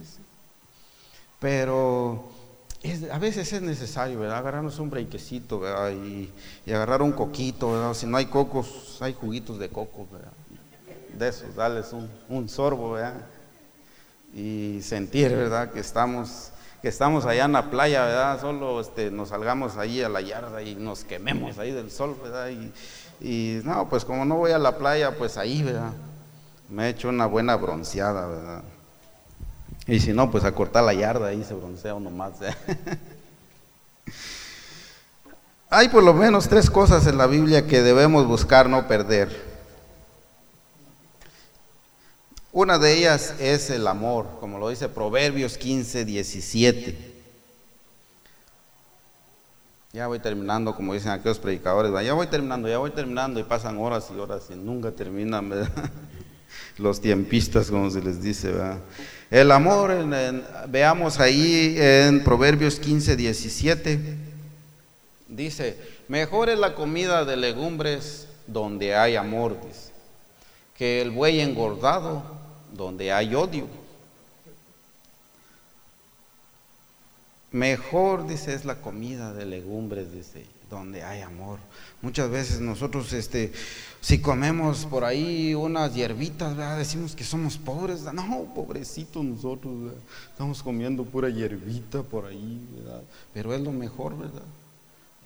Pero 1.38 2.30
a 3.10 3.18
veces 3.18 3.52
es 3.52 3.62
necesario, 3.62 4.20
¿verdad? 4.20 4.38
Agarrarnos 4.38 4.78
un 4.78 4.90
brequecito, 4.90 5.60
¿verdad? 5.60 5.90
Y, 5.92 6.30
agarrar 6.70 7.02
un 7.02 7.12
coquito, 7.12 7.72
¿verdad? 7.72 7.94
Si 7.94 8.06
no 8.06 8.16
hay 8.16 8.26
cocos, 8.26 8.98
hay 9.00 9.14
juguitos 9.14 9.58
de 9.58 9.68
coco, 9.68 10.06
¿verdad? 10.10 10.32
De 11.18 11.28
esos, 11.28 11.54
darles 11.54 11.92
un, 12.28 12.48
sorbo, 12.48 12.92
¿verdad? 12.92 13.20
Y 14.34 14.80
sentir, 14.82 15.30
¿verdad? 15.30 15.70
Que 15.72 15.80
estamos 15.80 16.52
que 16.82 16.88
estamos 16.88 17.26
allá 17.26 17.44
en 17.44 17.52
la 17.52 17.70
playa, 17.70 18.04
¿verdad? 18.06 18.40
Solo 18.40 18.80
este, 18.80 19.10
nos 19.10 19.28
salgamos 19.28 19.76
ahí 19.76 20.00
a 20.02 20.08
la 20.08 20.22
yarda 20.22 20.62
y 20.62 20.74
nos 20.74 21.04
quememos 21.04 21.58
ahí 21.58 21.72
del 21.72 21.90
sol, 21.90 22.16
¿verdad? 22.22 22.48
Y, 22.48 22.72
y 23.20 23.60
no, 23.64 23.86
pues 23.88 24.04
como 24.04 24.24
no 24.24 24.36
voy 24.36 24.52
a 24.52 24.58
la 24.58 24.78
playa, 24.78 25.14
pues 25.16 25.36
ahí, 25.36 25.62
¿verdad? 25.62 25.92
Me 26.70 26.86
he 26.86 26.88
hecho 26.90 27.10
una 27.10 27.26
buena 27.26 27.56
bronceada, 27.56 28.26
¿verdad? 28.26 28.62
Y 29.86 30.00
si 30.00 30.12
no, 30.12 30.30
pues 30.30 30.44
a 30.44 30.52
cortar 30.52 30.84
la 30.84 30.94
yarda 30.94 31.28
ahí 31.28 31.44
se 31.44 31.52
broncea 31.54 31.94
uno 31.94 32.10
más. 32.10 32.32
Hay 35.68 35.88
por 35.88 36.02
lo 36.02 36.14
menos 36.14 36.48
tres 36.48 36.70
cosas 36.70 37.06
en 37.06 37.18
la 37.18 37.26
Biblia 37.26 37.66
que 37.66 37.82
debemos 37.82 38.26
buscar 38.26 38.68
no 38.68 38.88
perder. 38.88 39.49
Una 42.52 42.78
de 42.78 42.98
ellas 42.98 43.34
es 43.38 43.70
el 43.70 43.86
amor, 43.86 44.26
como 44.40 44.58
lo 44.58 44.70
dice 44.70 44.88
Proverbios 44.88 45.56
15, 45.56 46.04
17. 46.04 47.10
Ya 49.92 50.08
voy 50.08 50.18
terminando, 50.18 50.74
como 50.74 50.94
dicen 50.94 51.12
aquellos 51.12 51.38
predicadores, 51.38 51.92
ya 52.04 52.12
voy 52.12 52.26
terminando, 52.26 52.68
ya 52.68 52.78
voy 52.78 52.90
terminando 52.90 53.38
y 53.38 53.44
pasan 53.44 53.78
horas 53.78 54.08
y 54.12 54.18
horas 54.18 54.48
y 54.50 54.54
nunca 54.56 54.90
terminan, 54.90 55.48
¿verdad? 55.48 55.70
Los 56.78 57.00
tiempistas, 57.00 57.70
como 57.70 57.88
se 57.88 58.02
les 58.02 58.20
dice. 58.20 58.52
El 59.30 59.52
amor, 59.52 59.92
veamos 60.68 61.20
ahí 61.20 61.76
en 61.78 62.24
Proverbios 62.24 62.80
15, 62.80 63.14
17, 63.14 64.00
dice, 65.28 65.78
mejor 66.08 66.48
es 66.48 66.58
la 66.58 66.74
comida 66.74 67.24
de 67.24 67.36
legumbres 67.36 68.26
donde 68.48 68.96
hay 68.96 69.14
amor, 69.14 69.56
que 70.76 71.00
el 71.00 71.12
buey 71.12 71.40
engordado 71.40 72.39
donde 72.72 73.12
hay 73.12 73.34
odio. 73.34 73.66
Mejor, 77.52 78.28
dice, 78.28 78.54
es 78.54 78.64
la 78.64 78.80
comida 78.80 79.34
de 79.34 79.44
legumbres, 79.44 80.12
dice, 80.12 80.46
donde 80.70 81.02
hay 81.02 81.20
amor. 81.20 81.58
Muchas 82.00 82.30
veces 82.30 82.60
nosotros, 82.60 83.12
este, 83.12 83.52
si 84.00 84.20
comemos 84.20 84.86
por 84.86 85.04
ahí 85.04 85.52
unas 85.54 85.92
hierbitas, 85.92 86.56
¿verdad? 86.56 86.78
decimos 86.78 87.16
que 87.16 87.24
somos 87.24 87.58
pobres. 87.58 88.02
No, 88.14 88.52
pobrecitos 88.54 89.24
nosotros, 89.24 89.92
estamos 90.30 90.62
comiendo 90.62 91.04
pura 91.04 91.28
hierbita 91.28 92.04
por 92.04 92.26
ahí, 92.26 92.64
¿verdad? 92.76 93.02
Pero 93.34 93.52
es 93.52 93.60
lo 93.60 93.72
mejor, 93.72 94.16
¿verdad? 94.16 94.42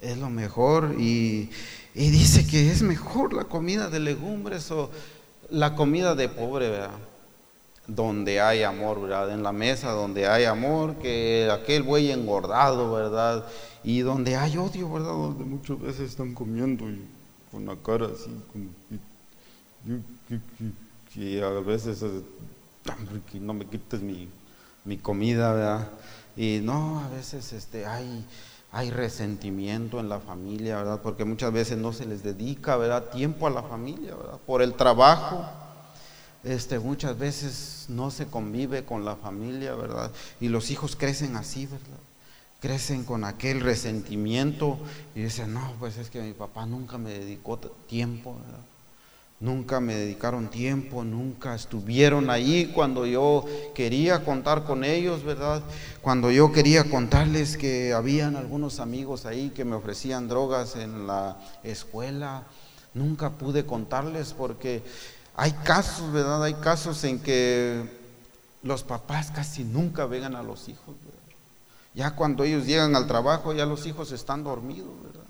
Es 0.00 0.16
lo 0.16 0.30
mejor 0.30 0.96
y, 0.98 1.50
y 1.94 2.10
dice 2.10 2.46
que 2.46 2.70
es 2.70 2.82
mejor 2.82 3.34
la 3.34 3.44
comida 3.44 3.90
de 3.90 4.00
legumbres 4.00 4.70
o 4.70 4.90
la 5.50 5.76
comida 5.76 6.14
de 6.14 6.28
pobre, 6.30 6.70
¿verdad? 6.70 6.98
Donde 7.86 8.40
hay 8.40 8.62
amor, 8.62 9.02
¿verdad? 9.02 9.30
En 9.32 9.42
la 9.42 9.52
mesa 9.52 9.90
donde 9.90 10.26
hay 10.26 10.44
amor, 10.44 10.96
que 10.96 11.50
aquel 11.52 11.82
buey 11.82 12.10
engordado, 12.10 12.92
¿verdad? 12.92 13.44
Y 13.82 14.00
donde 14.00 14.36
hay 14.36 14.56
odio, 14.56 14.90
¿verdad? 14.90 15.10
Donde 15.10 15.44
muchas 15.44 15.80
veces 15.80 16.10
están 16.10 16.34
comiendo 16.34 16.88
y 16.88 17.02
con 17.50 17.66
la 17.66 17.76
cara 17.76 18.06
así, 18.06 18.30
y, 21.14 21.38
a 21.40 21.48
veces 21.50 22.02
no 23.34 23.54
me 23.54 23.66
quites 23.66 24.00
mi, 24.00 24.28
mi, 24.84 24.96
comida, 24.96 25.52
¿verdad? 25.52 25.88
Y 26.36 26.60
no, 26.62 27.00
a 27.00 27.08
veces 27.10 27.52
este, 27.52 27.86
hay, 27.86 28.24
hay 28.72 28.90
resentimiento 28.90 30.00
en 30.00 30.08
la 30.08 30.18
familia, 30.20 30.78
¿verdad? 30.78 31.00
Porque 31.02 31.24
muchas 31.24 31.52
veces 31.52 31.76
no 31.76 31.92
se 31.92 32.06
les 32.06 32.24
dedica, 32.24 32.76
¿verdad? 32.76 33.10
Tiempo 33.10 33.46
a 33.46 33.50
la 33.50 33.62
familia, 33.62 34.14
¿verdad? 34.16 34.38
Por 34.46 34.62
el 34.62 34.72
trabajo 34.72 35.44
este, 36.44 36.78
muchas 36.78 37.18
veces 37.18 37.86
no 37.88 38.10
se 38.10 38.26
convive 38.26 38.84
con 38.84 39.04
la 39.04 39.16
familia, 39.16 39.74
¿verdad? 39.74 40.10
Y 40.40 40.48
los 40.48 40.70
hijos 40.70 40.96
crecen 40.96 41.36
así, 41.36 41.66
¿verdad? 41.66 41.98
Crecen 42.60 43.04
con 43.04 43.24
aquel 43.24 43.60
resentimiento 43.60 44.78
y 45.14 45.22
dicen, 45.22 45.54
no, 45.54 45.74
pues 45.78 45.96
es 45.96 46.10
que 46.10 46.20
mi 46.20 46.32
papá 46.32 46.66
nunca 46.66 46.98
me 46.98 47.10
dedicó 47.10 47.58
tiempo, 47.86 48.36
¿verdad? 48.44 48.60
Nunca 49.40 49.80
me 49.80 49.94
dedicaron 49.94 50.48
tiempo, 50.48 51.04
nunca 51.04 51.54
estuvieron 51.54 52.30
ahí 52.30 52.70
cuando 52.74 53.04
yo 53.04 53.44
quería 53.74 54.24
contar 54.24 54.64
con 54.64 54.84
ellos, 54.84 55.24
¿verdad? 55.24 55.62
Cuando 56.00 56.30
yo 56.30 56.52
quería 56.52 56.84
contarles 56.88 57.56
que 57.56 57.92
habían 57.92 58.36
algunos 58.36 58.80
amigos 58.80 59.26
ahí 59.26 59.50
que 59.50 59.64
me 59.64 59.74
ofrecían 59.76 60.28
drogas 60.28 60.76
en 60.76 61.06
la 61.06 61.38
escuela, 61.62 62.44
nunca 62.94 63.30
pude 63.30 63.66
contarles 63.66 64.32
porque 64.32 64.82
hay 65.36 65.52
casos, 65.52 66.12
¿verdad? 66.12 66.42
Hay 66.44 66.54
casos 66.54 67.02
en 67.04 67.18
que 67.20 67.82
los 68.62 68.82
papás 68.82 69.30
casi 69.30 69.64
nunca 69.64 70.06
vengan 70.06 70.36
a 70.36 70.42
los 70.42 70.68
hijos. 70.68 70.94
Ya 71.94 72.16
cuando 72.16 72.44
ellos 72.44 72.66
llegan 72.66 72.96
al 72.96 73.06
trabajo, 73.06 73.52
ya 73.52 73.66
los 73.66 73.86
hijos 73.86 74.10
están 74.12 74.42
dormidos, 74.42 74.90
¿verdad? 75.04 75.24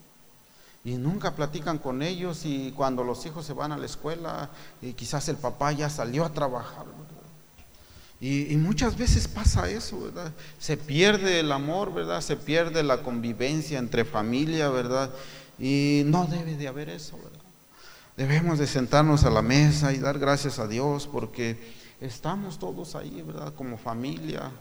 Y 0.85 0.97
nunca 0.97 1.35
platican 1.35 1.79
con 1.79 2.03
ellos 2.03 2.45
y 2.45 2.73
cuando 2.73 3.05
los 3.05 3.25
hijos 3.27 3.47
se 3.47 3.53
van 3.53 3.73
a 3.73 3.79
la 3.79 3.87
escuela, 3.87 4.51
y 4.83 4.93
quizás 4.93 5.29
el 5.29 5.37
papá 5.37 5.73
ya 5.73 5.89
salió 5.89 6.25
a 6.25 6.33
trabajar, 6.33 6.85
¿verdad? 6.87 7.15
Y, 8.21 8.57
muchas 8.57 8.97
veces 8.97 9.29
pasa 9.29 9.69
eso, 9.69 10.01
¿verdad? 10.01 10.33
Se 10.59 10.79
pierde 10.79 11.41
el 11.41 11.53
amor, 11.53 11.93
¿verdad? 11.93 12.23
Se 12.23 12.37
pierde 12.37 12.83
la 12.83 13.03
convivencia 13.03 13.79
entre 13.79 14.07
familia, 14.07 14.71
¿verdad? 14.71 15.11
Y 15.59 16.03
no 16.07 16.25
debe 16.27 16.57
de 16.57 16.69
haber 16.69 16.89
eso, 16.89 17.19
¿verdad? 17.19 17.44
Debemos 18.17 18.61
de 18.61 18.69
sentarnos 18.69 19.25
a 19.25 19.31
la 19.31 19.43
mesa 19.43 19.93
y 19.93 19.99
dar 19.99 20.21
gracias 20.21 20.61
a 20.61 20.69
Dios 20.69 21.09
porque 21.09 21.59
estamos 22.01 22.61
todos 22.61 22.95
ahí, 22.95 23.23
¿verdad? 23.23 23.53
Como 23.55 23.77
familia, 23.77 24.53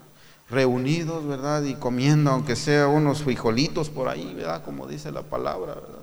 reunidos, 0.50 1.28
¿verdad? 1.28 1.64
Y 1.64 1.76
comiendo, 1.76 2.32
aunque 2.32 2.56
sea 2.56 2.88
unos 2.88 3.22
frijolitos 3.22 3.92
por 3.92 4.10
ahí, 4.10 4.34
¿verdad? 4.34 4.64
Como 4.64 4.88
dice 4.88 5.12
la 5.12 5.22
palabra, 5.22 5.76
¿verdad? 5.76 6.02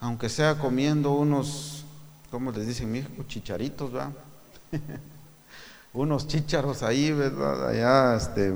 Aunque 0.00 0.28
sea 0.28 0.58
comiendo 0.58 1.12
unos, 1.12 1.84
¿cómo 2.32 2.50
les 2.50 2.66
dicen 2.66 2.90
México? 2.90 3.24
Chicharitos, 3.28 3.92
¿verdad? 3.92 4.10
unos 5.92 6.26
chícharos 6.26 6.82
ahí, 6.82 7.12
¿verdad? 7.12 7.68
Allá, 7.68 8.16
este, 8.16 8.54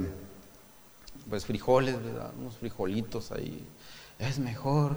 pues 1.31 1.47
frijoles, 1.47 2.03
¿verdad? 2.03 2.33
Unos 2.41 2.57
frijolitos 2.57 3.31
ahí. 3.31 3.65
Es 4.19 4.41
mejor 4.41 4.97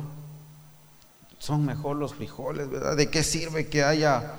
son 1.41 1.65
mejor 1.65 1.97
los 1.97 2.13
frijoles, 2.13 2.69
¿verdad? 2.69 2.95
¿De 2.95 3.09
qué 3.09 3.23
sirve 3.23 3.67
que 3.67 3.83
haya 3.83 4.33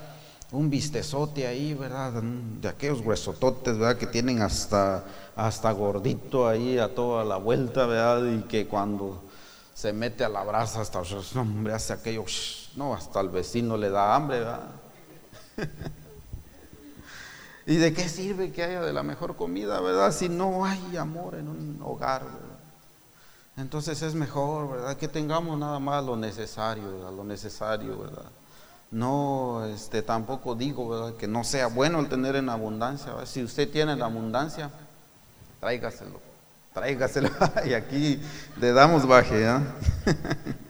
un 0.52 0.70
bistezote 0.70 1.48
ahí, 1.48 1.74
¿verdad? 1.74 2.22
De 2.22 2.68
aquellos 2.68 3.00
huesototes, 3.00 3.76
¿verdad? 3.76 3.98
Que 3.98 4.06
tienen 4.06 4.40
hasta, 4.40 5.04
hasta 5.34 5.72
gordito 5.72 6.46
ahí 6.46 6.78
a 6.78 6.94
toda 6.94 7.24
la 7.24 7.38
vuelta, 7.38 7.86
¿verdad? 7.86 8.24
Y 8.30 8.42
que 8.42 8.68
cuando 8.68 9.20
se 9.74 9.92
mete 9.92 10.22
a 10.22 10.28
la 10.28 10.44
brasa 10.44 10.80
hasta, 10.80 11.02
hombre, 11.40 11.72
hace 11.72 11.92
aquello, 11.92 12.24
no, 12.76 12.94
hasta 12.94 13.20
el 13.20 13.30
vecino 13.30 13.76
le 13.76 13.90
da 13.90 14.14
hambre, 14.14 14.38
¿verdad? 14.38 14.70
¿Y 17.66 17.76
de 17.78 17.92
qué 17.92 18.08
sirve 18.08 18.52
que 18.52 18.62
haya 18.62 18.80
de 18.80 18.92
la 18.92 19.02
mejor 19.02 19.34
comida, 19.34 19.80
verdad? 19.80 20.12
Si 20.12 20.28
no 20.28 20.64
hay 20.64 20.96
amor 20.96 21.34
en 21.34 21.48
un 21.48 21.80
hogar, 21.82 22.22
¿verdad? 22.22 22.51
Entonces 23.56 24.00
es 24.02 24.14
mejor, 24.14 24.70
¿verdad? 24.70 24.96
Que 24.96 25.08
tengamos 25.08 25.58
nada 25.58 25.78
más 25.78 26.04
lo 26.04 26.16
necesario, 26.16 26.90
¿verdad? 26.90 27.12
Lo 27.12 27.24
necesario, 27.24 27.98
¿verdad? 27.98 28.30
No, 28.90 29.64
este, 29.66 30.02
tampoco 30.02 30.54
digo, 30.54 30.88
¿verdad? 30.88 31.16
Que 31.16 31.26
no 31.26 31.44
sea 31.44 31.66
bueno 31.66 32.00
el 32.00 32.08
tener 32.08 32.36
en 32.36 32.48
abundancia. 32.48 33.14
Si 33.24 33.42
usted 33.42 33.70
tiene 33.70 33.96
la 33.96 34.06
abundancia, 34.06 34.70
tráigaselo, 35.60 36.20
tráigaselo. 36.74 37.30
y 37.66 37.74
aquí 37.74 38.22
le 38.58 38.72
damos 38.72 39.06
baje, 39.06 39.46
¿ah? 39.46 39.62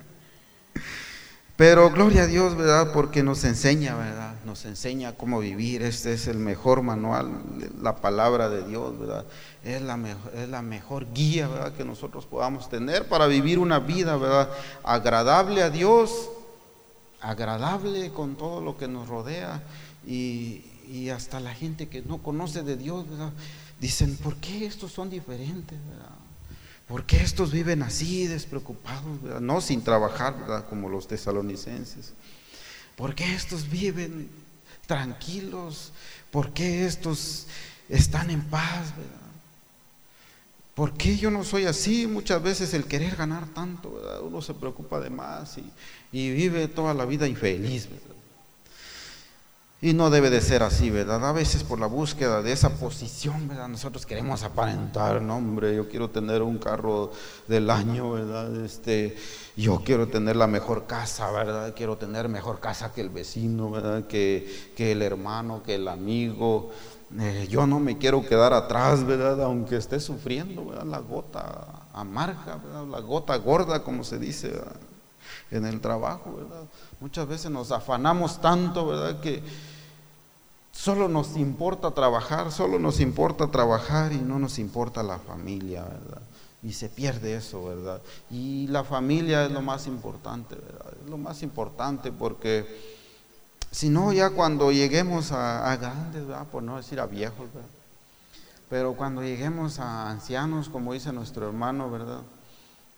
Pero 1.56 1.90
gloria 1.90 2.22
a 2.22 2.26
Dios, 2.26 2.56
¿verdad? 2.56 2.92
Porque 2.92 3.22
nos 3.22 3.44
enseña, 3.44 3.94
¿verdad? 3.94 4.34
Nos 4.53 4.66
enseña 4.66 5.16
cómo 5.16 5.38
vivir. 5.40 5.80
Este 5.80 6.12
es 6.12 6.26
el 6.26 6.36
mejor 6.36 6.82
manual, 6.82 7.42
la 7.80 7.96
palabra 7.96 8.50
de 8.50 8.62
Dios, 8.68 8.98
¿verdad? 8.98 9.24
Es 9.64 9.80
la, 9.80 9.96
mejor, 9.96 10.30
es 10.34 10.46
la 10.46 10.61
mejor 10.61 11.11
guía, 11.14 11.48
¿verdad? 11.48 11.72
Que 11.72 11.86
nosotros 11.86 12.26
podamos 12.26 12.68
tener 12.68 13.09
para 13.09 13.26
vivir 13.28 13.59
una 13.59 13.78
vida, 13.78 14.14
¿verdad? 14.18 14.50
Agradable 14.84 15.62
a 15.62 15.70
Dios, 15.70 16.28
agradable 17.22 18.11
con 18.11 18.36
todo 18.36 18.61
lo 18.61 18.76
que 18.76 18.88
nos 18.88 19.09
rodea 19.09 19.62
y, 20.07 20.62
y 20.86 21.09
hasta 21.09 21.40
la 21.40 21.55
gente 21.55 21.88
que 21.88 22.03
no 22.03 22.18
conoce 22.18 22.62
de 22.62 22.76
Dios, 22.76 23.09
¿verdad? 23.09 23.32
Dicen, 23.80 24.18
¿por 24.18 24.36
qué 24.36 24.66
estos 24.66 24.92
son 24.92 25.09
diferentes, 25.09 25.78
¿verdad? 25.88 26.14
¿Por 26.86 27.07
qué 27.07 27.22
estos 27.22 27.53
viven 27.53 27.82
así, 27.82 28.26
despreocupados, 28.26 29.40
no 29.40 29.62
sin 29.62 29.80
trabajar, 29.82 30.38
¿verdad? 30.38 30.66
como 30.68 30.90
los 30.90 31.09
tesalonicenses? 31.09 32.12
¿Por 32.96 33.14
qué 33.14 33.34
estos 33.34 33.68
viven 33.70 34.41
tranquilos? 34.86 35.92
¿Por 36.30 36.52
qué 36.52 36.86
estos 36.86 37.46
están 37.88 38.30
en 38.30 38.42
paz? 38.42 38.96
¿verdad? 38.96 39.22
¿Por 40.74 40.94
qué 40.94 41.16
yo 41.16 41.30
no 41.30 41.44
soy 41.44 41.66
así? 41.66 42.06
Muchas 42.06 42.42
veces 42.42 42.72
el 42.74 42.84
querer 42.84 43.16
ganar 43.16 43.46
tanto, 43.48 43.94
¿verdad? 43.94 44.22
uno 44.22 44.40
se 44.40 44.54
preocupa 44.54 45.00
de 45.00 45.10
más 45.10 45.58
y, 45.58 45.70
y 46.12 46.30
vive 46.32 46.68
toda 46.68 46.94
la 46.94 47.04
vida 47.04 47.26
infeliz. 47.26 47.88
¿verdad? 47.90 48.16
Y 49.84 49.94
no 49.94 50.10
debe 50.10 50.30
de 50.30 50.40
ser 50.40 50.62
así, 50.62 50.90
¿verdad? 50.90 51.28
A 51.28 51.32
veces 51.32 51.64
por 51.64 51.80
la 51.80 51.88
búsqueda 51.88 52.40
de 52.40 52.52
esa 52.52 52.70
posición, 52.76 53.48
¿verdad? 53.48 53.66
Nosotros 53.66 54.06
queremos 54.06 54.44
aparentar, 54.44 55.20
no, 55.20 55.38
hombre, 55.38 55.74
yo 55.74 55.88
quiero 55.88 56.08
tener 56.08 56.40
un 56.40 56.58
carro 56.58 57.10
del 57.48 57.68
año, 57.68 58.12
¿verdad? 58.12 58.64
Este, 58.64 59.16
yo 59.56 59.82
quiero 59.84 60.06
tener 60.06 60.36
la 60.36 60.46
mejor 60.46 60.86
casa, 60.86 61.32
¿verdad? 61.32 61.74
Quiero 61.74 61.98
tener 61.98 62.28
mejor 62.28 62.60
casa 62.60 62.92
que 62.92 63.00
el 63.00 63.08
vecino, 63.08 63.72
¿verdad? 63.72 64.06
Que, 64.06 64.70
que 64.76 64.92
el 64.92 65.02
hermano, 65.02 65.64
que 65.64 65.74
el 65.74 65.88
amigo. 65.88 66.70
Eh, 67.18 67.48
yo 67.50 67.66
no 67.66 67.80
me 67.80 67.98
quiero 67.98 68.24
quedar 68.24 68.52
atrás, 68.52 69.04
¿verdad? 69.04 69.42
Aunque 69.42 69.78
esté 69.78 69.98
sufriendo, 69.98 70.64
¿verdad? 70.64 70.86
La 70.86 71.00
gota 71.00 71.88
amarga, 71.92 72.60
¿verdad? 72.64 72.86
La 72.86 73.00
gota 73.00 73.34
gorda, 73.34 73.82
como 73.82 74.04
se 74.04 74.20
dice 74.20 74.52
en 75.50 75.66
el 75.66 75.80
trabajo, 75.80 76.34
¿verdad? 76.36 76.68
Muchas 77.00 77.26
veces 77.26 77.50
nos 77.50 77.72
afanamos 77.72 78.40
tanto, 78.40 78.86
¿verdad? 78.86 79.18
Que 79.20 79.42
Solo 80.72 81.06
nos 81.06 81.36
importa 81.36 81.90
trabajar, 81.90 82.50
solo 82.50 82.78
nos 82.78 82.98
importa 83.00 83.46
trabajar 83.48 84.12
y 84.12 84.16
no 84.16 84.38
nos 84.38 84.58
importa 84.58 85.02
la 85.02 85.18
familia, 85.18 85.84
¿verdad? 85.84 86.22
Y 86.62 86.72
se 86.72 86.88
pierde 86.88 87.36
eso, 87.36 87.64
¿verdad? 87.64 88.00
Y 88.30 88.66
la 88.68 88.82
familia 88.82 89.44
es 89.44 89.52
lo 89.52 89.60
más 89.60 89.86
importante, 89.86 90.54
¿verdad? 90.54 90.94
Es 91.02 91.10
lo 91.10 91.18
más 91.18 91.42
importante 91.42 92.10
porque 92.10 92.66
si 93.70 93.90
no, 93.90 94.12
ya 94.12 94.30
cuando 94.30 94.72
lleguemos 94.72 95.32
a, 95.32 95.76
grandes, 95.76 96.26
¿verdad? 96.26 96.46
Por 96.46 96.62
no 96.62 96.78
decir 96.78 97.00
a 97.00 97.06
viejos, 97.06 97.52
¿verdad? 97.52 97.70
Pero 98.70 98.94
cuando 98.94 99.22
lleguemos 99.22 99.78
a 99.78 100.10
ancianos, 100.10 100.70
como 100.70 100.94
dice 100.94 101.12
nuestro 101.12 101.46
hermano, 101.46 101.90
¿verdad? 101.90 102.20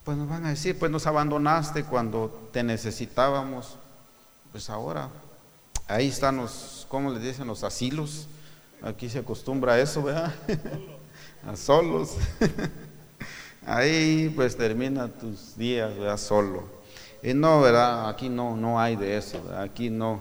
Pues 0.04 0.16
nos 0.16 0.28
van 0.28 0.46
a 0.46 0.50
decir, 0.50 0.78
pues 0.78 0.92
nos 0.92 1.06
abandonaste 1.06 1.84
cuando 1.84 2.48
te 2.52 2.62
necesitábamos, 2.62 3.76
pues 4.52 4.70
ahora 4.70 5.08
ahí 5.88 6.08
están 6.08 6.36
los 6.36 6.83
¿cómo 6.94 7.10
les 7.10 7.24
dicen? 7.24 7.48
Los 7.48 7.64
asilos. 7.64 8.28
Aquí 8.80 9.08
se 9.08 9.18
acostumbra 9.18 9.72
a 9.72 9.80
eso, 9.80 10.00
¿verdad? 10.00 10.32
a 11.44 11.56
solos. 11.56 12.12
Ahí 13.66 14.32
pues 14.36 14.56
termina 14.56 15.08
tus 15.08 15.58
días, 15.58 15.92
¿verdad? 15.98 16.16
Solo. 16.16 16.62
Y 17.20 17.34
no, 17.34 17.60
¿verdad? 17.62 18.08
Aquí 18.08 18.28
no, 18.28 18.56
no 18.56 18.78
hay 18.78 18.94
de 18.94 19.16
eso, 19.16 19.42
Aquí 19.58 19.90
no. 19.90 20.20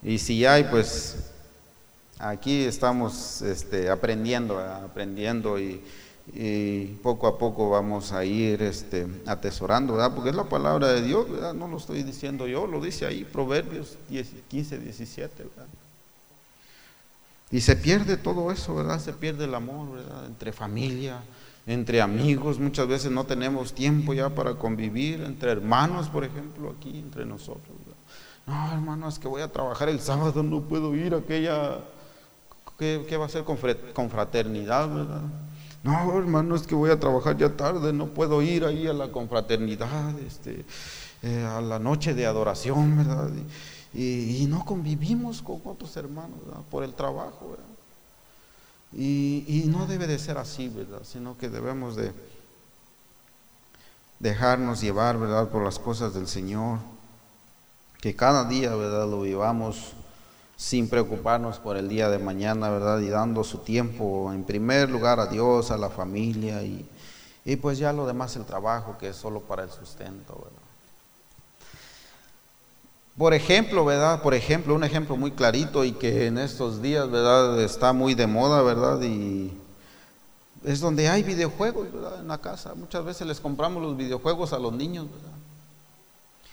Y 0.00 0.18
si 0.18 0.46
hay, 0.46 0.62
pues 0.62 1.32
aquí 2.20 2.66
estamos 2.66 3.42
este, 3.42 3.90
aprendiendo, 3.90 4.60
aprendiendo 4.60 5.58
y, 5.58 5.82
poco 7.02 7.26
a 7.26 7.36
poco 7.36 7.68
vamos 7.68 8.12
a 8.12 8.24
ir 8.24 8.62
este, 8.62 9.08
atesorando, 9.26 9.94
¿verdad? 9.94 10.14
Porque 10.14 10.30
es 10.30 10.36
la 10.36 10.44
palabra 10.44 10.92
de 10.92 11.02
Dios, 11.02 11.28
¿verdad? 11.28 11.52
No 11.52 11.66
lo 11.66 11.78
estoy 11.78 12.04
diciendo 12.04 12.46
yo, 12.46 12.68
lo 12.68 12.80
dice 12.80 13.06
ahí 13.06 13.24
Proverbios 13.24 13.98
15, 14.48 14.78
17, 14.78 15.42
¿verdad? 15.42 15.66
Y 17.52 17.60
se 17.60 17.76
pierde 17.76 18.16
todo 18.16 18.50
eso, 18.50 18.74
¿verdad? 18.74 18.98
Se 18.98 19.12
pierde 19.12 19.44
el 19.44 19.54
amor, 19.54 19.92
¿verdad? 19.92 20.26
Entre 20.26 20.52
familia, 20.52 21.22
entre 21.66 22.00
amigos. 22.00 22.58
Muchas 22.58 22.88
veces 22.88 23.12
no 23.12 23.24
tenemos 23.24 23.74
tiempo 23.74 24.14
ya 24.14 24.30
para 24.30 24.54
convivir, 24.54 25.20
entre 25.20 25.52
hermanos, 25.52 26.08
por 26.08 26.24
ejemplo, 26.24 26.74
aquí, 26.76 26.98
entre 26.98 27.26
nosotros. 27.26 27.76
No, 28.46 28.72
hermano, 28.72 29.08
es 29.08 29.18
que 29.18 29.28
voy 29.28 29.42
a 29.42 29.52
trabajar 29.52 29.88
el 29.88 30.00
sábado, 30.00 30.42
no 30.42 30.62
puedo 30.62 30.94
ir 30.94 31.14
a 31.14 31.18
aquella... 31.18 31.78
¿Qué, 32.78 33.16
va 33.16 33.26
a 33.26 33.28
ser 33.28 33.44
con 33.44 34.10
fraternidad, 34.10 34.88
verdad? 34.88 35.22
No, 35.84 36.16
hermano, 36.16 36.54
es 36.54 36.66
que 36.66 36.74
voy 36.74 36.90
a 36.90 36.98
trabajar 36.98 37.36
ya 37.36 37.56
tarde, 37.56 37.92
no 37.92 38.06
puedo 38.06 38.40
ir 38.42 38.64
ahí 38.64 38.86
a 38.86 38.92
la 38.92 39.12
confraternidad, 39.12 40.18
este, 40.20 40.64
eh, 41.22 41.44
a 41.44 41.60
la 41.60 41.78
noche 41.78 42.14
de 42.14 42.26
adoración, 42.26 42.96
¿verdad? 42.96 43.30
No 43.94 44.64
convivimos 44.64 45.42
con 45.42 45.60
otros 45.64 45.96
hermanos 45.96 46.38
por 46.70 46.84
el 46.84 46.94
trabajo. 46.94 47.56
Y, 48.92 49.44
y, 49.46 49.64
no 49.68 49.86
debe 49.86 50.06
de 50.06 50.18
ser 50.18 50.36
así, 50.36 50.68
¿verdad? 50.68 51.00
Sino 51.04 51.38
que 51.38 51.48
debemos 51.48 51.96
de 51.96 52.12
dejarnos 54.18 54.80
llevar, 54.80 55.18
¿verdad? 55.18 55.48
Por 55.48 55.64
las 55.64 55.78
cosas 55.78 56.14
del 56.14 56.28
Señor. 56.28 56.78
Que 58.00 58.14
cada 58.14 58.44
día, 58.44 58.74
¿verdad? 58.74 59.08
Lo 59.08 59.22
vivamos 59.22 59.94
sin 60.56 60.88
preocuparnos 60.88 61.58
por 61.58 61.76
el 61.76 61.88
día 61.88 62.08
de 62.08 62.18
mañana, 62.18 62.70
¿verdad? 62.70 63.00
Y 63.00 63.08
dando 63.08 63.44
su 63.44 63.58
tiempo 63.58 64.32
en 64.32 64.44
primer 64.44 64.90
lugar 64.90 65.18
a 65.20 65.26
Dios, 65.26 65.70
a 65.70 65.76
la 65.76 65.90
familia 65.90 66.62
y, 66.62 66.88
y 67.44 67.56
pues 67.56 67.78
ya 67.78 67.92
lo 67.92 68.06
demás 68.06 68.36
el 68.36 68.44
trabajo 68.44 68.96
que 68.98 69.08
es 69.08 69.16
solo 69.16 69.40
para 69.40 69.64
el 69.64 69.70
sustento, 69.70 70.34
¿verdad? 70.34 70.61
Por 73.16 73.34
ejemplo, 73.34 73.84
¿verdad? 73.84 74.22
Por 74.22 74.34
ejemplo, 74.34 74.74
un 74.74 74.84
ejemplo 74.84 75.16
muy 75.16 75.32
clarito 75.32 75.84
y 75.84 75.92
que 75.92 76.26
en 76.26 76.38
estos 76.38 76.80
días, 76.80 77.10
¿verdad? 77.10 77.60
Está 77.60 77.92
muy 77.92 78.14
de 78.14 78.26
moda, 78.26 78.62
¿verdad? 78.62 79.02
Y 79.02 79.52
es 80.64 80.80
donde 80.80 81.08
hay 81.08 81.22
videojuegos, 81.22 81.92
¿verdad? 81.92 82.20
En 82.20 82.28
la 82.28 82.38
casa. 82.38 82.74
Muchas 82.74 83.04
veces 83.04 83.26
les 83.26 83.38
compramos 83.38 83.82
los 83.82 83.96
videojuegos 83.96 84.52
a 84.52 84.58
los 84.58 84.72
niños, 84.72 85.10
¿verdad? 85.10 85.38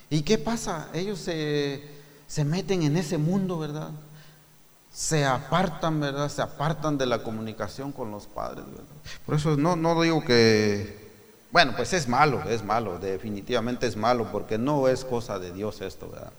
¿Y 0.10 0.22
qué 0.24 0.38
pasa? 0.38 0.90
Ellos 0.94 1.20
se, 1.20 1.84
se 2.28 2.44
meten 2.44 2.84
en 2.84 2.98
ese 2.98 3.18
mundo, 3.18 3.58
¿verdad? 3.58 3.92
Se 4.92 5.26
apartan, 5.26 6.00
¿verdad? 6.00 6.30
Se 6.30 6.42
apartan 6.42 6.98
de 6.98 7.06
la 7.06 7.24
comunicación 7.24 7.94
con 7.94 8.12
los 8.12 8.26
padres. 8.26 8.66
Por 9.26 9.36
eso 9.36 9.56
no, 9.56 9.76
no 9.78 10.02
digo 10.02 10.26
que 10.26 11.10
bueno, 11.52 11.74
pues 11.76 11.94
es 11.94 12.08
malo, 12.08 12.44
es 12.48 12.64
malo, 12.64 13.00
definitivamente 13.00 13.88
es 13.88 13.96
malo, 13.96 14.32
porque 14.32 14.60
no 14.60 14.88
es 14.88 15.04
cosa 15.04 15.40
de 15.40 15.52
Dios 15.52 15.82
esto, 15.82 16.10
¿verdad? 16.10 16.32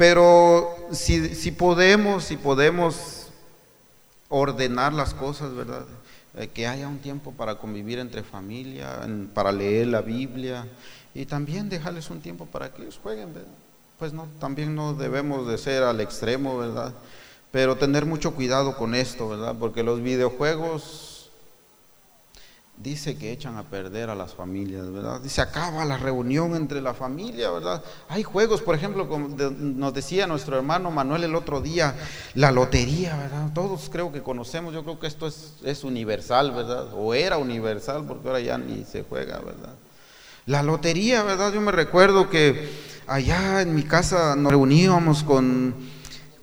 Pero 0.00 0.78
si, 0.92 1.34
si 1.34 1.50
podemos, 1.50 2.24
si 2.24 2.38
podemos 2.38 3.26
ordenar 4.30 4.94
las 4.94 5.12
cosas, 5.12 5.54
¿verdad? 5.54 5.84
Eh, 6.38 6.48
que 6.48 6.66
haya 6.66 6.88
un 6.88 7.00
tiempo 7.00 7.32
para 7.32 7.56
convivir 7.56 7.98
entre 7.98 8.22
familia, 8.22 9.06
para 9.34 9.52
leer 9.52 9.88
la 9.88 10.00
Biblia 10.00 10.66
y 11.12 11.26
también 11.26 11.68
dejarles 11.68 12.08
un 12.08 12.22
tiempo 12.22 12.46
para 12.46 12.72
que 12.72 12.80
ellos 12.80 12.98
jueguen, 13.02 13.34
¿verdad? 13.34 13.50
Pues 13.98 14.14
no, 14.14 14.26
también 14.38 14.74
no 14.74 14.94
debemos 14.94 15.46
de 15.46 15.58
ser 15.58 15.82
al 15.82 16.00
extremo, 16.00 16.56
¿verdad? 16.56 16.94
Pero 17.50 17.76
tener 17.76 18.06
mucho 18.06 18.34
cuidado 18.34 18.78
con 18.78 18.94
esto, 18.94 19.28
¿verdad? 19.28 19.54
Porque 19.60 19.82
los 19.82 20.02
videojuegos 20.02 21.19
dice 22.82 23.16
que 23.18 23.30
echan 23.30 23.56
a 23.56 23.64
perder 23.64 24.08
a 24.08 24.14
las 24.14 24.34
familias, 24.34 24.90
¿verdad? 24.90 25.20
Dice, 25.20 25.42
acaba 25.42 25.84
la 25.84 25.98
reunión 25.98 26.54
entre 26.54 26.80
la 26.80 26.94
familia, 26.94 27.50
¿verdad? 27.50 27.82
Hay 28.08 28.22
juegos, 28.22 28.62
por 28.62 28.74
ejemplo, 28.74 29.06
como 29.08 29.28
nos 29.28 29.92
decía 29.92 30.26
nuestro 30.26 30.56
hermano 30.56 30.90
Manuel 30.90 31.24
el 31.24 31.34
otro 31.34 31.60
día, 31.60 31.94
la 32.34 32.50
lotería, 32.50 33.16
¿verdad? 33.16 33.50
Todos 33.52 33.90
creo 33.90 34.10
que 34.12 34.22
conocemos, 34.22 34.72
yo 34.72 34.82
creo 34.82 34.98
que 34.98 35.06
esto 35.06 35.26
es, 35.26 35.54
es 35.62 35.84
universal, 35.84 36.52
¿verdad? 36.52 36.86
O 36.94 37.12
era 37.12 37.36
universal, 37.36 38.04
porque 38.08 38.28
ahora 38.28 38.40
ya 38.40 38.56
ni 38.56 38.84
se 38.84 39.02
juega, 39.02 39.38
¿verdad? 39.40 39.74
La 40.46 40.62
lotería, 40.62 41.22
¿verdad? 41.22 41.52
Yo 41.52 41.60
me 41.60 41.72
recuerdo 41.72 42.30
que 42.30 42.70
allá 43.06 43.60
en 43.60 43.74
mi 43.74 43.82
casa 43.82 44.34
nos 44.36 44.52
reuníamos 44.52 45.22
con, 45.22 45.74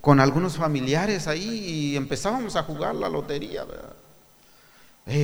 con 0.02 0.20
algunos 0.20 0.56
familiares 0.56 1.28
ahí 1.28 1.48
y 1.48 1.98
empezábamos 1.98 2.56
a 2.56 2.64
jugar 2.64 2.94
la 2.94 3.10
lotería, 3.10 3.64
¿verdad? 3.64 3.97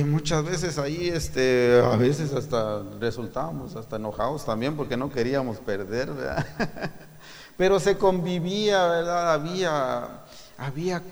Muchas 0.06 0.44
veces 0.44 0.78
ahí, 0.78 1.08
este, 1.08 1.80
a 1.84 1.96
veces 1.96 2.32
hasta 2.32 2.82
resultábamos 2.98 3.76
hasta 3.76 3.96
enojados 3.96 4.46
también 4.46 4.76
porque 4.76 4.96
no 4.96 5.12
queríamos 5.12 5.58
perder. 5.58 6.10
Pero 7.58 7.78
se 7.78 7.98
convivía, 7.98 8.86
¿verdad? 8.86 9.34
Había, 9.34 10.24
había 10.56 11.02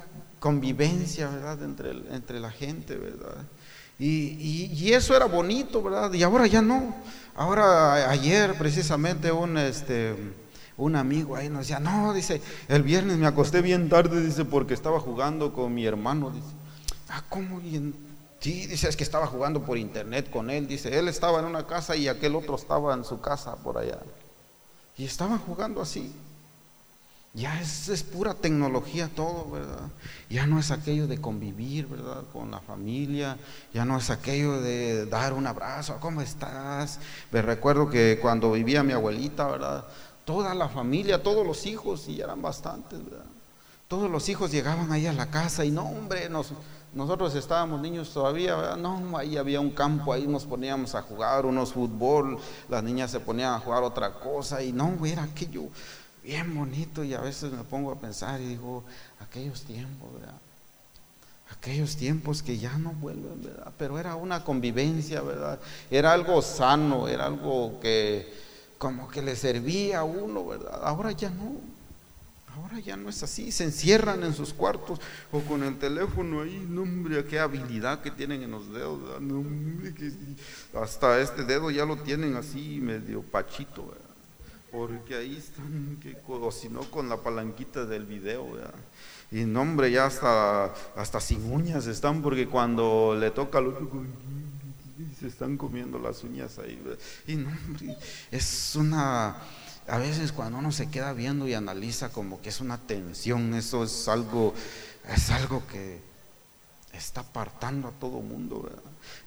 convivencia, 0.40 1.28
¿verdad? 1.28 1.62
Entre, 1.62 1.90
entre 1.90 2.40
la 2.40 2.50
gente, 2.50 2.96
¿verdad? 2.96 3.36
Y, 3.98 4.68
y, 4.72 4.92
eso 4.92 5.14
era 5.14 5.26
bonito, 5.26 5.82
¿verdad? 5.82 6.12
Y 6.12 6.22
ahora 6.22 6.46
ya 6.46 6.62
no. 6.62 6.96
Ahora, 7.36 8.10
ayer 8.10 8.54
precisamente 8.58 9.30
un, 9.30 9.58
este, 9.58 10.16
un 10.76 10.96
amigo 10.96 11.36
ahí 11.36 11.48
nos 11.48 11.60
decía, 11.60 11.78
no, 11.78 12.12
dice, 12.12 12.40
el 12.68 12.82
viernes 12.82 13.18
me 13.18 13.26
acosté 13.26 13.60
bien 13.62 13.88
tarde, 13.88 14.24
dice, 14.24 14.44
porque 14.44 14.74
estaba 14.74 14.98
jugando 14.98 15.52
con 15.52 15.72
mi 15.72 15.84
hermano, 15.84 16.30
dice. 16.30 16.48
Ah, 17.08 17.22
¿cómo? 17.28 17.60
Sí, 18.42 18.66
dice, 18.66 18.88
es 18.88 18.96
que 18.96 19.04
estaba 19.04 19.28
jugando 19.28 19.62
por 19.62 19.78
internet 19.78 20.28
con 20.28 20.50
él. 20.50 20.66
Dice, 20.66 20.98
él 20.98 21.06
estaba 21.06 21.38
en 21.38 21.44
una 21.44 21.64
casa 21.64 21.94
y 21.94 22.08
aquel 22.08 22.34
otro 22.34 22.56
estaba 22.56 22.92
en 22.92 23.04
su 23.04 23.20
casa 23.20 23.54
por 23.54 23.78
allá. 23.78 24.00
Y 24.98 25.04
estaban 25.04 25.38
jugando 25.38 25.80
así. 25.80 26.12
Ya 27.34 27.60
es, 27.60 27.88
es, 27.88 28.02
pura 28.02 28.34
tecnología 28.34 29.08
todo, 29.14 29.48
¿verdad? 29.48 29.88
Ya 30.28 30.48
no 30.48 30.58
es 30.58 30.72
aquello 30.72 31.06
de 31.06 31.20
convivir, 31.20 31.86
¿verdad? 31.86 32.24
Con 32.32 32.50
la 32.50 32.58
familia, 32.58 33.38
ya 33.72 33.84
no 33.84 33.96
es 33.96 34.10
aquello 34.10 34.60
de 34.60 35.06
dar 35.06 35.32
un 35.32 35.46
abrazo, 35.46 35.98
¿cómo 36.00 36.20
estás? 36.20 36.98
Me 37.30 37.42
recuerdo 37.42 37.88
que 37.88 38.18
cuando 38.20 38.50
vivía 38.50 38.82
mi 38.82 38.92
abuelita, 38.92 39.46
¿verdad? 39.46 39.84
Toda 40.24 40.52
la 40.54 40.68
familia, 40.68 41.22
todos 41.22 41.46
los 41.46 41.64
hijos, 41.64 42.08
y 42.08 42.20
eran 42.20 42.42
bastantes, 42.42 43.02
¿verdad? 43.02 43.24
Todos 43.88 44.10
los 44.10 44.28
hijos 44.28 44.50
llegaban 44.50 44.90
ahí 44.92 45.06
a 45.06 45.12
la 45.12 45.30
casa 45.30 45.64
y 45.64 45.70
no, 45.70 45.84
hombre, 45.84 46.28
nos, 46.28 46.52
nosotros 46.94 47.34
estábamos 47.34 47.80
niños 47.80 48.10
todavía, 48.10 48.76
no, 48.76 49.16
ahí 49.16 49.36
había 49.36 49.60
un 49.60 49.70
campo, 49.70 50.12
ahí 50.12 50.26
nos 50.26 50.44
poníamos 50.44 50.94
a 50.94 51.02
jugar 51.02 51.46
unos 51.46 51.72
fútbol, 51.72 52.38
las 52.68 52.82
niñas 52.82 53.10
se 53.10 53.20
ponían 53.20 53.54
a 53.54 53.60
jugar 53.60 53.82
otra 53.82 54.12
cosa 54.12 54.62
y 54.62 54.72
no, 54.72 54.94
era 55.06 55.22
aquello, 55.22 55.64
bien 56.22 56.54
bonito 56.54 57.02
y 57.02 57.14
a 57.14 57.20
veces 57.20 57.50
me 57.52 57.64
pongo 57.64 57.92
a 57.92 57.96
pensar 57.96 58.40
y 58.40 58.46
digo, 58.46 58.84
aquellos 59.20 59.62
tiempos, 59.62 60.12
¿verdad? 60.14 60.34
Aquellos 61.50 61.96
tiempos 61.96 62.42
que 62.42 62.58
ya 62.58 62.76
no 62.78 62.92
vuelven, 62.92 63.42
¿verdad? 63.42 63.72
Pero 63.78 63.98
era 63.98 64.16
una 64.16 64.44
convivencia, 64.44 65.20
¿verdad? 65.20 65.60
Era 65.90 66.12
algo 66.12 66.40
sano, 66.40 67.08
era 67.08 67.26
algo 67.26 67.78
que 67.80 68.32
como 68.78 69.06
que 69.08 69.22
le 69.22 69.36
servía 69.36 70.00
a 70.00 70.04
uno, 70.04 70.46
¿verdad? 70.46 70.80
Ahora 70.82 71.12
ya 71.12 71.30
no. 71.30 71.52
Ahora 72.54 72.80
ya 72.80 72.96
no 72.96 73.08
es 73.08 73.22
así, 73.22 73.50
se 73.50 73.64
encierran 73.64 74.22
en 74.24 74.34
sus 74.34 74.52
cuartos 74.52 75.00
o 75.30 75.40
con 75.40 75.62
el 75.62 75.78
teléfono 75.78 76.42
ahí, 76.42 76.66
no 76.68 76.82
hombre, 76.82 77.24
qué 77.24 77.38
habilidad 77.38 78.02
que 78.02 78.10
tienen 78.10 78.42
en 78.42 78.50
los 78.50 78.70
dedos, 78.70 79.22
no, 79.22 79.38
hombre, 79.38 79.94
que 79.94 80.12
hasta 80.74 81.20
este 81.20 81.44
dedo 81.44 81.70
ya 81.70 81.86
lo 81.86 81.96
tienen 81.96 82.36
así 82.36 82.78
medio 82.80 83.22
pachito, 83.22 83.86
¿verdad? 83.86 84.12
porque 84.70 85.14
ahí 85.14 85.36
están, 85.36 85.98
que, 86.00 86.16
o 86.26 86.50
si 86.50 86.68
no 86.70 86.80
con 86.90 87.08
la 87.08 87.18
palanquita 87.18 87.84
del 87.84 88.06
video, 88.06 88.52
¿verdad? 88.52 88.74
y 89.30 89.44
no 89.44 89.62
hombre, 89.62 89.90
ya 89.90 90.06
hasta, 90.06 90.74
hasta 90.96 91.20
sin 91.20 91.50
uñas 91.50 91.86
están, 91.86 92.22
porque 92.22 92.48
cuando 92.48 93.16
le 93.18 93.30
toca 93.30 93.58
al 93.58 93.68
otro, 93.68 93.88
se 95.18 95.26
están 95.26 95.56
comiendo 95.56 95.98
las 95.98 96.22
uñas 96.24 96.58
ahí, 96.58 96.80
¿verdad? 96.84 96.98
y 97.26 97.36
no 97.36 97.48
hombre, 97.48 97.96
es 98.30 98.74
una 98.74 99.36
a 99.88 99.98
veces 99.98 100.32
cuando 100.32 100.58
uno 100.58 100.72
se 100.72 100.90
queda 100.90 101.12
viendo 101.12 101.48
y 101.48 101.54
analiza 101.54 102.10
como 102.10 102.40
que 102.40 102.50
es 102.50 102.60
una 102.60 102.78
tensión, 102.78 103.54
eso 103.54 103.84
es 103.84 104.08
algo, 104.08 104.54
es 105.08 105.30
algo 105.30 105.66
que 105.66 106.00
está 106.92 107.22
apartando 107.22 107.88
a 107.88 107.92
todo 107.92 108.20
mundo, 108.20 108.70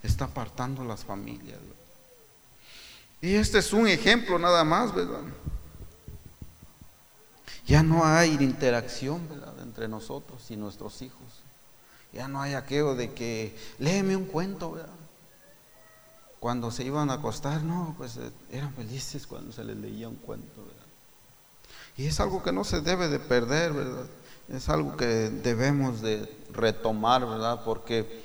está 0.02 0.26
apartando 0.26 0.82
a 0.82 0.84
las 0.84 1.04
familias. 1.04 1.58
Y 3.20 3.34
este 3.34 3.58
es 3.58 3.72
un 3.72 3.88
ejemplo 3.88 4.38
nada 4.38 4.64
más, 4.64 4.94
¿verdad? 4.94 5.22
Ya 7.66 7.82
no 7.82 8.04
hay 8.04 8.34
interacción 8.34 9.28
¿verdad? 9.28 9.54
entre 9.62 9.88
nosotros 9.88 10.50
y 10.50 10.56
nuestros 10.56 11.02
hijos. 11.02 11.26
Ya 12.12 12.28
no 12.28 12.40
hay 12.40 12.54
aquello 12.54 12.94
de 12.94 13.12
que 13.12 13.56
léeme 13.78 14.16
un 14.16 14.26
cuento, 14.26 14.72
¿verdad? 14.72 14.95
Cuando 16.46 16.70
se 16.70 16.84
iban 16.84 17.10
a 17.10 17.14
acostar, 17.14 17.64
no, 17.64 17.96
pues 17.98 18.18
eh, 18.18 18.30
eran 18.52 18.72
felices 18.72 19.26
cuando 19.26 19.50
se 19.50 19.64
les 19.64 19.76
leía 19.76 20.08
un 20.08 20.14
cuento, 20.14 20.62
¿verdad? 20.64 20.86
Y 21.96 22.06
es 22.06 22.20
algo 22.20 22.40
que 22.44 22.52
no 22.52 22.62
se 22.62 22.82
debe 22.82 23.08
de 23.08 23.18
perder, 23.18 23.72
¿verdad? 23.72 24.06
Es 24.48 24.68
algo 24.68 24.96
que 24.96 25.06
debemos 25.06 26.02
de 26.02 26.32
retomar, 26.52 27.26
¿verdad? 27.26 27.64
Porque 27.64 28.22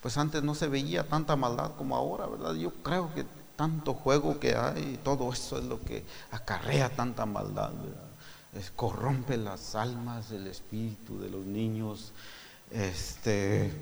pues 0.00 0.16
antes 0.18 0.44
no 0.44 0.54
se 0.54 0.68
veía 0.68 1.08
tanta 1.08 1.34
maldad 1.34 1.72
como 1.76 1.96
ahora, 1.96 2.28
¿verdad? 2.28 2.54
Yo 2.54 2.72
creo 2.74 3.12
que 3.12 3.26
tanto 3.56 3.94
juego 3.94 4.38
que 4.38 4.54
hay, 4.54 5.00
todo 5.02 5.32
eso 5.32 5.58
es 5.58 5.64
lo 5.64 5.80
que 5.80 6.04
acarrea 6.30 6.94
tanta 6.94 7.26
maldad, 7.26 7.72
¿verdad? 7.72 8.70
corrompe 8.76 9.36
las 9.36 9.74
almas, 9.74 10.30
el 10.30 10.46
espíritu 10.46 11.18
de 11.18 11.28
los 11.28 11.44
niños, 11.44 12.12
este 12.70 13.72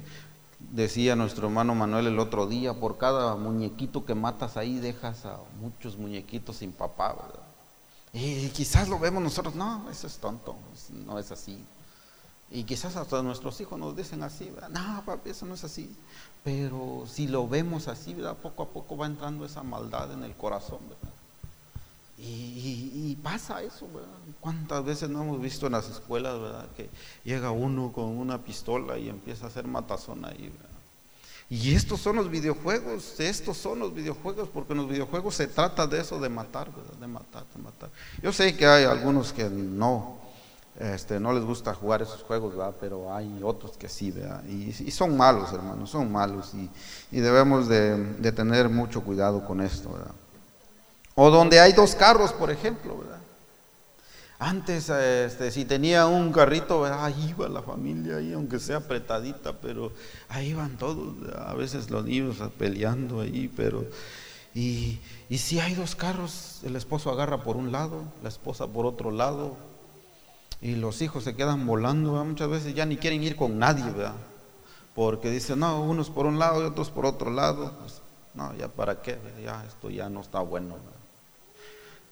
Decía 0.70 1.16
nuestro 1.16 1.48
hermano 1.48 1.74
Manuel 1.74 2.06
el 2.06 2.18
otro 2.18 2.46
día, 2.46 2.74
por 2.74 2.96
cada 2.96 3.36
muñequito 3.36 4.04
que 4.04 4.14
matas 4.14 4.56
ahí 4.56 4.78
dejas 4.78 5.26
a 5.26 5.38
muchos 5.60 5.98
muñequitos 5.98 6.56
sin 6.56 6.72
papá, 6.72 7.14
¿verdad? 7.14 7.42
Y 8.12 8.48
quizás 8.50 8.88
lo 8.88 8.98
vemos 8.98 9.22
nosotros, 9.22 9.54
no, 9.54 9.88
eso 9.90 10.06
es 10.06 10.18
tonto, 10.18 10.54
no 11.06 11.18
es 11.18 11.30
así. 11.32 11.62
Y 12.50 12.64
quizás 12.64 12.96
hasta 12.96 13.22
nuestros 13.22 13.58
hijos 13.62 13.78
nos 13.78 13.96
dicen 13.96 14.22
así, 14.22 14.50
¿verdad? 14.50 14.68
no, 14.68 15.02
papi, 15.06 15.30
eso 15.30 15.46
no 15.46 15.54
es 15.54 15.64
así. 15.64 15.94
Pero 16.44 17.04
si 17.06 17.26
lo 17.26 17.48
vemos 17.48 17.88
así, 17.88 18.12
¿verdad? 18.12 18.36
Poco 18.36 18.64
a 18.64 18.68
poco 18.68 18.96
va 18.96 19.06
entrando 19.06 19.46
esa 19.46 19.62
maldad 19.62 20.12
en 20.12 20.22
el 20.22 20.34
corazón, 20.34 20.80
¿verdad? 20.88 21.11
Y, 22.24 23.18
pasa 23.22 23.62
eso, 23.62 23.86
¿verdad? 23.92 24.08
¿Cuántas 24.40 24.84
veces 24.84 25.10
no 25.10 25.22
hemos 25.22 25.40
visto 25.40 25.66
en 25.66 25.72
las 25.72 25.88
escuelas, 25.88 26.40
¿verdad? 26.40 26.66
Que 26.76 26.88
llega 27.24 27.50
uno 27.50 27.92
con 27.92 28.04
una 28.04 28.38
pistola 28.38 28.96
y 28.98 29.08
empieza 29.08 29.46
a 29.46 29.48
hacer 29.48 29.66
matazón 29.66 30.24
ahí, 30.24 30.52
¿verdad? 30.56 30.70
Y 31.50 31.74
estos 31.74 32.00
son 32.00 32.16
los 32.16 32.30
videojuegos, 32.30 33.18
estos 33.20 33.56
son 33.58 33.80
los 33.80 33.92
videojuegos, 33.92 34.48
porque 34.48 34.72
en 34.72 34.78
los 34.78 34.88
videojuegos 34.88 35.34
se 35.34 35.48
trata 35.48 35.86
de 35.86 36.00
eso, 36.00 36.18
de 36.20 36.28
matar, 36.28 36.70
¿verdad? 36.70 36.94
De 36.94 37.06
matar, 37.06 37.44
de 37.54 37.62
matar. 37.62 37.90
Yo 38.22 38.32
sé 38.32 38.56
que 38.56 38.66
hay 38.66 38.84
algunos 38.84 39.32
que 39.32 39.50
no, 39.50 40.18
este, 40.78 41.20
no 41.20 41.32
les 41.32 41.44
gusta 41.44 41.74
jugar 41.74 42.02
esos 42.02 42.22
juegos, 42.22 42.56
¿verdad? 42.56 42.74
Pero 42.80 43.12
hay 43.12 43.40
otros 43.42 43.76
que 43.76 43.88
sí, 43.88 44.12
¿verdad? 44.12 44.44
Y, 44.44 44.90
son 44.92 45.16
malos, 45.16 45.52
hermanos, 45.52 45.90
son 45.90 46.10
malos. 46.10 46.52
Y, 47.10 47.20
debemos 47.20 47.68
de, 47.68 47.96
de 47.96 48.32
tener 48.32 48.68
mucho 48.68 49.02
cuidado 49.02 49.44
con 49.44 49.60
esto, 49.60 49.92
¿verdad? 49.92 50.14
O 51.14 51.30
donde 51.30 51.60
hay 51.60 51.72
dos 51.72 51.94
carros, 51.94 52.32
por 52.32 52.50
ejemplo, 52.50 52.98
¿verdad? 52.98 53.12
Antes, 54.38 54.88
este, 54.88 55.52
si 55.52 55.64
tenía 55.64 56.06
un 56.06 56.32
carrito, 56.32 56.84
ahí 56.84 57.28
iba 57.30 57.48
la 57.48 57.62
familia, 57.62 58.16
ahí, 58.16 58.32
aunque 58.32 58.58
sea 58.58 58.78
apretadita, 58.78 59.52
pero 59.52 59.92
ahí 60.28 60.48
iban 60.48 60.76
todos, 60.78 61.14
a 61.46 61.54
veces 61.54 61.90
los 61.90 62.04
niños 62.04 62.38
peleando 62.58 63.20
ahí, 63.20 63.52
pero... 63.54 63.86
Y, 64.52 64.98
si 65.30 65.60
hay 65.60 65.74
dos 65.74 65.94
carros, 65.94 66.60
el 66.64 66.74
esposo 66.74 67.10
agarra 67.10 67.44
por 67.44 67.56
un 67.56 67.70
lado, 67.70 68.02
la 68.22 68.28
esposa 68.28 68.66
por 68.66 68.84
otro 68.84 69.12
lado, 69.12 69.56
y 70.60 70.74
los 70.74 71.02
hijos 71.02 71.22
se 71.22 71.36
quedan 71.36 71.64
volando, 71.64 72.24
muchas 72.24 72.48
veces 72.48 72.74
ya 72.74 72.84
ni 72.84 72.96
quieren 72.96 73.22
ir 73.22 73.36
con 73.36 73.60
nadie, 73.60 73.84
¿verdad? 73.92 74.16
Porque 74.96 75.30
dicen, 75.30 75.60
no, 75.60 75.82
unos 75.82 76.10
por 76.10 76.26
un 76.26 76.40
lado 76.40 76.60
y 76.62 76.66
otros 76.66 76.90
por 76.90 77.06
otro 77.06 77.30
lado, 77.30 77.72
pues, 77.78 78.02
no, 78.34 78.52
ya 78.56 78.66
para 78.66 79.00
qué, 79.00 79.18
ya 79.44 79.64
esto 79.68 79.88
ya 79.88 80.08
no 80.08 80.20
está 80.20 80.40
bueno. 80.40 80.74
¿verdad? 80.74 81.01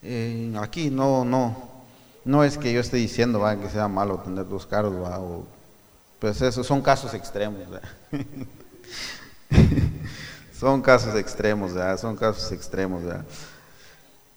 Eh, 0.02 0.52
aquí 0.60 0.90
no, 0.90 1.24
no, 1.24 1.70
no 2.24 2.44
es 2.44 2.56
que 2.56 2.72
yo 2.72 2.80
esté 2.80 2.96
diciendo 2.96 3.44
que 3.60 3.68
sea 3.68 3.88
malo 3.88 4.18
tener 4.18 4.48
dos 4.48 4.66
carros, 4.66 4.94
pues 6.18 6.40
eso 6.42 6.64
son 6.64 6.82
casos 6.82 7.14
extremos. 7.14 7.60
son 10.58 10.82
casos 10.82 11.14
extremos, 11.16 11.72
son 12.00 12.16
casos 12.16 12.50
extremos. 12.52 13.02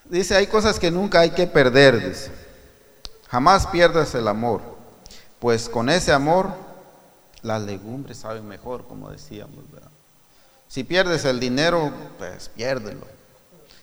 Dice, 0.05 0.35
hay 0.35 0.47
cosas 0.47 0.79
que 0.79 0.91
nunca 0.91 1.19
hay 1.19 1.31
que 1.31 1.47
perder. 1.47 2.15
Jamás 3.29 3.67
pierdas 3.67 4.13
el 4.15 4.27
amor, 4.27 4.61
pues 5.39 5.67
con 5.67 5.89
ese 5.89 6.11
amor 6.11 6.51
las 7.41 7.61
legumbres 7.61 8.17
saben 8.17 8.47
mejor, 8.47 8.85
como 8.87 9.09
decíamos. 9.09 9.63
Si 10.67 10.83
pierdes 10.83 11.25
el 11.25 11.39
dinero, 11.39 11.91
pues 12.17 12.49
piérdelo. 12.49 13.05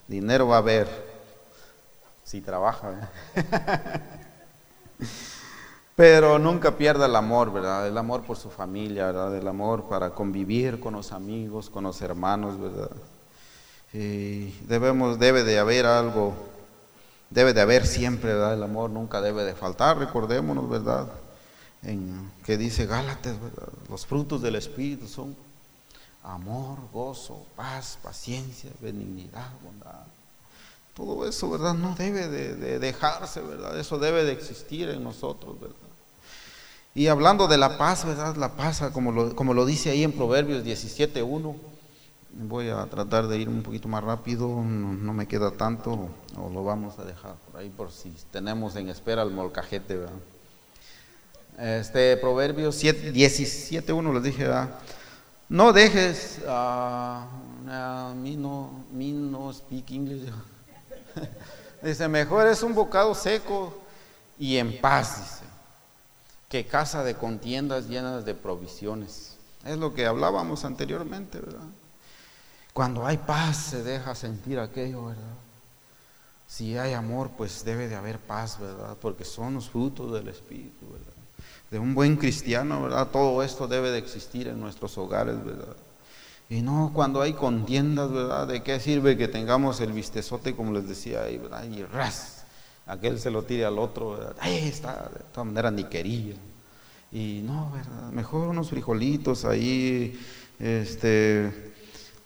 Dinero 0.08 0.48
va 0.48 0.56
a 0.56 0.58
haber 0.58 1.09
si 2.30 2.40
trabaja. 2.40 3.10
Pero 5.96 6.38
nunca 6.38 6.76
pierda 6.76 7.06
el 7.06 7.16
amor, 7.16 7.52
¿verdad? 7.52 7.88
El 7.88 7.98
amor 7.98 8.22
por 8.22 8.36
su 8.36 8.50
familia, 8.50 9.06
¿verdad? 9.06 9.36
El 9.36 9.48
amor 9.48 9.88
para 9.88 10.10
convivir 10.10 10.78
con 10.78 10.94
los 10.94 11.10
amigos, 11.10 11.68
con 11.68 11.82
los 11.84 12.00
hermanos, 12.00 12.58
¿verdad? 12.60 12.90
Debemos, 13.92 15.18
debe 15.18 15.42
de 15.42 15.58
haber 15.58 15.86
algo, 15.86 16.32
debe 17.30 17.52
de 17.52 17.62
haber 17.62 17.84
siempre, 17.84 18.32
¿verdad? 18.32 18.54
El 18.54 18.62
amor 18.62 18.90
nunca 18.90 19.20
debe 19.20 19.42
de 19.42 19.54
faltar, 19.54 19.98
recordémonos, 19.98 20.70
¿verdad? 20.70 21.08
En 21.82 22.30
que 22.46 22.56
dice 22.56 22.86
Gálatas, 22.86 23.40
¿verdad? 23.40 23.68
Los 23.88 24.06
frutos 24.06 24.40
del 24.40 24.54
Espíritu 24.54 25.08
son 25.08 25.34
amor, 26.22 26.78
gozo, 26.92 27.44
paz, 27.56 27.98
paciencia, 28.00 28.70
benignidad, 28.80 29.50
bondad 29.64 29.99
todo 30.94 31.26
eso, 31.28 31.50
¿verdad? 31.50 31.74
No 31.74 31.94
debe 31.94 32.28
de, 32.28 32.78
dejarse, 32.78 33.40
¿verdad? 33.40 33.78
Eso 33.78 33.98
debe 33.98 34.24
de 34.24 34.32
existir 34.32 34.88
en 34.90 35.02
nosotros, 35.02 35.60
¿verdad? 35.60 35.76
Y 36.94 37.06
hablando 37.06 37.46
de 37.46 37.56
la 37.56 37.78
paz, 37.78 38.04
¿verdad? 38.04 38.36
La 38.36 38.56
paz, 38.56 38.82
como 38.92 39.12
lo, 39.12 39.36
como 39.36 39.54
lo 39.54 39.64
dice 39.64 39.90
ahí 39.90 40.02
en 40.02 40.12
Proverbios 40.12 40.64
17.1, 40.64 41.54
voy 42.32 42.68
a 42.68 42.84
tratar 42.86 43.28
de 43.28 43.38
ir 43.38 43.48
un 43.48 43.62
poquito 43.62 43.88
más 43.88 44.02
rápido, 44.02 44.48
no, 44.48 45.12
me 45.12 45.26
queda 45.26 45.50
tanto, 45.52 46.08
o 46.36 46.50
lo 46.52 46.64
vamos 46.64 46.98
a 46.98 47.04
dejar 47.04 47.34
por 47.34 47.60
ahí 47.60 47.68
por 47.68 47.90
si 47.90 48.12
tenemos 48.30 48.76
en 48.76 48.88
espera 48.88 49.22
el 49.22 49.30
molcajete, 49.30 49.96
¿verdad? 49.96 50.14
Este 51.58 52.16
Proverbios 52.16 52.82
17.1 52.82 54.14
les 54.14 54.22
dije. 54.22 54.48
No 55.48 55.72
dejes, 55.72 56.40
a 56.46 57.26
mí 58.16 58.36
no, 58.36 58.84
me 58.92 59.12
no 59.12 59.52
speak 59.52 59.90
English. 59.90 60.30
dice, 61.82 62.08
mejor 62.08 62.46
es 62.46 62.62
un 62.62 62.74
bocado 62.74 63.14
seco 63.14 63.76
y 64.38 64.56
en 64.56 64.80
paz, 64.80 65.18
dice, 65.18 65.44
que 66.48 66.66
casa 66.66 67.04
de 67.04 67.14
contiendas 67.14 67.88
llenas 67.88 68.24
de 68.24 68.34
provisiones. 68.34 69.36
Es 69.64 69.78
lo 69.78 69.94
que 69.94 70.06
hablábamos 70.06 70.64
anteriormente, 70.64 71.38
¿verdad? 71.38 71.68
Cuando 72.72 73.06
hay 73.06 73.18
paz 73.18 73.56
se 73.56 73.82
deja 73.82 74.14
sentir 74.14 74.58
aquello, 74.58 75.06
¿verdad? 75.06 75.34
Si 76.46 76.76
hay 76.76 76.94
amor, 76.94 77.30
pues 77.36 77.64
debe 77.64 77.88
de 77.88 77.94
haber 77.94 78.18
paz, 78.18 78.58
¿verdad? 78.58 78.96
Porque 79.00 79.24
son 79.24 79.54
los 79.54 79.70
frutos 79.70 80.12
del 80.12 80.28
Espíritu, 80.28 80.86
¿verdad? 80.90 81.12
De 81.70 81.78
un 81.78 81.94
buen 81.94 82.16
cristiano, 82.16 82.82
¿verdad? 82.82 83.08
Todo 83.08 83.42
esto 83.42 83.68
debe 83.68 83.90
de 83.90 83.98
existir 83.98 84.48
en 84.48 84.58
nuestros 84.58 84.98
hogares, 84.98 85.44
¿verdad? 85.44 85.76
Y 86.50 86.62
no 86.62 86.90
cuando 86.92 87.22
hay 87.22 87.34
contiendas, 87.34 88.10
¿verdad? 88.10 88.48
¿De 88.48 88.64
qué 88.64 88.80
sirve 88.80 89.16
que 89.16 89.28
tengamos 89.28 89.80
el 89.80 89.92
vistezote, 89.92 90.56
como 90.56 90.72
les 90.72 90.88
decía 90.88 91.22
ahí, 91.22 91.38
¿verdad? 91.38 91.62
Y 91.62 91.84
ras, 91.84 92.44
aquel 92.86 93.20
se 93.20 93.30
lo 93.30 93.44
tire 93.44 93.64
al 93.64 93.78
otro, 93.78 94.10
¿verdad? 94.10 94.34
Ahí 94.40 94.56
está, 94.56 95.10
de 95.14 95.20
todas 95.32 95.46
maneras 95.46 95.72
ni 95.72 95.84
quería. 95.84 96.34
Y 97.12 97.42
no, 97.44 97.70
¿verdad? 97.70 98.10
Mejor 98.10 98.48
unos 98.48 98.70
frijolitos 98.70 99.44
ahí, 99.44 100.20
este, 100.58 101.72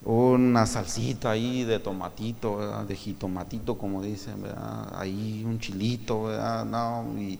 una 0.02 0.64
salsita 0.64 1.30
ahí 1.32 1.64
de 1.64 1.78
tomatito, 1.78 2.56
¿verdad? 2.56 2.84
de 2.84 2.96
jitomatito, 2.96 3.76
como 3.76 4.02
dicen, 4.02 4.40
¿verdad? 4.42 4.90
Ahí 4.98 5.44
un 5.44 5.60
chilito, 5.60 6.24
¿verdad? 6.24 6.64
No, 6.64 7.12
y, 7.18 7.38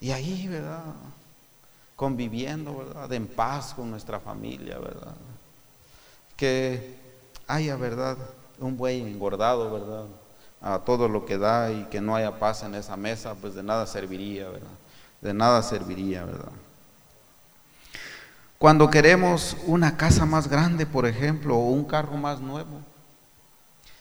y 0.00 0.10
ahí, 0.10 0.48
¿verdad? 0.48 0.82
Conviviendo, 1.94 2.78
¿verdad? 2.78 3.12
En 3.12 3.28
paz 3.28 3.74
con 3.74 3.92
nuestra 3.92 4.18
familia, 4.18 4.76
¿verdad? 4.80 5.14
Que 6.36 6.98
haya, 7.46 7.76
¿verdad? 7.76 8.16
Un 8.58 8.76
buey 8.76 9.00
engordado, 9.00 9.70
¿verdad? 9.70 10.04
A 10.60 10.78
todo 10.80 11.08
lo 11.08 11.24
que 11.24 11.38
da 11.38 11.70
y 11.70 11.84
que 11.84 12.00
no 12.00 12.16
haya 12.16 12.38
paz 12.38 12.62
en 12.62 12.74
esa 12.74 12.96
mesa, 12.96 13.34
pues 13.34 13.54
de 13.54 13.62
nada 13.62 13.86
serviría, 13.86 14.48
¿verdad? 14.48 14.70
De 15.20 15.34
nada 15.34 15.62
serviría, 15.62 16.24
¿verdad? 16.24 16.52
Cuando 18.58 18.88
queremos 18.88 19.56
una 19.66 19.96
casa 19.96 20.24
más 20.24 20.48
grande, 20.48 20.86
por 20.86 21.06
ejemplo, 21.06 21.56
o 21.56 21.70
un 21.70 21.84
carro 21.84 22.16
más 22.16 22.40
nuevo, 22.40 22.80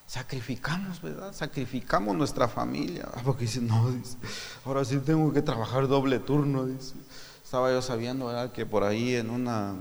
sacrificamos, 0.08 1.02
¿verdad? 1.02 1.34
Sacrificamos 1.34 2.16
nuestra 2.16 2.48
familia. 2.48 3.08
Ah, 3.14 3.22
porque 3.24 3.44
dice, 3.44 3.60
no, 3.60 3.92
dice, 3.92 4.18
ahora 4.64 4.86
sí 4.86 4.98
tengo 5.00 5.34
que 5.34 5.42
trabajar 5.42 5.88
doble 5.88 6.20
turno, 6.20 6.66
dice. 6.66 6.96
Estaba 7.44 7.70
yo 7.72 7.82
sabiendo, 7.82 8.28
¿verdad? 8.28 8.52
Que 8.52 8.66
por 8.66 8.84
ahí 8.84 9.16
en 9.16 9.30
una, 9.30 9.76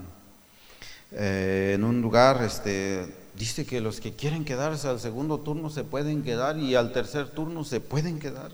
eh, 1.17 1.73
en 1.75 1.83
un 1.83 2.01
lugar, 2.01 2.43
este, 2.43 3.07
dice 3.37 3.65
que 3.65 3.79
los 3.79 4.01
que 4.01 4.13
quieren 4.13 4.43
quedarse 4.43 4.87
al 4.87 4.99
segundo 4.99 5.39
turno 5.39 5.69
se 5.69 5.83
pueden 5.83 6.23
quedar 6.23 6.57
y 6.57 6.75
al 6.75 6.91
tercer 6.91 7.29
turno 7.29 7.63
se 7.63 7.79
pueden 7.79 8.19
quedar. 8.19 8.51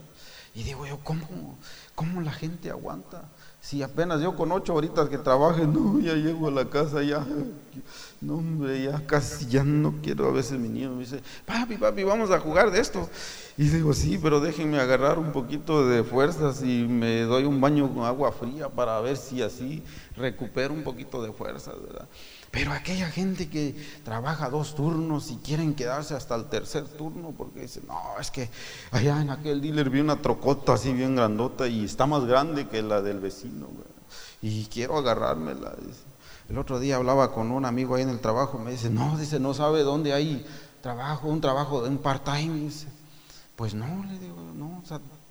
Y 0.54 0.64
digo 0.64 0.86
yo, 0.86 1.00
¿cómo, 1.04 1.58
cómo 1.96 2.22
la 2.22 2.32
gente 2.32 2.70
aguanta? 2.70 3.24
Si 3.62 3.84
apenas 3.84 4.22
yo 4.22 4.36
con 4.36 4.52
ocho 4.52 4.74
horitas 4.74 5.08
que 5.08 5.18
trabaje, 5.18 5.66
no, 5.68 6.00
ya 6.00 6.14
llego 6.14 6.48
a 6.48 6.52
la 6.52 6.70
casa, 6.70 7.04
ya, 7.04 7.26
no, 8.20 8.36
hombre, 8.36 8.84
ya 8.84 9.06
casi, 9.06 9.46
ya 9.48 9.64
no 9.64 9.94
quiero. 10.02 10.28
A 10.28 10.32
veces 10.32 10.60
mi 10.60 10.68
niño 10.68 10.92
me 10.92 11.02
dice, 11.02 11.22
papi, 11.46 11.78
papi, 11.78 12.04
vamos 12.04 12.32
a 12.32 12.40
jugar 12.40 12.72
de 12.72 12.80
esto. 12.80 13.08
Y 13.58 13.66
digo, 13.70 13.94
sí, 13.94 14.20
pero 14.22 14.40
déjenme 14.40 14.80
agarrar 14.80 15.20
un 15.20 15.32
poquito 15.32 15.88
de 15.88 16.04
fuerzas 16.04 16.64
y 16.64 16.86
me 16.88 17.22
doy 17.22 17.46
un 17.46 17.62
baño 17.62 17.94
con 17.94 18.04
agua 18.04 18.32
fría 18.32 18.68
para 18.68 19.00
ver 19.00 19.16
si 19.16 19.42
así 19.42 19.84
recupero 20.18 20.74
un 20.74 20.84
poquito 20.84 21.24
de 21.24 21.32
fuerzas, 21.32 21.76
¿verdad? 21.82 22.08
Pero 22.52 22.74
aquella 22.74 23.10
gente 23.10 23.50
que 23.50 23.76
trabaja 24.04 24.50
dos 24.50 24.76
turnos 24.76 25.32
y 25.32 25.38
quieren 25.38 25.74
quedarse 25.74 26.16
hasta 26.16 26.36
el 26.36 26.50
tercer 26.50 26.84
turno 26.86 27.34
porque 27.36 27.62
dicen, 27.62 27.84
no, 27.88 28.20
es 28.20 28.30
que 28.30 28.50
allá 28.92 29.22
en 29.22 29.30
aquel 29.30 29.62
dealer 29.62 29.90
vi 29.90 30.02
una 30.02 30.22
trocota 30.22 30.74
así 30.74 30.92
bien 30.92 31.16
grandota 31.16 31.66
y 31.68 31.86
está 31.86 32.06
más 32.06 32.26
grande 32.26 32.68
que 32.68 32.82
la 32.82 33.02
del 33.02 33.22
vecino, 33.22 33.68
y 34.42 34.66
quiero 34.66 34.98
agarrármela. 34.98 35.74
El 36.50 36.58
otro 36.58 36.82
día 36.82 36.98
hablaba 36.98 37.32
con 37.34 37.52
un 37.52 37.64
amigo 37.64 37.96
ahí 37.96 38.04
en 38.04 38.10
el 38.10 38.20
trabajo, 38.20 38.60
me 38.60 38.72
dice, 38.72 38.90
no, 38.90 39.18
dice, 39.18 39.40
no 39.40 39.54
sabe 39.54 39.84
dónde 39.84 40.12
hay 40.12 40.46
trabajo, 40.82 41.30
un 41.30 41.40
trabajo, 41.40 41.84
un 41.84 42.00
part-time. 42.00 42.70
Pues 43.56 43.74
no, 43.74 44.04
le 44.04 44.20
digo, 44.20 44.36
no, 44.56 44.84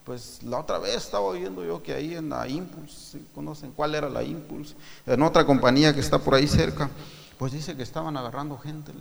pues 0.04 0.42
la 0.42 0.58
otra 0.58 0.78
vez 0.78 0.96
estaba 0.96 1.24
oyendo 1.24 1.64
yo 1.64 1.82
que 1.82 1.92
ahí 1.92 2.14
en 2.14 2.28
la 2.28 2.48
Impulse, 2.48 3.20
¿conocen 3.34 3.72
cuál 3.72 3.94
era 3.94 4.08
la 4.08 4.22
Impulse? 4.22 4.74
En 5.06 5.22
otra 5.22 5.44
compañía 5.44 5.94
que 5.94 6.00
está 6.00 6.18
por 6.18 6.34
ahí 6.34 6.46
cerca, 6.46 6.90
pues 7.40 7.52
dice 7.52 7.74
que 7.74 7.82
estaban 7.82 8.18
agarrando 8.18 8.58
gente. 8.58 8.92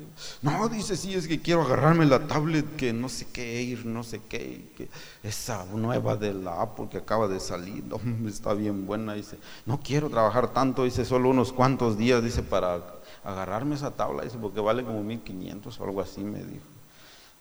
No, 0.41 0.69
dice, 0.69 0.95
sí, 0.95 1.13
es 1.13 1.27
que 1.27 1.41
quiero 1.41 1.61
agarrarme 1.61 2.05
la 2.05 2.25
tablet 2.25 2.77
que 2.77 2.93
no 2.93 3.09
sé 3.09 3.27
qué 3.33 3.61
ir, 3.61 3.85
no 3.85 4.01
sé 4.01 4.21
qué, 4.29 4.71
que 4.77 4.87
esa 5.23 5.65
nueva 5.65 6.15
de 6.15 6.33
la 6.33 6.61
Apple 6.61 6.87
que 6.89 6.99
acaba 6.99 7.27
de 7.27 7.41
salir, 7.41 7.83
no, 7.85 7.99
está 8.29 8.53
bien 8.53 8.85
buena. 8.85 9.13
Dice, 9.13 9.37
no 9.65 9.81
quiero 9.81 10.09
trabajar 10.09 10.53
tanto, 10.53 10.85
dice, 10.85 11.03
solo 11.03 11.31
unos 11.31 11.51
cuantos 11.51 11.97
días, 11.97 12.23
dice, 12.23 12.41
para 12.41 12.81
agarrarme 13.25 13.75
esa 13.75 13.91
tabla, 13.91 14.23
dice, 14.23 14.37
porque 14.37 14.61
vale 14.61 14.85
como 14.85 15.03
1500 15.03 15.77
o 15.77 15.83
algo 15.83 15.99
así, 15.99 16.23
me 16.23 16.39
dijo. 16.39 16.65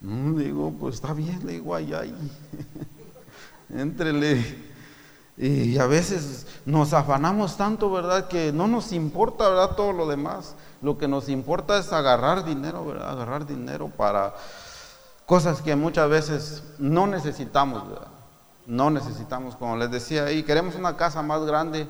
No, 0.01 0.37
digo, 0.37 0.75
pues 0.81 0.97
está 0.97 1.13
bien, 1.13 1.47
le 1.47 1.53
digo, 1.53 1.77
ay, 1.77 1.93
ay. 1.93 2.13
Entrele. 3.71 4.69
Y 5.37 5.79
a 5.79 5.87
veces 5.87 6.47
nos 6.67 6.93
afanamos 6.93 7.57
tanto, 7.57 7.91
¿verdad? 7.91 8.27
Que 8.27 8.53
no 8.53 8.67
nos 8.67 8.93
importa, 8.93 9.49
¿verdad? 9.49 9.77
Todo 9.77 9.93
lo 9.93 10.09
demás. 10.09 10.57
Lo 10.83 10.99
que 10.99 11.07
nos 11.07 11.29
importa 11.29 11.79
es 11.79 11.93
agarrar 11.93 12.45
dinero, 12.45 12.85
¿verdad? 12.85 13.11
Agarrar 13.11 13.47
dinero 13.47 13.89
para 13.89 14.35
cosas 15.27 15.63
que 15.63 15.77
muchas 15.77 16.09
veces 16.09 16.65
no 16.79 17.07
necesitamos. 17.07 17.85
No 18.67 18.91
necesitamos, 18.91 19.57
como 19.57 19.77
les 19.77 19.91
decía 19.91 20.25
ahí, 20.25 20.43
queremos 20.43 20.75
una 20.75 20.97
casa 20.97 21.23
más 21.23 21.45
grande, 21.45 21.89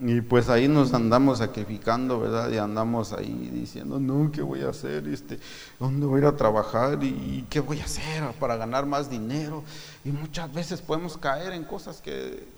y 0.00 0.22
pues 0.22 0.48
ahí 0.48 0.66
nos 0.66 0.94
andamos 0.94 1.38
sacrificando, 1.38 2.20
¿verdad? 2.20 2.50
Y 2.50 2.56
andamos 2.56 3.12
ahí 3.12 3.50
diciendo, 3.52 4.00
no, 4.00 4.32
¿qué 4.32 4.40
voy 4.40 4.62
a 4.62 4.70
hacer? 4.70 5.06
Este, 5.06 5.38
¿Dónde 5.78 6.06
voy 6.06 6.16
a 6.16 6.22
ir 6.22 6.26
a 6.26 6.36
trabajar? 6.36 7.02
¿Y 7.04 7.44
qué 7.50 7.60
voy 7.60 7.80
a 7.80 7.84
hacer 7.84 8.24
para 8.40 8.56
ganar 8.56 8.86
más 8.86 9.10
dinero? 9.10 9.62
Y 10.02 10.10
muchas 10.10 10.52
veces 10.54 10.80
podemos 10.80 11.18
caer 11.18 11.52
en 11.52 11.64
cosas 11.64 12.00
que, 12.00 12.48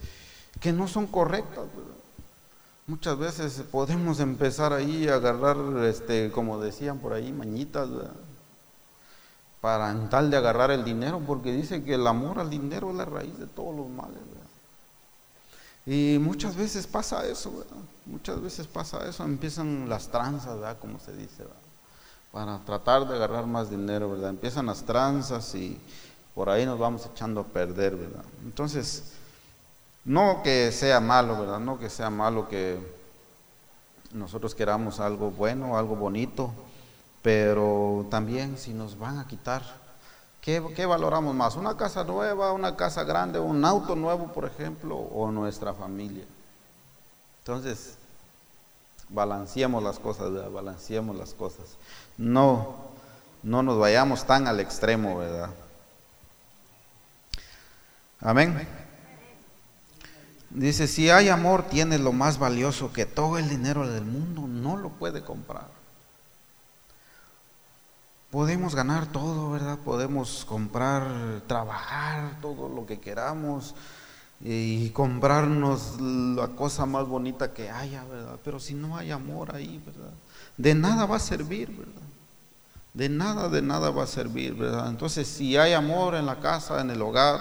que 0.60 0.72
no 0.72 0.86
son 0.86 1.08
correctas, 1.08 1.66
¿verdad? 1.74 1.96
Muchas 2.86 3.18
veces 3.18 3.62
podemos 3.70 4.20
empezar 4.20 4.72
ahí 4.72 5.08
a 5.08 5.14
agarrar, 5.14 5.56
este, 5.84 6.30
como 6.30 6.60
decían 6.60 6.98
por 6.98 7.12
ahí, 7.12 7.32
mañitas, 7.32 7.90
¿verdad? 7.90 8.12
Para 9.60 9.90
en 9.90 10.08
tal 10.10 10.30
de 10.30 10.36
agarrar 10.36 10.70
el 10.70 10.84
dinero, 10.84 11.20
porque 11.26 11.52
dice 11.52 11.82
que 11.82 11.94
el 11.94 12.06
amor 12.06 12.38
al 12.38 12.50
dinero 12.50 12.90
es 12.90 12.96
la 12.96 13.04
raíz 13.04 13.36
de 13.38 13.46
todos 13.46 13.74
los 13.74 13.88
males. 13.88 14.18
Y 15.86 16.18
muchas 16.20 16.56
veces 16.56 16.86
pasa 16.86 17.26
eso. 17.26 17.64
Muchas 18.06 18.40
veces 18.40 18.66
pasa 18.66 19.08
eso, 19.08 19.24
empiezan 19.24 19.88
las 19.88 20.08
tranzas, 20.08 20.54
¿verdad? 20.54 20.78
Como 20.78 20.98
se 20.98 21.14
dice. 21.14 21.44
Para 22.32 22.58
tratar 22.58 23.06
de 23.06 23.14
agarrar 23.14 23.46
más 23.46 23.70
dinero, 23.70 24.10
¿verdad? 24.10 24.30
Empiezan 24.30 24.66
las 24.66 24.82
tranzas 24.82 25.54
y 25.54 25.78
por 26.34 26.48
ahí 26.48 26.64
nos 26.64 26.78
vamos 26.78 27.06
echando 27.06 27.40
a 27.42 27.44
perder, 27.44 27.96
¿verdad? 27.96 28.24
Entonces, 28.42 29.12
no 30.04 30.42
que 30.42 30.72
sea 30.72 30.98
malo, 30.98 31.38
¿verdad? 31.38 31.60
No 31.60 31.78
que 31.78 31.90
sea 31.90 32.10
malo 32.10 32.48
que 32.48 32.78
nosotros 34.12 34.54
queramos 34.54 34.98
algo 34.98 35.30
bueno, 35.30 35.78
algo 35.78 35.94
bonito, 35.94 36.52
pero 37.22 38.06
también 38.10 38.58
si 38.58 38.72
nos 38.72 38.98
van 38.98 39.18
a 39.18 39.26
quitar 39.26 39.62
¿Qué, 40.42 40.86
valoramos 40.86 41.36
más? 41.36 41.54
¿Una 41.54 41.76
casa 41.76 42.02
nueva, 42.02 42.52
una 42.52 42.74
casa 42.74 43.04
grande, 43.04 43.38
un 43.38 43.64
auto 43.64 43.94
nuevo, 43.94 44.32
por 44.32 44.44
ejemplo, 44.44 44.96
o 44.96 45.30
nuestra 45.30 45.72
familia? 45.72 46.24
Entonces, 47.38 47.94
balanceemos 49.08 49.80
las 49.84 50.00
cosas, 50.00 50.32
¿verdad? 50.32 50.50
balanceemos 50.50 51.14
las 51.14 51.32
cosas. 51.32 51.76
No, 52.18 52.74
no 53.44 53.62
nos 53.62 53.78
vayamos 53.78 54.26
tan 54.26 54.48
al 54.48 54.58
extremo, 54.58 55.18
¿verdad? 55.18 55.50
Amén. 58.20 58.68
Dice, 60.50 60.88
si 60.88 61.08
hay 61.08 61.28
amor, 61.28 61.62
tiene 61.70 61.98
lo 61.98 62.12
más 62.12 62.38
valioso 62.38 62.92
que 62.92 63.06
todo 63.06 63.38
el 63.38 63.48
dinero 63.48 63.88
del 63.88 64.04
mundo 64.04 64.48
no 64.48 64.76
lo 64.76 64.88
puede 64.88 65.22
comprar. 65.22 65.81
Podemos 68.32 68.74
ganar 68.74 69.12
todo, 69.12 69.50
¿verdad? 69.50 69.78
Podemos 69.80 70.46
comprar, 70.46 71.42
trabajar, 71.46 72.40
todo 72.40 72.66
lo 72.66 72.86
que 72.86 72.98
queramos 72.98 73.74
y 74.40 74.88
comprarnos 74.88 76.00
la 76.00 76.48
cosa 76.48 76.86
más 76.86 77.06
bonita 77.06 77.52
que 77.52 77.68
haya, 77.68 78.02
¿verdad? 78.04 78.38
Pero 78.42 78.58
si 78.58 78.72
no 78.72 78.96
hay 78.96 79.10
amor 79.10 79.54
ahí, 79.54 79.82
¿verdad? 79.84 80.14
De 80.56 80.74
nada 80.74 81.04
va 81.04 81.16
a 81.16 81.20
servir, 81.20 81.68
¿verdad? 81.76 82.08
De 82.94 83.10
nada, 83.10 83.50
de 83.50 83.60
nada 83.60 83.90
va 83.90 84.04
a 84.04 84.06
servir, 84.06 84.54
¿verdad? 84.54 84.88
Entonces, 84.88 85.28
si 85.28 85.58
hay 85.58 85.74
amor 85.74 86.14
en 86.14 86.24
la 86.24 86.40
casa, 86.40 86.80
en 86.80 86.90
el 86.90 87.02
hogar, 87.02 87.38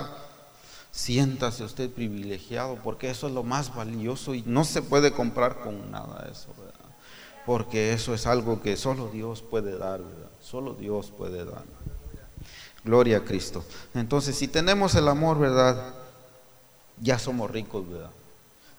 siéntase 0.91 1.63
usted 1.63 1.89
privilegiado, 1.89 2.75
porque 2.83 3.09
eso 3.09 3.27
es 3.27 3.33
lo 3.33 3.43
más 3.43 3.73
valioso 3.73 4.35
y 4.35 4.43
no 4.45 4.65
se 4.65 4.81
puede 4.81 5.13
comprar 5.13 5.61
con 5.61 5.89
nada 5.89 6.27
eso, 6.29 6.53
¿verdad? 6.59 6.80
Porque 7.45 7.93
eso 7.93 8.13
es 8.13 8.27
algo 8.27 8.61
que 8.61 8.77
solo 8.77 9.07
Dios 9.07 9.41
puede 9.41 9.77
dar, 9.77 10.01
¿verdad? 10.01 10.29
Solo 10.41 10.73
Dios 10.73 11.11
puede 11.15 11.45
dar. 11.45 11.63
Gloria 12.83 13.17
a 13.17 13.23
Cristo. 13.23 13.63
Entonces, 13.93 14.35
si 14.35 14.47
tenemos 14.47 14.95
el 14.95 15.07
amor, 15.07 15.39
¿verdad? 15.39 15.93
Ya 16.99 17.19
somos 17.19 17.49
ricos, 17.49 17.87
¿verdad? 17.89 18.11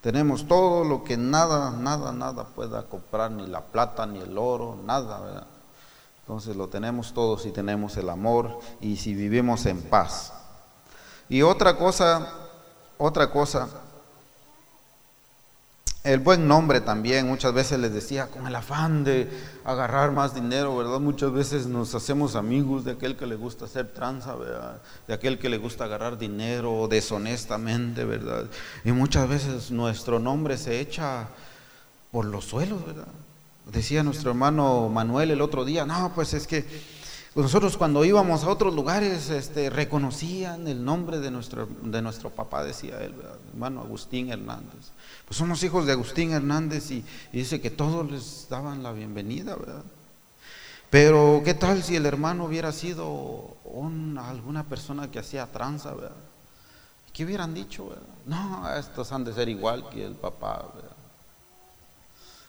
Tenemos 0.01 0.49
todo 0.49 0.83
lo 0.85 1.05
que 1.05 1.17
nada, 1.17 1.71
nada, 1.71 2.13
nada 2.13 2.45
pueda 2.45 2.85
comprar, 2.85 3.31
ni 3.31 3.47
la 3.47 3.61
plata, 3.61 4.05
ni 4.05 4.19
el 4.19 4.37
oro, 4.37 4.77
nada, 4.85 5.21
¿verdad? 5.21 5.47
Entonces 6.23 6.57
lo 6.57 6.69
tenemos 6.69 7.13
todo 7.13 7.39
si 7.39 7.51
tenemos 7.51 7.97
el 7.97 8.09
amor 8.09 8.59
y 8.81 8.97
si 8.97 9.15
vivimos 9.15 9.67
en 9.67 9.81
paz. 9.83 10.33
Y 11.29 11.43
otra 11.43 11.77
cosa, 11.77 12.33
otra 12.99 13.31
cosa, 13.31 13.69
el 16.05 16.19
buen 16.19 16.49
nombre 16.49 16.81
también, 16.81 17.29
muchas 17.29 17.55
veces 17.55 17.79
les 17.79 17.93
decía, 17.93 18.27
con 18.27 18.49
el 18.49 18.55
afán 18.57 19.05
de 19.05 19.31
agarrar 19.65 20.11
más 20.11 20.35
dinero, 20.35 20.77
¿verdad? 20.77 20.99
Muchas 20.99 21.33
veces 21.33 21.67
nos 21.67 21.95
hacemos 21.95 22.35
amigos 22.35 22.85
de 22.85 22.93
aquel 22.93 23.17
que 23.17 23.27
le 23.27 23.37
gusta 23.37 23.67
hacer 23.67 23.93
tranza, 23.93 24.35
¿verdad? 24.35 24.83
De 25.07 25.15
aquel 25.15 25.39
que 25.39 25.49
le 25.49 25.59
gusta 25.59 25.85
agarrar 25.85 26.19
dinero 26.19 26.89
deshonestamente, 26.91 28.05
¿verdad? 28.05 28.47
Y 28.85 28.91
muchas 28.91 29.29
veces 29.29 29.71
nuestro 29.71 30.19
nombre 30.19 30.57
se 30.57 30.81
echa 30.81 31.29
por 32.11 32.25
los 32.25 32.47
suelos, 32.47 32.85
¿verdad? 32.85 33.07
Decía 33.73 34.03
nuestro 34.03 34.31
hermano 34.31 34.89
Manuel 34.89 35.31
el 35.31 35.41
otro 35.41 35.65
día, 35.65 35.87
no, 35.87 36.11
pues 36.17 36.35
es 36.35 36.49
que 36.49 36.67
nosotros 37.35 37.79
cuando 37.79 38.05
íbamos 38.05 38.45
a 38.45 38.51
otros 38.51 38.75
lugares 38.75 39.31
este, 39.31 39.71
reconocían 39.71 40.69
el 40.69 40.85
nombre 40.85 41.19
de 41.19 41.31
nuestro, 41.31 41.67
de 41.83 42.03
nuestro 42.03 42.29
papá, 42.29 42.63
decía 42.63 43.01
él, 43.03 43.15
hermano 43.53 43.81
Agustín 43.81 44.31
Hernández. 44.31 44.91
Pues 45.25 45.39
somos 45.39 45.63
hijos 45.63 45.87
de 45.87 45.93
Agustín 45.93 46.33
Hernández 46.33 46.91
y, 46.91 47.05
dice 47.33 47.61
que 47.61 47.71
todos 47.71 48.11
les 48.11 48.47
daban 48.51 48.83
la 48.83 48.93
bienvenida, 48.93 49.57
¿verdad? 49.57 49.83
Pero 50.91 51.41
¿qué 51.43 51.55
tal 51.55 51.83
si 51.83 51.97
el 51.97 52.05
hermano 52.05 52.45
hubiera 52.45 52.71
sido 52.71 53.57
alguna 54.19 54.65
persona 54.65 55.11
que 55.11 55.19
hacía 55.19 55.47
tranza, 55.47 55.95
¿verdad? 55.95 56.17
¿Qué 57.15 57.25
hubieran 57.25 57.55
dicho? 57.55 57.89
¿verdad? 57.89 58.03
No, 58.27 58.75
estos 58.77 59.11
han 59.11 59.25
de 59.25 59.33
ser 59.33 59.49
igual 59.49 59.89
que 59.89 60.05
el 60.05 60.15
papá, 60.15 60.67
¿verdad? 60.75 60.82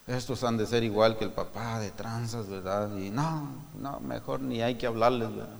Estos 0.07 0.43
han 0.43 0.57
de 0.57 0.67
ser 0.67 0.83
igual 0.83 1.17
que 1.17 1.23
el 1.23 1.31
papá 1.31 1.79
de 1.79 1.91
tranzas, 1.91 2.47
¿verdad? 2.47 2.95
Y 2.97 3.09
no, 3.09 3.47
no, 3.79 3.99
mejor 4.01 4.41
ni 4.41 4.61
hay 4.61 4.75
que 4.75 4.87
hablarles, 4.87 5.33
¿verdad? 5.33 5.55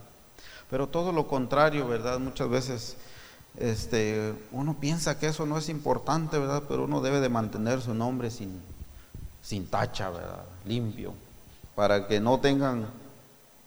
Pero 0.70 0.88
todo 0.88 1.12
lo 1.12 1.28
contrario, 1.28 1.88
¿verdad? 1.88 2.20
Muchas 2.20 2.50
veces 2.50 2.98
este, 3.58 4.34
uno 4.52 4.76
piensa 4.80 5.20
que 5.20 5.28
eso 5.28 5.46
no 5.46 5.58
es 5.58 5.70
importante, 5.70 6.38
¿verdad? 6.38 6.64
Pero 6.68 6.86
uno 6.86 7.02
debe 7.02 7.20
de 7.20 7.30
mantener 7.30 7.82
su 7.82 7.94
nombre 7.94 8.32
sin, 8.32 8.62
sin 9.42 9.68
tacha, 9.68 10.10
¿verdad? 10.10 10.44
Limpio, 10.66 11.14
para 11.76 12.08
que 12.08 12.20
no 12.20 12.40
tengan 12.40 12.88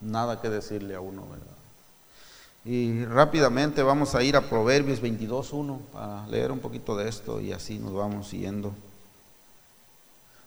nada 0.00 0.40
que 0.40 0.50
decirle 0.50 0.94
a 0.94 1.00
uno, 1.00 1.22
¿verdad? 1.22 1.56
Y 2.64 3.04
rápidamente 3.04 3.82
vamos 3.82 4.16
a 4.16 4.24
ir 4.24 4.36
a 4.36 4.40
Proverbios 4.40 5.00
22.1 5.00 5.78
para 5.92 6.26
leer 6.26 6.50
un 6.50 6.58
poquito 6.58 6.96
de 6.96 7.08
esto 7.08 7.40
y 7.40 7.52
así 7.52 7.78
nos 7.78 7.94
vamos 7.94 8.28
siguiendo. 8.28 8.72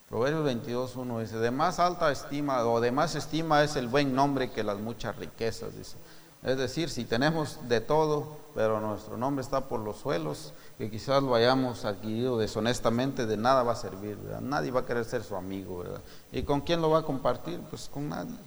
Proverbios 0.09 0.43
22, 0.43 0.95
1 0.95 1.19
dice, 1.19 1.37
de 1.37 1.51
más 1.51 1.77
alta 1.77 2.11
estima 2.11 2.65
o 2.65 2.81
de 2.81 2.91
más 2.91 3.13
estima 3.13 3.63
es 3.63 3.75
el 3.75 3.87
buen 3.87 4.15
nombre 4.15 4.51
que 4.51 4.63
las 4.63 4.79
muchas 4.79 5.15
riquezas, 5.17 5.77
dice. 5.77 5.97
Es 6.41 6.57
decir, 6.57 6.89
si 6.89 7.05
tenemos 7.05 7.59
de 7.67 7.79
todo, 7.79 8.37
pero 8.55 8.79
nuestro 8.79 9.17
nombre 9.17 9.43
está 9.43 9.61
por 9.67 9.81
los 9.81 9.97
suelos, 9.97 10.53
que 10.79 10.89
quizás 10.89 11.21
lo 11.21 11.35
hayamos 11.35 11.85
adquirido 11.85 12.39
deshonestamente, 12.39 13.27
de 13.27 13.37
nada 13.37 13.61
va 13.61 13.73
a 13.73 13.75
servir. 13.75 14.17
Nadie 14.41 14.71
va 14.71 14.79
a 14.79 14.85
querer 14.85 15.05
ser 15.05 15.23
su 15.23 15.35
amigo, 15.35 15.79
¿verdad? 15.79 16.01
¿Y 16.31 16.41
con 16.41 16.61
quién 16.61 16.81
lo 16.81 16.89
va 16.89 16.99
a 16.99 17.03
compartir? 17.03 17.59
Pues 17.69 17.87
con 17.87 18.09
nadie. 18.09 18.37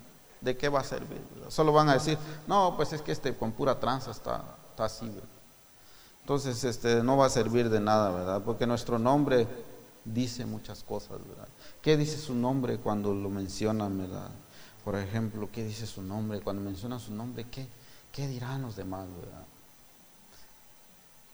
¿De 0.40 0.56
qué 0.56 0.68
va 0.68 0.80
a 0.80 0.84
servir? 0.84 1.20
Solo 1.48 1.72
van 1.72 1.90
a 1.90 1.94
decir, 1.94 2.18
no, 2.48 2.74
pues 2.76 2.92
es 2.92 3.02
que 3.02 3.12
este 3.12 3.36
con 3.36 3.52
pura 3.52 3.78
tranza 3.78 4.10
está, 4.10 4.42
está 4.70 4.86
así. 4.86 5.08
Entonces, 6.22 6.64
este, 6.64 7.02
no 7.04 7.16
va 7.16 7.26
a 7.26 7.30
servir 7.30 7.68
de 7.68 7.78
nada, 7.78 8.10
¿verdad? 8.10 8.42
Porque 8.44 8.66
nuestro 8.66 8.98
nombre 8.98 9.46
dice 10.04 10.44
muchas 10.46 10.82
cosas, 10.82 11.18
¿verdad? 11.28 11.48
¿Qué 11.80 11.96
dice 11.96 12.18
su 12.18 12.34
nombre 12.34 12.78
cuando 12.78 13.14
lo 13.14 13.28
mencionan, 13.30 13.98
verdad? 13.98 14.30
Por 14.84 14.96
ejemplo, 14.96 15.48
¿qué 15.52 15.64
dice 15.64 15.86
su 15.86 16.02
nombre? 16.02 16.40
Cuando 16.40 16.62
mencionan 16.62 17.00
su 17.00 17.12
nombre, 17.12 17.46
¿qué, 17.50 17.66
qué 18.12 18.26
dirán 18.26 18.62
los 18.62 18.76
demás, 18.76 19.06
verdad? 19.20 19.44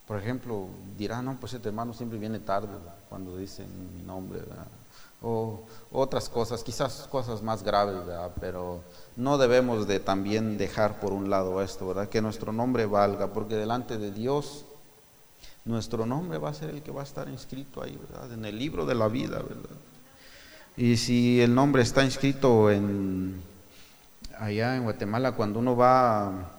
Por 0.07 0.17
ejemplo, 0.17 0.67
dirán, 0.97 1.25
no, 1.25 1.37
pues 1.39 1.53
este 1.53 1.69
hermano 1.69 1.93
siempre 1.93 2.17
viene 2.17 2.39
tarde 2.39 2.69
cuando 3.09 3.37
dicen 3.37 3.67
mi 3.95 4.03
nombre, 4.03 4.39
¿verdad? 4.39 4.67
O 5.21 5.61
otras 5.91 6.29
cosas, 6.29 6.63
quizás 6.63 7.07
cosas 7.11 7.43
más 7.43 7.61
graves, 7.61 8.05
¿verdad? 8.05 8.31
Pero 8.39 8.81
no 9.15 9.37
debemos 9.37 9.87
de 9.87 9.99
también 9.99 10.57
dejar 10.57 10.99
por 10.99 11.13
un 11.13 11.29
lado 11.29 11.61
esto, 11.61 11.87
¿verdad? 11.87 12.09
Que 12.09 12.21
nuestro 12.21 12.51
nombre 12.51 12.85
valga, 12.85 13.33
porque 13.33 13.55
delante 13.55 13.97
de 13.97 14.11
Dios 14.11 14.65
nuestro 15.69 16.05
nombre 16.05 16.39
va 16.39 16.49
a 16.49 16.53
ser 16.53 16.71
el 16.71 16.81
que 16.81 16.91
va 16.91 17.01
a 17.01 17.03
estar 17.03 17.29
inscrito 17.29 17.83
ahí, 17.83 17.97
¿verdad? 18.09 18.33
En 18.33 18.43
el 18.43 18.57
libro 18.57 18.85
de 18.85 18.95
la 18.95 19.07
vida, 19.07 19.37
¿verdad? 19.37 19.77
Y 20.75 20.97
si 20.97 21.39
el 21.41 21.53
nombre 21.53 21.83
está 21.83 22.03
inscrito 22.03 22.71
en 22.71 23.41
allá 24.39 24.75
en 24.75 24.83
Guatemala, 24.83 25.33
cuando 25.33 25.59
uno 25.59 25.75
va 25.75 26.49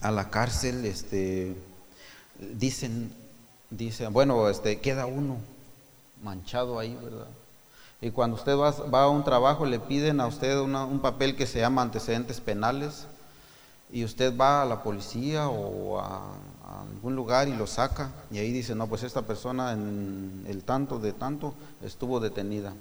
a, 0.00 0.10
la 0.10 0.30
cárcel, 0.30 0.84
este, 0.84 1.56
dicen, 2.38 3.12
dicen, 3.70 4.12
bueno, 4.12 4.48
este, 4.48 4.80
queda 4.80 5.06
uno 5.06 5.38
manchado 6.22 6.78
ahí, 6.78 6.96
¿verdad? 7.02 7.28
Y 8.00 8.10
cuando 8.10 8.36
usted 8.36 8.56
va, 8.56 8.70
va 8.70 9.04
a 9.04 9.08
un 9.08 9.24
trabajo, 9.24 9.66
le 9.66 9.80
piden 9.80 10.20
a 10.20 10.26
usted 10.26 10.58
un 10.58 11.00
papel 11.00 11.34
que 11.34 11.46
se 11.46 11.58
llama 11.58 11.82
antecedentes 11.82 12.40
penales 12.40 13.06
y 13.92 14.04
usted 14.04 14.36
va 14.36 14.62
a 14.62 14.64
la 14.64 14.82
policía 14.82 15.48
o 15.48 15.98
a, 16.00 16.20
algún 16.80 17.14
lugar 17.14 17.48
y 17.48 17.52
lo 17.54 17.66
saca 17.66 18.10
y 18.30 18.38
ahí 18.38 18.52
dice, 18.52 18.74
no, 18.74 18.86
pues 18.86 19.02
esta 19.02 19.22
persona 19.22 19.72
en 19.72 20.44
el 20.48 20.64
tanto 20.64 20.98
de 20.98 21.12
tanto 21.12 21.54
estuvo 21.82 22.20
detenida. 22.20 22.72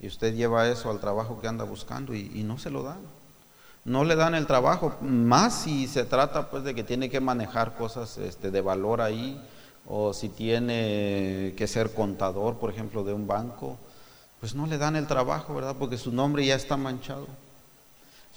Y 0.00 0.06
usted 0.06 0.34
lleva 0.34 0.68
eso 0.68 0.90
al 0.90 1.00
trabajo 1.00 1.40
que 1.40 1.48
anda 1.48 1.64
buscando 1.64 2.14
y, 2.14 2.42
no 2.44 2.58
se 2.58 2.70
lo 2.70 2.82
dan. 2.82 2.98
No 3.84 4.04
le 4.04 4.16
dan 4.16 4.34
el 4.34 4.46
trabajo, 4.46 4.94
más 5.00 5.62
si 5.62 5.88
se 5.88 6.04
trata 6.04 6.50
pues 6.50 6.62
de 6.62 6.74
que 6.74 6.84
tiene 6.84 7.08
que 7.08 7.20
manejar 7.20 7.76
cosas 7.76 8.18
este, 8.18 8.50
de 8.50 8.60
valor 8.60 9.00
ahí 9.00 9.40
o 9.86 10.12
si 10.12 10.28
tiene 10.28 11.54
que 11.56 11.66
ser 11.66 11.94
contador, 11.94 12.58
por 12.58 12.70
ejemplo, 12.70 13.02
de 13.02 13.14
un 13.14 13.26
banco, 13.26 13.78
pues 14.40 14.54
no 14.54 14.66
le 14.66 14.78
dan 14.78 14.94
el 14.96 15.06
trabajo, 15.06 15.54
¿verdad? 15.54 15.74
Porque 15.78 15.96
su 15.96 16.12
nombre 16.12 16.44
ya 16.44 16.54
está 16.54 16.76
manchado. 16.76 17.26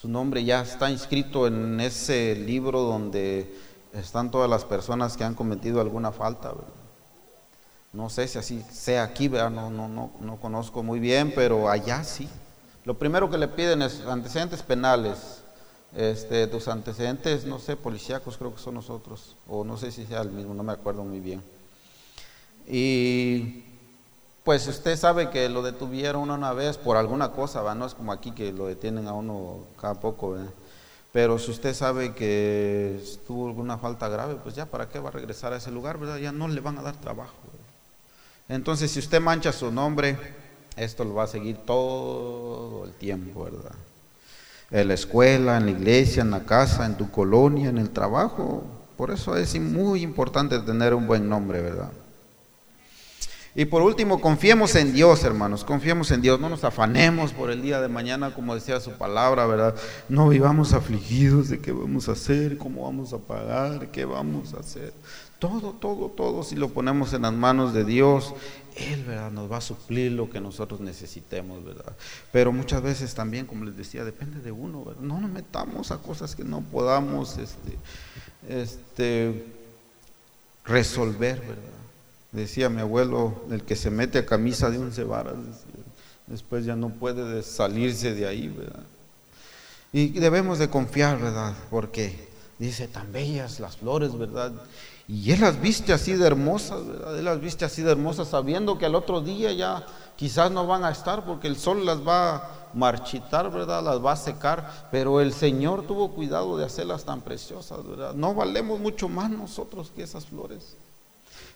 Su 0.02 0.08
nombre 0.08 0.44
ya 0.44 0.62
está 0.62 0.90
inscrito 0.90 1.46
en 1.46 1.80
ese 1.80 2.36
libro 2.36 2.82
donde 2.82 3.54
están 3.94 4.32
todas 4.32 4.50
las 4.50 4.66
personas 4.66 5.18
que 5.18 5.24
han 5.24 5.36
cometido 5.36 5.82
alguna 5.82 6.12
falta. 6.12 6.54
No 7.94 8.10
sé 8.10 8.28
si 8.28 8.38
así 8.38 8.64
sea 8.72 9.04
aquí, 9.04 9.28
No, 9.28 9.50
no, 9.50 9.88
no, 9.88 10.12
no 10.20 10.38
conozco 10.38 10.84
muy 10.84 11.00
bien, 11.00 11.34
pero 11.36 11.70
allá 11.70 12.04
sí. 12.04 12.30
Lo 12.86 12.98
primero 12.98 13.30
que 13.30 13.38
le 13.38 13.48
piden 13.48 13.82
es 13.82 14.02
antecedentes 14.06 14.64
penales. 14.64 15.42
Este, 15.96 16.48
tus 16.48 16.70
antecedentes, 16.70 17.46
no 17.46 17.60
sé, 17.60 17.76
policíacos 17.76 18.38
creo 18.38 18.56
que 18.56 18.62
son 18.62 18.76
nosotros, 18.76 19.36
o 19.46 19.66
no 19.66 19.76
sé 19.78 19.92
si 19.92 20.06
sea 20.06 20.22
el 20.22 20.32
mismo, 20.32 20.54
no 20.54 20.64
me 20.64 20.72
acuerdo 20.72 21.04
muy 21.04 21.20
bien. 21.20 21.44
Y 22.66 23.66
pues 24.46 24.66
usted 24.68 24.96
sabe 24.96 25.30
que 25.30 25.50
lo 25.50 25.62
detuvieron 25.62 26.32
una 26.32 26.54
vez 26.54 26.78
por 26.78 26.96
alguna 26.96 27.34
cosa, 27.34 27.62
¿va? 27.62 27.76
no 27.76 27.86
es 27.86 27.94
como 27.94 28.14
aquí 28.14 28.32
que 28.32 28.54
lo 28.54 28.68
detienen 28.68 29.08
a 29.10 29.14
uno 29.14 29.60
cada 29.80 29.96
poco, 29.96 30.38
pero 31.12 31.38
si 31.38 31.52
usted 31.52 31.74
sabe 31.74 32.14
que 32.14 33.04
tuvo 33.28 33.48
alguna 33.48 33.78
falta 33.78 34.08
grave, 34.08 34.36
pues 34.36 34.56
ya 34.56 34.66
para 34.66 34.88
qué 34.88 35.00
va 35.00 35.10
a 35.10 35.12
regresar 35.12 35.52
a 35.52 35.58
ese 35.58 35.72
lugar, 35.72 35.98
¿verdad? 35.98 36.18
Ya 36.18 36.32
no 36.32 36.48
le 36.48 36.62
van 36.62 36.78
a 36.78 36.82
dar 36.82 36.96
trabajo. 36.96 37.36
Entonces, 38.48 38.92
si 38.92 39.00
usted 39.00 39.20
mancha 39.20 39.52
su 39.52 39.72
nombre, 39.72 40.18
esto 40.76 41.04
lo 41.04 41.16
va 41.16 41.24
a 41.24 41.28
seguir 41.28 41.58
todo 41.58 42.86
el 42.86 42.94
tiempo, 42.94 43.44
¿verdad? 43.44 43.76
En 44.72 44.88
la 44.88 44.94
escuela, 44.94 45.58
en 45.58 45.66
la 45.66 45.72
iglesia, 45.72 46.22
en 46.22 46.32
la 46.32 46.46
casa, 46.46 46.86
en 46.86 46.96
tu 46.96 47.12
colonia, 47.12 47.70
en 47.70 47.78
el 47.78 47.90
trabajo. 47.90 48.64
Por 48.96 49.12
eso 49.12 49.36
es 49.36 49.60
muy 49.60 50.02
importante 50.02 50.60
tener 50.60 50.94
un 50.94 51.08
buen 51.08 51.28
nombre, 51.28 51.62
¿verdad? 51.62 51.92
Y 53.54 53.66
por 53.66 53.82
último, 53.82 54.22
confiemos 54.22 54.76
en 54.76 54.94
Dios, 54.94 55.26
hermanos, 55.26 55.66
confiemos 55.66 56.10
en 56.12 56.22
Dios, 56.22 56.40
no 56.40 56.48
nos 56.48 56.64
afanemos 56.64 57.34
por 57.34 57.52
el 57.52 57.62
día 57.62 57.82
de 57.82 57.90
mañana, 57.90 58.34
como 58.34 58.56
decía 58.56 58.80
su 58.80 58.92
palabra, 58.94 59.46
¿verdad? 59.46 59.76
No 60.08 60.30
vivamos 60.30 60.72
afligidos 60.72 61.50
de 61.50 61.60
qué 61.60 61.74
vamos 61.74 62.08
a 62.08 62.14
hacer, 62.14 62.58
cómo 62.58 62.84
vamos 62.84 63.12
a 63.12 63.18
pagar, 63.18 63.92
qué 63.92 64.06
vamos 64.06 64.54
a 64.54 64.62
hacer. 64.62 64.94
Todo, 65.38 65.74
todo, 65.74 66.08
todo, 66.08 66.44
si 66.44 66.56
lo 66.56 66.70
ponemos 66.70 67.12
en 67.14 67.24
las 67.24 67.34
manos 67.34 67.74
de 67.74 67.84
Dios, 67.84 68.34
Él, 68.78 69.04
¿verdad? 69.04 69.32
Nos 69.32 69.52
va 69.52 69.58
a 69.58 69.62
suplir 69.62 70.14
lo 70.14 70.30
que 70.30 70.40
nosotros 70.40 70.80
necesitemos, 70.80 71.66
¿verdad? 71.66 71.94
Pero 72.32 72.54
muchas 72.54 72.82
veces 72.82 73.14
también, 73.14 73.48
como 73.48 73.66
les 73.66 73.76
decía, 73.76 74.06
depende 74.06 74.40
de 74.40 74.54
uno, 74.54 74.86
¿verdad? 74.86 75.02
No 75.02 75.20
nos 75.20 75.30
metamos 75.30 75.92
a 75.92 75.98
cosas 75.98 76.38
que 76.38 76.46
no 76.46 76.62
podamos, 76.62 77.38
este, 77.38 77.78
este, 78.48 79.46
resolver, 80.64 81.42
¿verdad? 81.42 81.81
Decía 82.32 82.70
mi 82.70 82.82
abuelo, 82.82 83.44
el 83.52 83.64
que 83.64 83.76
se 83.76 83.92
mete 83.92 84.20
a 84.20 84.26
camisa 84.26 84.70
de 84.70 84.78
once 84.78 85.04
varas, 85.04 85.36
después 86.28 86.64
ya 86.66 86.76
no 86.76 86.90
puede 86.90 87.44
salirse 87.44 88.14
de 88.14 88.26
ahí, 88.26 88.48
¿verdad? 88.48 88.84
Y 89.92 90.12
debemos 90.20 90.58
de 90.58 90.70
confiar, 90.70 91.20
¿verdad? 91.20 91.54
Porque 91.70 92.30
dice, 92.58 92.88
tan 92.88 93.12
bellas 93.12 93.60
las 93.60 93.76
flores, 93.76 94.18
¿verdad? 94.18 94.54
Y 95.10 95.32
él 95.34 95.42
las 95.42 95.60
viste 95.60 95.92
así 95.92 96.14
de 96.14 96.26
hermosas, 96.26 96.88
¿verdad? 96.88 97.20
Él 97.20 97.26
las 97.26 97.42
viste 97.42 97.66
así 97.66 97.82
de 97.82 97.92
hermosas 97.92 98.30
sabiendo 98.30 98.78
que 98.78 98.86
al 98.86 98.96
otro 98.96 99.20
día 99.20 99.52
ya 99.52 99.86
quizás 100.16 100.52
no 100.52 100.66
van 100.66 100.86
a 100.86 100.92
estar 100.92 101.26
porque 101.26 101.50
el 101.50 101.58
sol 101.58 101.86
las 101.86 102.08
va 102.08 102.36
a 102.36 102.50
marchitar, 102.74 103.52
¿verdad? 103.52 103.84
Las 103.84 104.04
va 104.04 104.14
a 104.14 104.16
secar, 104.16 104.88
pero 104.90 105.20
el 105.20 105.34
Señor 105.34 105.86
tuvo 105.86 106.12
cuidado 106.12 106.58
de 106.58 106.64
hacerlas 106.64 107.04
tan 107.04 107.20
preciosas, 107.20 107.86
¿verdad? 107.86 108.14
No 108.14 108.34
valemos 108.34 108.80
mucho 108.80 109.10
más 109.10 109.30
nosotros 109.30 109.92
que 109.94 110.04
esas 110.04 110.28
flores. 110.28 110.78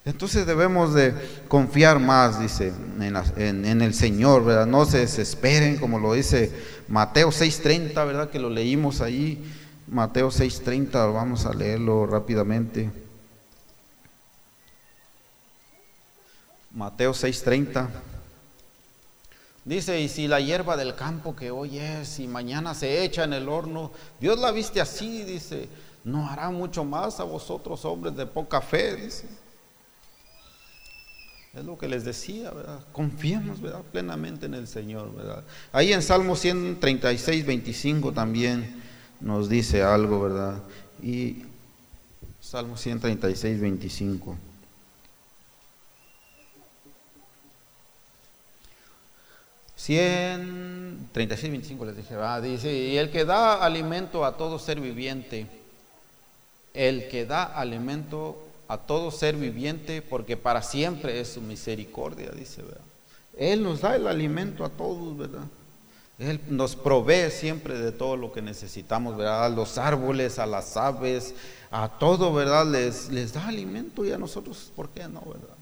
Entonces 0.05 0.45
debemos 0.45 0.93
de 0.93 1.15
confiar 1.47 1.99
más, 1.99 2.39
dice, 2.39 2.71
en, 2.99 3.65
en, 3.65 3.81
el 3.81 3.95
Señor, 3.95 4.45
¿verdad? 4.45 4.67
No 4.67 4.85
se 4.85 4.99
desesperen, 4.99 5.77
como 5.77 5.97
lo 5.97 6.13
dice 6.13 6.51
Mateo 6.87 7.29
6.30, 7.29 7.93
¿verdad? 8.05 8.29
Que 8.29 8.37
lo 8.37 8.51
leímos 8.51 9.01
ahí. 9.01 9.43
Mateo 9.87 10.29
6.30, 10.29 11.11
vamos 11.11 11.47
a 11.47 11.53
leerlo 11.55 12.05
rápidamente. 12.05 12.91
Mateo 16.69 17.11
6.30. 17.11 17.87
Dice, 19.63 19.99
y 19.99 20.07
si 20.07 20.27
la 20.27 20.39
hierba 20.39 20.77
del 20.77 20.93
campo 20.93 21.35
que 21.35 21.49
hoy 21.49 21.79
es 21.79 22.19
y 22.19 22.27
mañana 22.27 22.75
se 22.75 23.03
echa 23.03 23.23
en 23.23 23.33
el 23.33 23.49
horno, 23.49 23.91
Dios 24.19 24.37
la 24.37 24.51
viste 24.51 24.79
así, 24.79 25.23
dice, 25.23 25.67
no 26.03 26.29
hará 26.29 26.51
mucho 26.51 26.83
más 26.83 27.19
a 27.19 27.23
vosotros 27.23 27.83
hombres 27.85 28.15
de 28.15 28.27
poca 28.27 28.61
fe, 28.61 28.95
dice. 28.95 29.44
Es 31.55 31.63
lo 31.63 31.77
que 31.77 31.87
les 31.87 32.03
decía, 32.03 32.51
¿verdad? 32.51 32.81
Confiemos, 32.91 33.61
¿verdad? 33.61 33.81
Plenamente 33.91 34.45
en 34.45 34.55
el 34.55 34.67
Señor, 34.67 35.15
¿verdad? 35.15 35.43
Ahí 35.71 35.93
en 35.93 36.01
Salmo 36.01 36.35
136, 36.35 37.45
25 37.45 38.11
también 38.11 38.83
nos 39.21 39.47
dice 39.47 39.81
algo, 39.81 40.21
¿verdad? 40.21 40.61
Y 41.01 41.43
Salmo 42.41 42.75
136, 42.75 43.61
25. 43.61 44.37
136, 49.77 51.51
25 51.51 51.85
les 51.85 51.95
dije, 51.95 52.15
va, 52.15 52.41
dice, 52.41 52.73
y 52.73 52.97
el 52.97 53.11
que 53.11 53.23
da 53.23 53.63
alimento 53.63 54.25
a 54.25 54.35
todo 54.35 54.59
ser 54.59 54.81
viviente, 54.81 55.47
el 56.73 57.07
que 57.07 57.25
da 57.25 57.43
alimento 57.43 58.45
a 58.67 58.77
todo 58.77 59.11
ser 59.11 59.35
viviente, 59.35 60.01
porque 60.01 60.37
para 60.37 60.61
siempre 60.61 61.19
es 61.19 61.29
su 61.33 61.41
misericordia, 61.41 62.31
dice, 62.31 62.61
¿verdad? 62.61 62.81
Él 63.37 63.63
nos 63.63 63.81
da 63.81 63.95
el 63.95 64.07
alimento 64.07 64.63
a 64.63 64.69
todos, 64.69 65.17
¿verdad? 65.17 65.43
Él 66.17 66.39
nos 66.47 66.75
provee 66.75 67.29
siempre 67.29 67.77
de 67.77 67.91
todo 67.91 68.15
lo 68.15 68.31
que 68.31 68.41
necesitamos, 68.41 69.17
¿verdad? 69.17 69.45
A 69.45 69.49
los 69.49 69.77
árboles, 69.77 70.39
a 70.39 70.45
las 70.45 70.77
aves, 70.77 71.35
a 71.69 71.89
todo, 71.99 72.33
¿verdad? 72.33 72.65
Les, 72.65 73.09
les 73.09 73.33
da 73.33 73.47
alimento 73.47 74.05
y 74.05 74.11
a 74.11 74.17
nosotros, 74.17 74.71
¿por 74.75 74.89
qué 74.89 75.07
no, 75.07 75.21
verdad? 75.21 75.55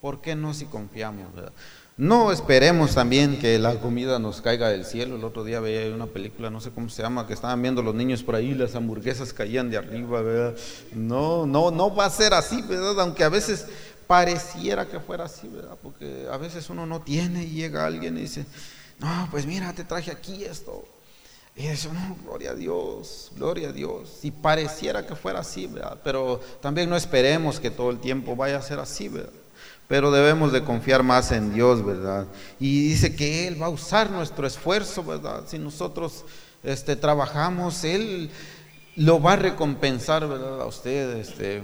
¿Por 0.00 0.20
qué 0.20 0.34
no 0.34 0.52
si 0.54 0.66
confiamos, 0.66 1.32
verdad? 1.34 1.52
No 1.98 2.30
esperemos 2.30 2.94
también 2.94 3.38
que 3.38 3.58
la 3.58 3.80
comida 3.80 4.18
nos 4.18 4.42
caiga 4.42 4.68
del 4.68 4.84
cielo. 4.84 5.16
El 5.16 5.24
otro 5.24 5.44
día 5.44 5.60
veía 5.60 5.94
una 5.94 6.04
película, 6.04 6.50
no 6.50 6.60
sé 6.60 6.70
cómo 6.70 6.90
se 6.90 7.00
llama, 7.00 7.26
que 7.26 7.32
estaban 7.32 7.62
viendo 7.62 7.82
los 7.82 7.94
niños 7.94 8.22
por 8.22 8.34
ahí, 8.34 8.54
las 8.54 8.74
hamburguesas 8.74 9.32
caían 9.32 9.70
de 9.70 9.78
arriba, 9.78 10.20
¿verdad? 10.20 10.54
No, 10.92 11.46
no, 11.46 11.70
no 11.70 11.94
va 11.94 12.04
a 12.04 12.10
ser 12.10 12.34
así, 12.34 12.60
¿verdad? 12.60 13.00
Aunque 13.00 13.24
a 13.24 13.30
veces 13.30 13.66
pareciera 14.06 14.86
que 14.86 15.00
fuera 15.00 15.24
así, 15.24 15.48
¿verdad? 15.48 15.78
Porque 15.82 16.26
a 16.30 16.36
veces 16.36 16.68
uno 16.68 16.84
no 16.84 17.00
tiene 17.00 17.44
y 17.44 17.52
llega 17.52 17.86
alguien 17.86 18.18
y 18.18 18.22
dice, 18.22 18.44
no, 18.98 19.28
pues 19.30 19.46
mira, 19.46 19.72
te 19.72 19.84
traje 19.84 20.10
aquí 20.10 20.44
esto. 20.44 20.86
Y 21.56 21.66
eso, 21.68 21.90
no, 21.94 22.14
gloria 22.22 22.50
a 22.50 22.54
Dios, 22.54 23.32
gloria 23.36 23.70
a 23.70 23.72
Dios. 23.72 24.18
Si 24.20 24.30
pareciera 24.30 25.06
que 25.06 25.16
fuera 25.16 25.40
así, 25.40 25.66
¿verdad? 25.66 25.98
Pero 26.04 26.42
también 26.60 26.90
no 26.90 26.96
esperemos 26.96 27.58
que 27.58 27.70
todo 27.70 27.88
el 27.88 28.00
tiempo 28.00 28.36
vaya 28.36 28.58
a 28.58 28.62
ser 28.62 28.80
así, 28.80 29.08
¿verdad? 29.08 29.32
Pero 29.88 30.10
debemos 30.10 30.52
de 30.52 30.64
confiar 30.64 31.02
más 31.02 31.30
en 31.30 31.54
Dios, 31.54 31.84
¿verdad? 31.84 32.26
Y 32.58 32.88
dice 32.88 33.14
que 33.14 33.46
Él 33.46 33.60
va 33.60 33.66
a 33.66 33.70
usar 33.70 34.10
nuestro 34.10 34.46
esfuerzo, 34.46 35.04
¿verdad? 35.04 35.44
Si 35.46 35.58
nosotros 35.58 36.24
este, 36.64 36.96
trabajamos, 36.96 37.84
Él 37.84 38.30
lo 38.96 39.20
va 39.20 39.34
a 39.34 39.36
recompensar, 39.36 40.26
¿verdad? 40.26 40.60
A 40.60 40.66
usted, 40.66 41.16
este, 41.18 41.62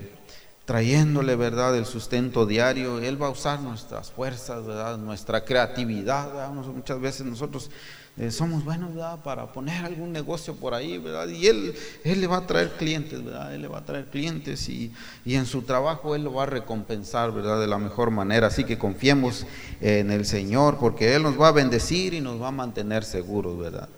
trayéndole, 0.64 1.34
¿verdad? 1.34 1.76
El 1.76 1.86
sustento 1.86 2.46
diario. 2.46 3.00
Él 3.00 3.20
va 3.20 3.26
a 3.26 3.30
usar 3.30 3.60
nuestras 3.60 4.12
fuerzas, 4.12 4.64
¿verdad? 4.64 4.98
Nuestra 4.98 5.44
creatividad, 5.44 6.28
¿verdad? 6.28 6.50
Muchas 6.50 7.00
veces 7.00 7.26
nosotros 7.26 7.70
eh, 8.18 8.30
somos 8.30 8.62
buenos 8.62 8.90
para 9.24 9.50
poner 9.54 9.86
algún 9.86 10.12
negocio 10.12 10.54
por 10.54 10.74
ahí, 10.74 10.98
¿verdad? 10.98 11.28
Y 11.28 11.46
él, 11.46 11.74
él 12.04 12.20
le 12.20 12.26
va 12.26 12.38
a 12.38 12.46
traer 12.46 12.72
clientes, 12.72 13.24
¿verdad? 13.24 13.54
Él 13.54 13.62
le 13.62 13.68
va 13.68 13.78
a 13.78 13.84
traer 13.86 14.04
clientes 14.04 14.68
y, 14.68 14.92
y, 15.24 15.36
en 15.36 15.46
su 15.46 15.62
trabajo 15.62 16.14
Él 16.14 16.24
lo 16.24 16.34
va 16.34 16.42
a 16.42 16.46
recompensar, 16.46 17.32
¿verdad? 17.32 17.58
De 17.58 17.66
la 17.66 17.78
mejor 17.78 18.10
manera. 18.10 18.48
Así 18.48 18.64
que 18.64 18.76
confiemos 18.76 19.46
en 19.80 20.10
el 20.10 20.26
Señor 20.26 20.76
porque 20.78 21.14
Él 21.14 21.22
nos 21.22 21.40
va 21.40 21.48
a 21.48 21.52
bendecir 21.52 22.12
y 22.12 22.20
nos 22.20 22.40
va 22.40 22.48
a 22.48 22.52
mantener 22.52 23.02
seguros, 23.02 23.58
¿verdad? 23.58 23.88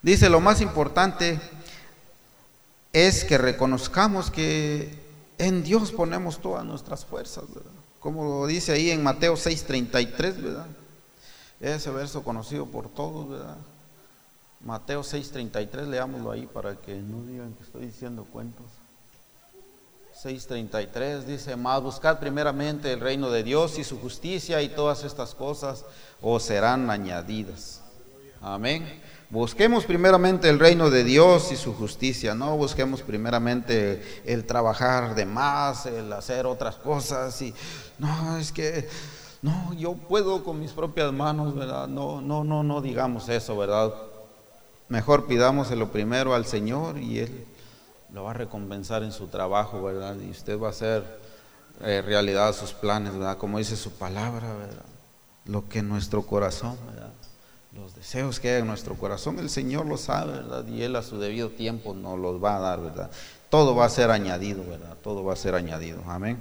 Dice, 0.00 0.30
lo 0.30 0.40
más 0.40 0.60
importante 0.60 1.40
es 2.92 3.24
que 3.24 3.36
reconozcamos 3.36 4.30
que 4.30 4.96
en 5.38 5.64
Dios 5.64 5.90
ponemos 5.90 6.40
todas 6.40 6.64
nuestras 6.64 7.04
fuerzas, 7.04 7.44
¿verdad? 7.52 7.72
Como 7.98 8.46
dice 8.46 8.70
ahí 8.70 8.90
en 8.90 9.02
Mateo 9.02 9.34
6:33, 9.34 10.40
¿verdad? 10.40 10.66
Ese 11.62 11.90
verso 11.92 12.24
conocido 12.24 12.66
por 12.66 12.88
todos, 12.88 13.30
¿verdad? 13.30 13.56
Mateo 14.64 15.02
6:33, 15.02 15.86
leámoslo 15.86 16.32
ahí 16.32 16.46
para 16.46 16.74
que 16.74 16.96
no 16.96 17.22
digan 17.24 17.54
que 17.54 17.62
estoy 17.62 17.86
diciendo 17.86 18.26
cuentos. 18.32 18.66
6:33 20.22 21.24
dice, 21.24 21.54
más 21.54 21.80
buscad 21.80 22.18
primeramente 22.18 22.92
el 22.92 23.00
reino 23.00 23.30
de 23.30 23.44
Dios 23.44 23.78
y 23.78 23.84
su 23.84 24.00
justicia 24.00 24.60
y 24.60 24.70
todas 24.70 25.04
estas 25.04 25.36
cosas 25.36 25.84
os 26.20 26.42
serán 26.42 26.90
añadidas. 26.90 27.80
Amén. 28.40 29.00
Busquemos 29.30 29.84
primeramente 29.84 30.48
el 30.48 30.58
reino 30.58 30.90
de 30.90 31.04
Dios 31.04 31.52
y 31.52 31.56
su 31.56 31.74
justicia, 31.74 32.34
no 32.34 32.56
busquemos 32.56 33.02
primeramente 33.02 34.22
el 34.24 34.46
trabajar 34.46 35.14
de 35.14 35.26
más, 35.26 35.86
el 35.86 36.12
hacer 36.12 36.44
otras 36.44 36.74
cosas 36.74 37.40
y 37.40 37.54
no, 37.98 38.36
es 38.36 38.50
que 38.52 38.88
no, 39.42 39.74
yo 39.74 39.94
puedo 39.94 40.44
con 40.44 40.60
mis 40.60 40.70
propias 40.70 41.12
manos, 41.12 41.54
¿verdad? 41.54 41.88
No, 41.88 42.20
no, 42.20 42.44
no, 42.44 42.62
no 42.62 42.80
digamos 42.80 43.28
eso, 43.28 43.56
¿verdad? 43.56 43.92
Mejor 44.88 45.26
pidámoselo 45.26 45.90
primero 45.90 46.34
al 46.34 46.46
Señor 46.46 46.98
y 46.98 47.18
Él 47.18 47.44
lo 48.12 48.24
va 48.24 48.30
a 48.30 48.34
recompensar 48.34 49.02
en 49.02 49.10
su 49.10 49.26
trabajo, 49.26 49.82
¿verdad? 49.82 50.16
Y 50.20 50.30
usted 50.30 50.60
va 50.60 50.68
a 50.68 50.70
hacer 50.70 51.02
eh, 51.80 52.02
realidad 52.02 52.54
sus 52.54 52.72
planes, 52.72 53.14
¿verdad? 53.14 53.36
Como 53.36 53.58
dice 53.58 53.76
su 53.76 53.90
palabra, 53.90 54.52
¿verdad? 54.54 54.84
Lo 55.46 55.68
que 55.68 55.80
en 55.80 55.88
nuestro 55.88 56.22
corazón, 56.22 56.76
¿verdad? 56.86 57.10
Los 57.72 57.96
deseos 57.96 58.38
que 58.38 58.50
hay 58.50 58.60
en 58.60 58.66
nuestro 58.68 58.94
corazón, 58.94 59.40
el 59.40 59.50
Señor 59.50 59.86
lo 59.86 59.96
sabe, 59.96 60.34
¿verdad? 60.34 60.66
Y 60.68 60.82
Él 60.82 60.94
a 60.94 61.02
su 61.02 61.18
debido 61.18 61.48
tiempo 61.48 61.94
nos 61.94 62.16
los 62.18 62.42
va 62.42 62.56
a 62.56 62.60
dar, 62.60 62.80
¿verdad? 62.80 63.10
Todo 63.50 63.74
va 63.74 63.86
a 63.86 63.88
ser 63.88 64.10
añadido, 64.12 64.62
¿verdad? 64.64 64.96
Todo 65.02 65.24
va 65.24 65.32
a 65.32 65.36
ser 65.36 65.56
añadido. 65.56 66.00
Amén. 66.06 66.40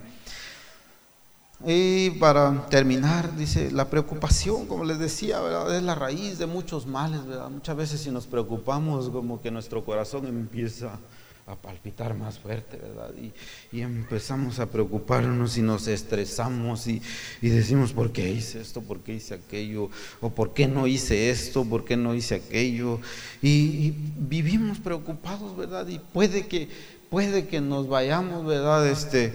Y 1.65 2.11
para 2.11 2.65
terminar, 2.69 3.35
dice, 3.35 3.71
la 3.71 3.89
preocupación, 3.89 4.65
como 4.65 4.83
les 4.83 4.97
decía, 4.97 5.39
¿verdad? 5.39 5.75
es 5.75 5.83
la 5.83 5.93
raíz 5.93 6.39
de 6.39 6.47
muchos 6.47 6.87
males, 6.87 7.25
¿verdad? 7.25 7.49
Muchas 7.49 7.75
veces 7.75 8.01
si 8.01 8.09
nos 8.09 8.25
preocupamos, 8.25 9.09
como 9.09 9.41
que 9.41 9.51
nuestro 9.51 9.85
corazón 9.85 10.25
empieza 10.25 10.99
a 11.45 11.55
palpitar 11.55 12.15
más 12.15 12.39
fuerte, 12.39 12.77
¿verdad? 12.77 13.11
Y, 13.15 13.77
y 13.77 13.81
empezamos 13.81 14.59
a 14.59 14.67
preocuparnos 14.67 15.57
y 15.57 15.61
nos 15.61 15.87
estresamos 15.87 16.87
y, 16.87 17.01
y, 17.41 17.49
decimos, 17.49 17.93
¿por 17.93 18.11
qué 18.11 18.31
hice 18.31 18.61
esto? 18.61 18.81
¿Por 18.81 19.01
qué 19.01 19.15
hice 19.15 19.35
aquello? 19.35 19.89
¿O 20.19 20.29
por 20.29 20.53
qué 20.53 20.67
no 20.67 20.87
hice 20.87 21.29
esto? 21.29 21.63
¿Por 21.65 21.85
qué 21.85 21.97
no 21.97 22.15
hice 22.15 22.35
aquello? 22.35 22.99
Y, 23.41 23.49
y 23.49 23.95
vivimos 24.17 24.79
preocupados, 24.79 25.55
¿verdad? 25.55 25.87
Y 25.87 25.99
puede 25.99 26.47
que, 26.47 26.69
puede 27.09 27.47
que 27.47 27.61
nos 27.61 27.87
vayamos, 27.87 28.45
¿verdad? 28.45 28.87
Este 28.87 29.33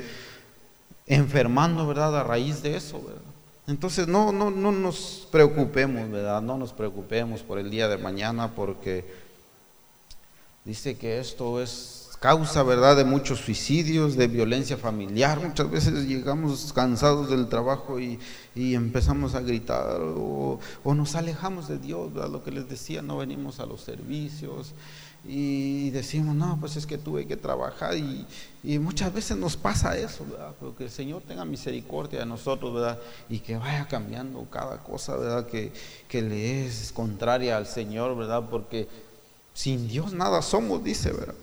enfermando, 1.07 1.87
¿verdad? 1.87 2.19
A 2.19 2.25
raíz 2.25 2.63
de 2.63 2.77
eso, 2.77 3.01
¿verdad? 3.03 3.23
Entonces 3.69 4.07
no, 4.07 4.33
no, 4.33 4.51
no 4.51 4.71
nos 4.71 5.27
preocupemos, 5.31 6.11
¿verdad? 6.11 6.41
No 6.41 6.57
nos 6.57 6.73
preocupemos 6.73 7.43
por 7.43 7.59
el 7.59 7.71
día 7.71 7.89
de 7.89 7.99
mañana 7.99 8.53
porque 8.55 9.05
dice 10.65 10.97
que 10.97 11.19
esto 11.19 11.61
es 11.61 12.11
causa, 12.21 12.63
¿verdad?, 12.63 12.97
de 12.97 13.05
muchos 13.05 13.41
suicidios, 13.41 14.17
de 14.17 14.27
violencia 14.29 14.77
familiar. 14.77 15.41
Muchas 15.41 15.71
veces 15.71 16.07
llegamos 16.07 16.73
cansados 16.73 17.29
del 17.29 17.49
trabajo 17.49 18.01
y, 18.01 18.19
y 18.55 18.75
empezamos 18.75 19.35
a 19.35 19.41
gritar 19.41 20.01
o, 20.01 20.59
o, 20.83 20.95
nos 20.95 21.15
alejamos 21.15 21.69
de 21.69 21.79
Dios, 21.79 22.13
¿verdad? 22.13 22.31
Lo 22.31 22.43
que 22.43 22.53
les 22.53 22.69
decía, 22.69 23.03
no 23.03 23.19
venimos 23.19 23.61
a 23.61 23.67
los 23.67 23.83
servicios 23.83 24.75
y 25.29 25.91
decimos, 25.91 26.35
no, 26.35 26.57
pues 26.61 26.77
es 26.77 26.87
que 26.87 26.99
tuve 26.99 27.27
que 27.27 27.37
trabajar 27.37 27.97
y, 27.97 28.27
muchas 28.79 29.13
veces 29.13 29.37
nos 29.37 29.57
pasa 29.57 29.97
eso, 29.97 30.27
¿verdad? 30.29 30.53
Pero 30.59 30.77
que 30.77 30.85
el 30.85 30.91
Señor 30.91 31.23
tenga 31.23 31.45
misericordia 31.45 32.21
de 32.21 32.27
nosotros, 32.27 32.75
¿verdad? 32.75 32.99
Y 33.29 33.39
que 33.39 33.57
vaya 33.57 33.87
cambiando 33.87 34.45
cada 34.51 34.79
cosa, 34.79 35.17
¿verdad? 35.17 35.47
Que, 35.47 35.73
que 36.09 36.23
le 36.23 36.67
es 36.67 36.93
contraria 36.93 37.57
al 37.57 37.67
Señor, 37.67 38.17
¿verdad? 38.17 38.45
Porque 38.51 38.89
sin 39.55 39.89
Dios 39.89 40.13
nada 40.13 40.43
somos, 40.43 40.83
dice, 40.83 41.13
¿verdad? 41.13 41.35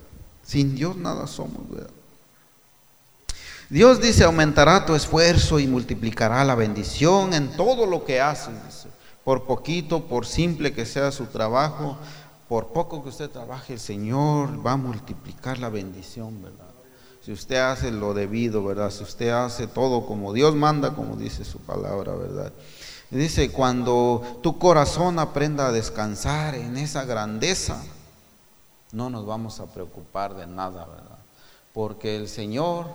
Sin 0.45 0.75
Dios 0.75 0.97
nada 0.97 1.27
somos, 1.27 1.69
¿verdad? 1.69 1.89
Dios 3.69 4.01
dice, 4.01 4.23
aumentará 4.23 4.85
tu 4.85 4.93
esfuerzo 4.93 5.59
y 5.59 5.67
multiplicará 5.67 6.43
la 6.43 6.55
bendición 6.55 7.33
en 7.33 7.55
todo 7.55 7.85
lo 7.85 8.05
que 8.05 8.21
haces. 8.21 8.87
Por 9.23 9.45
poquito, 9.45 10.03
por 10.05 10.25
simple 10.25 10.73
que 10.73 10.85
sea 10.85 11.11
su 11.11 11.27
trabajo, 11.27 11.97
por 12.53 12.67
poco 12.67 13.01
que 13.01 13.09
usted 13.09 13.31
trabaje, 13.31 13.73
el 13.73 13.79
Señor 13.79 14.63
va 14.63 14.73
a 14.73 14.77
multiplicar 14.77 15.57
la 15.57 15.69
bendición, 15.69 16.39
¿verdad? 16.43 16.69
si 17.25 17.31
usted 17.31 17.55
hace 17.55 17.89
lo 17.89 18.13
debido, 18.13 18.63
¿verdad? 18.63 18.91
Si 18.91 19.01
usted 19.01 19.29
hace 19.29 19.65
todo 19.65 20.05
como 20.05 20.33
Dios 20.33 20.53
manda, 20.53 20.93
como 20.93 21.15
dice 21.15 21.45
su 21.45 21.57
palabra, 21.57 22.13
¿verdad? 22.13 22.53
dice, 23.09 23.51
cuando 23.51 24.21
tu 24.43 24.59
corazón 24.59 25.17
aprenda 25.17 25.65
a 25.65 25.71
descansar 25.71 26.53
en 26.53 26.77
esa 26.77 27.05
grandeza, 27.05 27.81
no 28.91 29.09
nos 29.09 29.25
vamos 29.25 29.59
a 29.59 29.65
preocupar 29.65 30.35
de 30.35 30.45
nada, 30.45 30.85
¿verdad? 30.85 31.17
Porque 31.73 32.17
el 32.17 32.29
Señor 32.29 32.85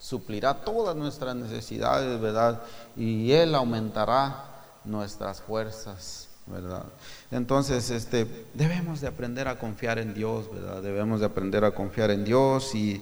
suplirá 0.00 0.64
todas 0.64 0.96
nuestras 0.96 1.36
necesidades, 1.36 2.20
¿verdad? 2.20 2.60
Y 2.96 3.30
Él 3.30 3.54
aumentará 3.54 4.46
nuestras 4.84 5.40
fuerzas, 5.40 6.26
¿verdad? 6.48 6.86
Entonces, 7.30 7.90
este, 7.90 8.26
debemos 8.54 9.00
de 9.00 9.06
aprender 9.06 9.46
a 9.46 9.58
confiar 9.58 9.98
en 9.98 10.14
Dios, 10.14 10.50
¿verdad? 10.52 10.82
Debemos 10.82 11.20
de 11.20 11.26
aprender 11.26 11.64
a 11.64 11.70
confiar 11.70 12.10
en 12.10 12.24
Dios 12.24 12.74
y 12.74 13.00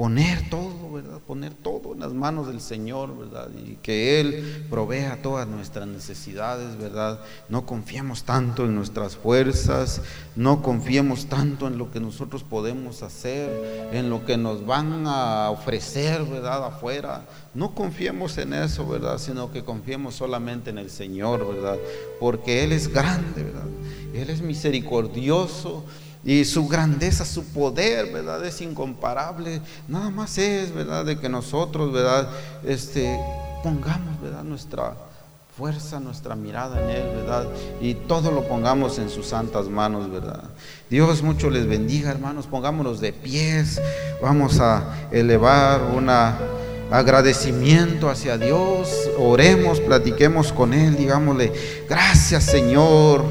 poner 0.00 0.48
todo, 0.48 0.92
¿verdad? 0.92 1.18
Poner 1.26 1.52
todo 1.52 1.92
en 1.92 2.00
las 2.00 2.14
manos 2.14 2.46
del 2.46 2.62
Señor, 2.62 3.18
¿verdad? 3.18 3.48
Y 3.54 3.76
que 3.76 4.20
Él 4.20 4.66
provea 4.70 5.20
todas 5.20 5.46
nuestras 5.46 5.86
necesidades, 5.86 6.78
¿verdad? 6.78 7.20
No 7.50 7.66
confiemos 7.66 8.24
tanto 8.24 8.64
en 8.64 8.74
nuestras 8.74 9.16
fuerzas, 9.16 10.00
no 10.36 10.62
confiemos 10.62 11.26
tanto 11.26 11.66
en 11.66 11.76
lo 11.76 11.90
que 11.90 12.00
nosotros 12.00 12.44
podemos 12.44 13.02
hacer, 13.02 13.90
en 13.92 14.08
lo 14.08 14.24
que 14.24 14.38
nos 14.38 14.64
van 14.64 15.06
a 15.06 15.50
ofrecer, 15.50 16.24
¿verdad? 16.24 16.64
Afuera. 16.64 17.26
No 17.52 17.74
confiemos 17.74 18.38
en 18.38 18.54
eso, 18.54 18.86
¿verdad? 18.86 19.18
Sino 19.18 19.52
que 19.52 19.64
confiemos 19.64 20.14
solamente 20.14 20.70
en 20.70 20.78
el 20.78 20.88
Señor, 20.88 21.46
¿verdad? 21.46 21.76
Porque 22.18 22.64
Él 22.64 22.72
es 22.72 22.88
grande, 22.88 23.42
¿verdad? 23.42 23.69
Él 24.14 24.30
es 24.30 24.42
misericordioso 24.42 25.84
y 26.24 26.44
su 26.44 26.68
grandeza, 26.68 27.24
su 27.24 27.44
poder, 27.44 28.12
¿verdad? 28.12 28.44
Es 28.44 28.60
incomparable. 28.60 29.62
Nada 29.88 30.10
más 30.10 30.36
es, 30.38 30.72
¿verdad? 30.72 31.04
De 31.04 31.18
que 31.18 31.28
nosotros, 31.28 31.92
¿verdad? 31.92 32.28
Este, 32.64 33.18
pongamos, 33.62 34.20
¿verdad? 34.20 34.44
Nuestra 34.44 34.94
fuerza, 35.56 36.00
nuestra 36.00 36.34
mirada 36.34 36.82
en 36.82 36.90
Él, 36.90 37.16
¿verdad? 37.16 37.46
Y 37.80 37.94
todo 37.94 38.30
lo 38.30 38.46
pongamos 38.48 38.98
en 38.98 39.10
sus 39.10 39.26
santas 39.26 39.68
manos, 39.68 40.10
¿verdad? 40.10 40.44
Dios 40.88 41.22
mucho 41.22 41.50
les 41.50 41.66
bendiga, 41.66 42.10
hermanos. 42.10 42.46
Pongámonos 42.46 43.00
de 43.00 43.12
pies. 43.12 43.80
Vamos 44.22 44.60
a 44.60 45.08
elevar 45.10 45.82
una 45.82 46.38
agradecimiento 46.90 48.10
hacia 48.10 48.36
Dios, 48.36 49.10
oremos, 49.18 49.80
platiquemos 49.80 50.52
con 50.52 50.74
Él, 50.74 50.96
digámosle, 50.96 51.52
gracias 51.88 52.44
Señor, 52.44 53.24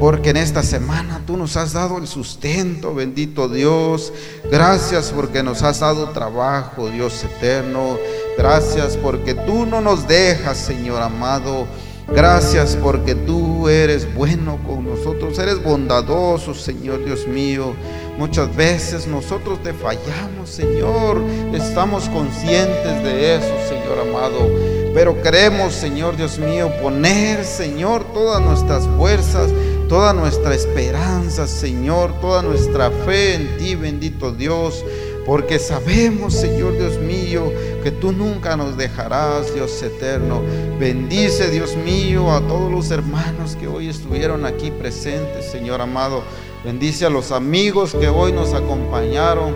porque 0.00 0.30
en 0.30 0.38
esta 0.38 0.62
semana 0.62 1.22
tú 1.26 1.36
nos 1.36 1.56
has 1.56 1.72
dado 1.72 1.98
el 1.98 2.06
sustento, 2.06 2.94
bendito 2.94 3.48
Dios, 3.48 4.12
gracias 4.50 5.12
porque 5.14 5.42
nos 5.42 5.62
has 5.62 5.80
dado 5.80 6.10
trabajo, 6.10 6.90
Dios 6.90 7.22
eterno, 7.24 7.96
gracias 8.36 8.96
porque 8.96 9.34
tú 9.34 9.66
no 9.66 9.80
nos 9.80 10.08
dejas, 10.08 10.58
Señor 10.58 11.00
amado. 11.02 11.66
Gracias 12.08 12.76
porque 12.80 13.14
tú 13.14 13.68
eres 13.68 14.12
bueno 14.14 14.58
con 14.64 14.84
nosotros, 14.84 15.38
eres 15.38 15.62
bondadoso, 15.62 16.54
Señor 16.54 17.04
Dios 17.04 17.26
mío. 17.26 17.74
Muchas 18.16 18.54
veces 18.54 19.06
nosotros 19.06 19.62
te 19.62 19.72
fallamos, 19.74 20.48
Señor. 20.48 21.20
Estamos 21.52 22.08
conscientes 22.08 23.02
de 23.02 23.34
eso, 23.34 23.52
Señor 23.68 23.98
amado. 23.98 24.48
Pero 24.94 25.20
queremos, 25.20 25.74
Señor 25.74 26.16
Dios 26.16 26.38
mío, 26.38 26.70
poner, 26.80 27.44
Señor, 27.44 28.04
todas 28.14 28.40
nuestras 28.40 28.86
fuerzas, 28.96 29.50
toda 29.88 30.12
nuestra 30.14 30.54
esperanza, 30.54 31.46
Señor, 31.46 32.18
toda 32.20 32.40
nuestra 32.42 32.90
fe 33.04 33.34
en 33.34 33.58
ti, 33.58 33.74
bendito 33.74 34.32
Dios. 34.32 34.84
Porque 35.26 35.58
sabemos, 35.58 36.34
Señor 36.34 36.78
Dios 36.78 36.98
mío, 37.00 37.52
que 37.82 37.90
tú 37.90 38.12
nunca 38.12 38.56
nos 38.56 38.76
dejarás, 38.76 39.52
Dios 39.52 39.82
eterno. 39.82 40.40
Bendice, 40.78 41.50
Dios 41.50 41.76
mío, 41.76 42.30
a 42.30 42.40
todos 42.40 42.70
los 42.70 42.92
hermanos 42.92 43.56
que 43.56 43.66
hoy 43.66 43.88
estuvieron 43.88 44.46
aquí 44.46 44.70
presentes, 44.70 45.50
Señor 45.50 45.80
amado. 45.80 46.22
Bendice 46.64 47.06
a 47.06 47.10
los 47.10 47.32
amigos 47.32 47.92
que 47.92 48.08
hoy 48.08 48.32
nos 48.32 48.54
acompañaron. 48.54 49.54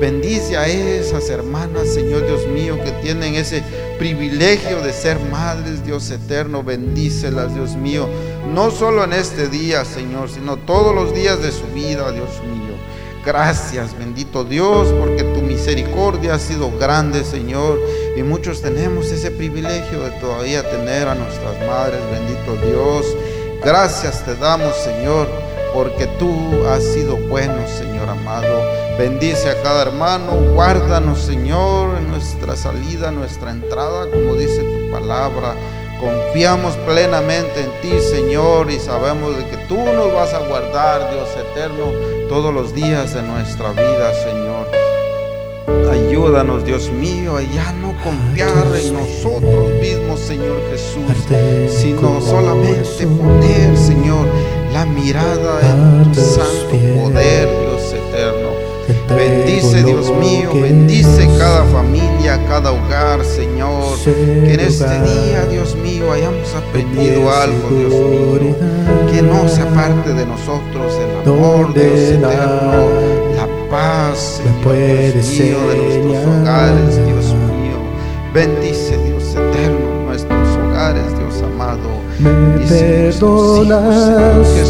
Bendice 0.00 0.56
a 0.56 0.66
esas 0.66 1.28
hermanas, 1.28 1.92
Señor 1.92 2.26
Dios 2.26 2.46
mío, 2.46 2.78
que 2.82 2.92
tienen 3.02 3.34
ese 3.34 3.62
privilegio 3.98 4.80
de 4.80 4.94
ser 4.94 5.20
madres, 5.30 5.84
Dios 5.84 6.10
eterno. 6.10 6.62
Bendícelas, 6.62 7.54
Dios 7.54 7.76
mío. 7.76 8.08
No 8.54 8.70
solo 8.70 9.04
en 9.04 9.12
este 9.12 9.48
día, 9.48 9.84
Señor, 9.84 10.30
sino 10.30 10.56
todos 10.56 10.94
los 10.94 11.14
días 11.14 11.42
de 11.42 11.52
su 11.52 11.66
vida, 11.74 12.10
Dios 12.10 12.30
mío. 12.50 12.69
Gracias, 13.24 13.96
bendito 13.98 14.44
Dios, 14.44 14.88
porque 14.98 15.22
tu 15.24 15.42
misericordia 15.42 16.34
ha 16.34 16.38
sido 16.38 16.70
grande, 16.78 17.24
Señor. 17.24 17.78
Y 18.16 18.22
muchos 18.22 18.62
tenemos 18.62 19.06
ese 19.12 19.30
privilegio 19.30 20.02
de 20.02 20.10
todavía 20.20 20.68
tener 20.70 21.08
a 21.08 21.14
nuestras 21.14 21.58
madres, 21.66 22.00
bendito 22.10 22.56
Dios. 22.66 23.06
Gracias 23.62 24.24
te 24.24 24.34
damos, 24.36 24.74
Señor 24.76 25.28
porque 25.72 26.06
tú 26.18 26.66
has 26.66 26.82
sido 26.82 27.16
bueno, 27.16 27.66
Señor 27.66 28.08
amado. 28.08 28.62
Bendice 28.98 29.50
a 29.50 29.62
cada 29.62 29.82
hermano, 29.82 30.32
guárdanos, 30.54 31.20
Señor, 31.20 31.96
en 31.98 32.10
nuestra 32.10 32.56
salida, 32.56 33.10
nuestra 33.10 33.50
entrada, 33.50 34.10
como 34.10 34.34
dice 34.34 34.62
tu 34.62 34.90
palabra. 34.90 35.54
Confiamos 36.00 36.76
plenamente 36.78 37.60
en 37.60 37.70
ti, 37.82 38.00
Señor, 38.00 38.70
y 38.70 38.78
sabemos 38.78 39.36
de 39.36 39.46
que 39.48 39.58
tú 39.68 39.76
nos 39.76 40.10
vas 40.14 40.32
a 40.32 40.38
guardar, 40.38 41.10
Dios 41.12 41.28
eterno, 41.36 41.92
todos 42.26 42.54
los 42.54 42.74
días 42.74 43.12
de 43.12 43.22
nuestra 43.22 43.72
vida, 43.72 44.14
Señor. 44.24 44.66
Ayúdanos, 45.92 46.64
Dios 46.64 46.90
mío, 46.90 47.36
a 47.36 47.42
ya 47.42 47.72
no 47.72 47.92
confiar 48.02 48.66
en 48.82 48.94
nosotros 48.94 49.70
mismos, 49.80 50.20
Señor 50.20 50.62
Jesús, 50.70 51.04
sino 51.68 52.20
solamente 52.22 53.06
poner, 53.06 53.76
Señor, 53.76 54.26
la 54.72 54.86
mirada 54.86 55.60
en 55.60 56.12
tu 56.12 56.20
santo 56.20 56.70
poder, 56.96 57.46
Dios. 57.46 57.69
Bendice, 59.08 59.82
Dios 59.82 60.10
mío, 60.16 60.50
bendice 60.54 61.28
cada 61.38 61.64
familia, 61.64 62.40
cada 62.48 62.72
hogar, 62.72 63.24
Señor. 63.24 63.98
Que 64.04 64.54
en 64.54 64.60
este 64.60 64.84
día, 64.84 65.46
Dios 65.50 65.74
mío, 65.76 66.12
hayamos 66.12 66.54
aprendido 66.54 67.30
algo, 67.30 67.68
Dios 67.70 67.92
mío. 67.92 68.56
Que 69.10 69.22
no 69.22 69.48
se 69.48 69.62
aparte 69.62 70.14
de 70.14 70.26
nosotros 70.26 70.94
el 70.98 71.28
amor, 71.32 71.72
Dios 71.74 71.98
eterno, 71.98 72.88
la 73.36 73.48
paz, 73.70 74.40
Señor, 74.62 75.14
Dios 75.14 75.28
mío, 75.30 75.58
de 75.68 75.76
nuestros 75.76 76.26
hogares, 76.26 77.06
Dios 77.06 77.26
mío. 77.34 77.78
Bendice, 78.32 78.96
Dios 79.04 79.24
eterno, 79.30 80.04
nuestros 80.06 80.48
hogares, 80.56 81.06
Dios 81.18 81.42
amado. 81.42 82.00
Me 82.18 82.30
perdonaste 82.66 84.62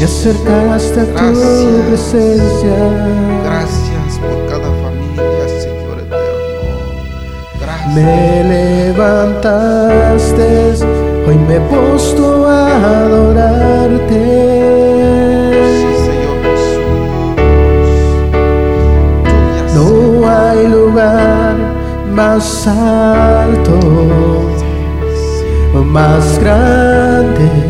y 0.00 0.04
acercaste 0.04 1.00
a 1.00 1.04
tu 1.04 1.82
presencia. 1.88 2.76
Gracias 3.44 4.18
por 4.18 4.46
cada 4.46 4.70
familia, 4.82 5.44
Señor 5.60 5.96
eterno. 5.98 6.88
Gracias. 7.60 7.94
Me 7.94 8.44
levantaste, 8.94 10.48
hoy 11.26 11.36
me 11.46 11.56
he 11.56 11.60
puesto 11.60 12.24
a 12.48 12.50
adorarte. 13.04 14.22
Sí, 15.76 15.90
Señor 16.06 16.36
Jesús. 16.46 17.34
No 19.74 19.88
hay 20.26 20.60
lugar 20.66 21.54
más 22.10 22.66
alto 22.66 23.78
más 25.90 26.38
grande 26.38 27.69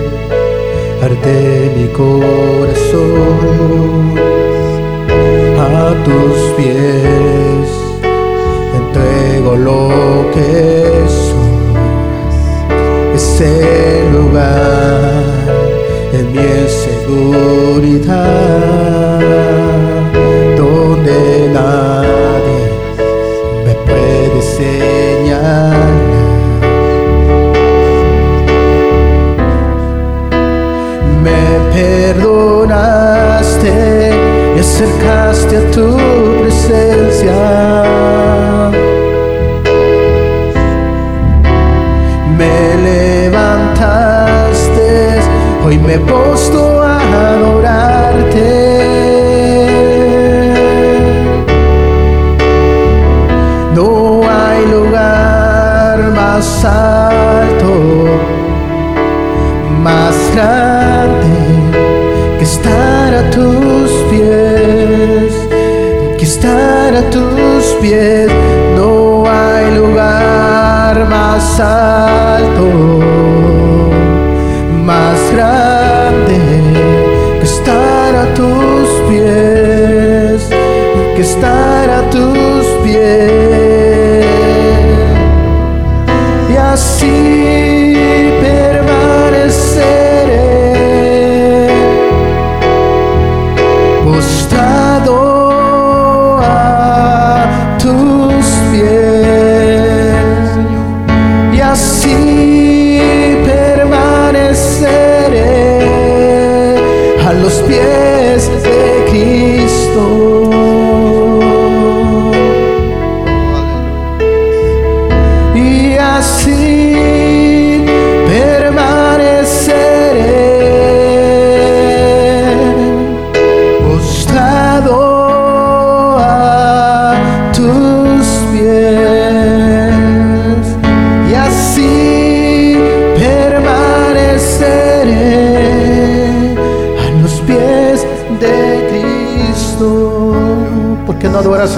arde 1.11 1.71
mi 1.75 1.87
corazón 1.87 3.01
a 5.59 5.93
tus 6.05 6.37
pies. 6.57 7.67
Entrego 8.73 9.55
lo 9.55 9.89
que 10.33 10.49
soy. 11.07 11.73
Ese 13.15 14.09
lugar 14.11 15.23
en 16.13 16.31
mi 16.31 16.51
seguridad 16.85 18.09
donde 20.57 21.19
nadie 21.53 22.61
perdonaste, 31.81 33.73
y 34.55 34.59
acercaste 34.59 35.57
a 35.57 35.71
tu 35.71 35.97
presencia. 36.41 37.90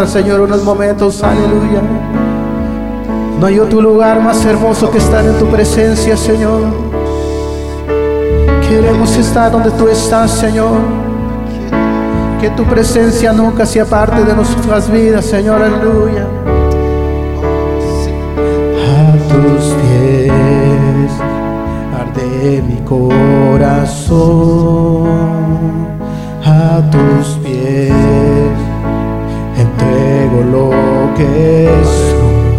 Señor, 0.07 0.41
unos 0.41 0.63
momentos. 0.63 1.23
Aleluya. 1.23 1.81
No 3.39 3.47
hay 3.47 3.59
otro 3.59 3.81
lugar 3.81 4.21
más 4.21 4.43
hermoso 4.45 4.89
que 4.91 4.97
estar 4.97 5.23
en 5.25 5.37
tu 5.39 5.47
presencia, 5.47 6.15
Señor. 6.17 6.61
Queremos 8.67 9.15
estar 9.17 9.51
donde 9.51 9.71
tú 9.71 9.87
estás, 9.87 10.31
Señor. 10.31 10.77
Que 12.41 12.49
tu 12.51 12.63
presencia 12.63 13.33
nunca 13.33 13.65
sea 13.65 13.85
parte 13.85 14.23
de 14.23 14.33
nuestras 14.33 14.91
vidas, 14.91 15.25
Señor. 15.25 15.61
Aleluya. 15.61 16.27
A 18.89 19.13
tus 19.29 19.63
pies 19.75 21.11
arde 21.99 22.63
mi 22.67 22.77
corazón. 22.85 24.23
A 26.45 26.81
tus 26.91 27.37
pies 27.43 28.32
lo 30.53 30.69
que 31.17 31.33
soy. 31.97 32.51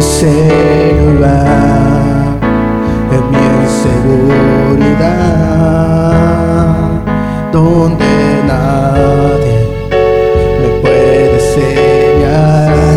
Señor, 0.00 1.14
va 1.22 1.38
en 3.16 3.22
mi 3.32 3.42
inseguridad, 3.62 4.36
donde 7.52 8.12
nadie 8.52 9.56
me 10.60 10.68
puede 10.82 11.38
señalar. 11.56 12.94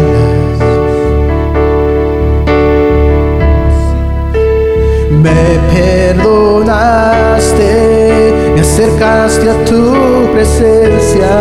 Me 5.24 5.42
perdonaste, 5.74 7.72
me 8.54 8.60
acercaste 8.62 9.46
a 9.50 9.52
tu 9.66 9.82
presencia. 10.34 11.34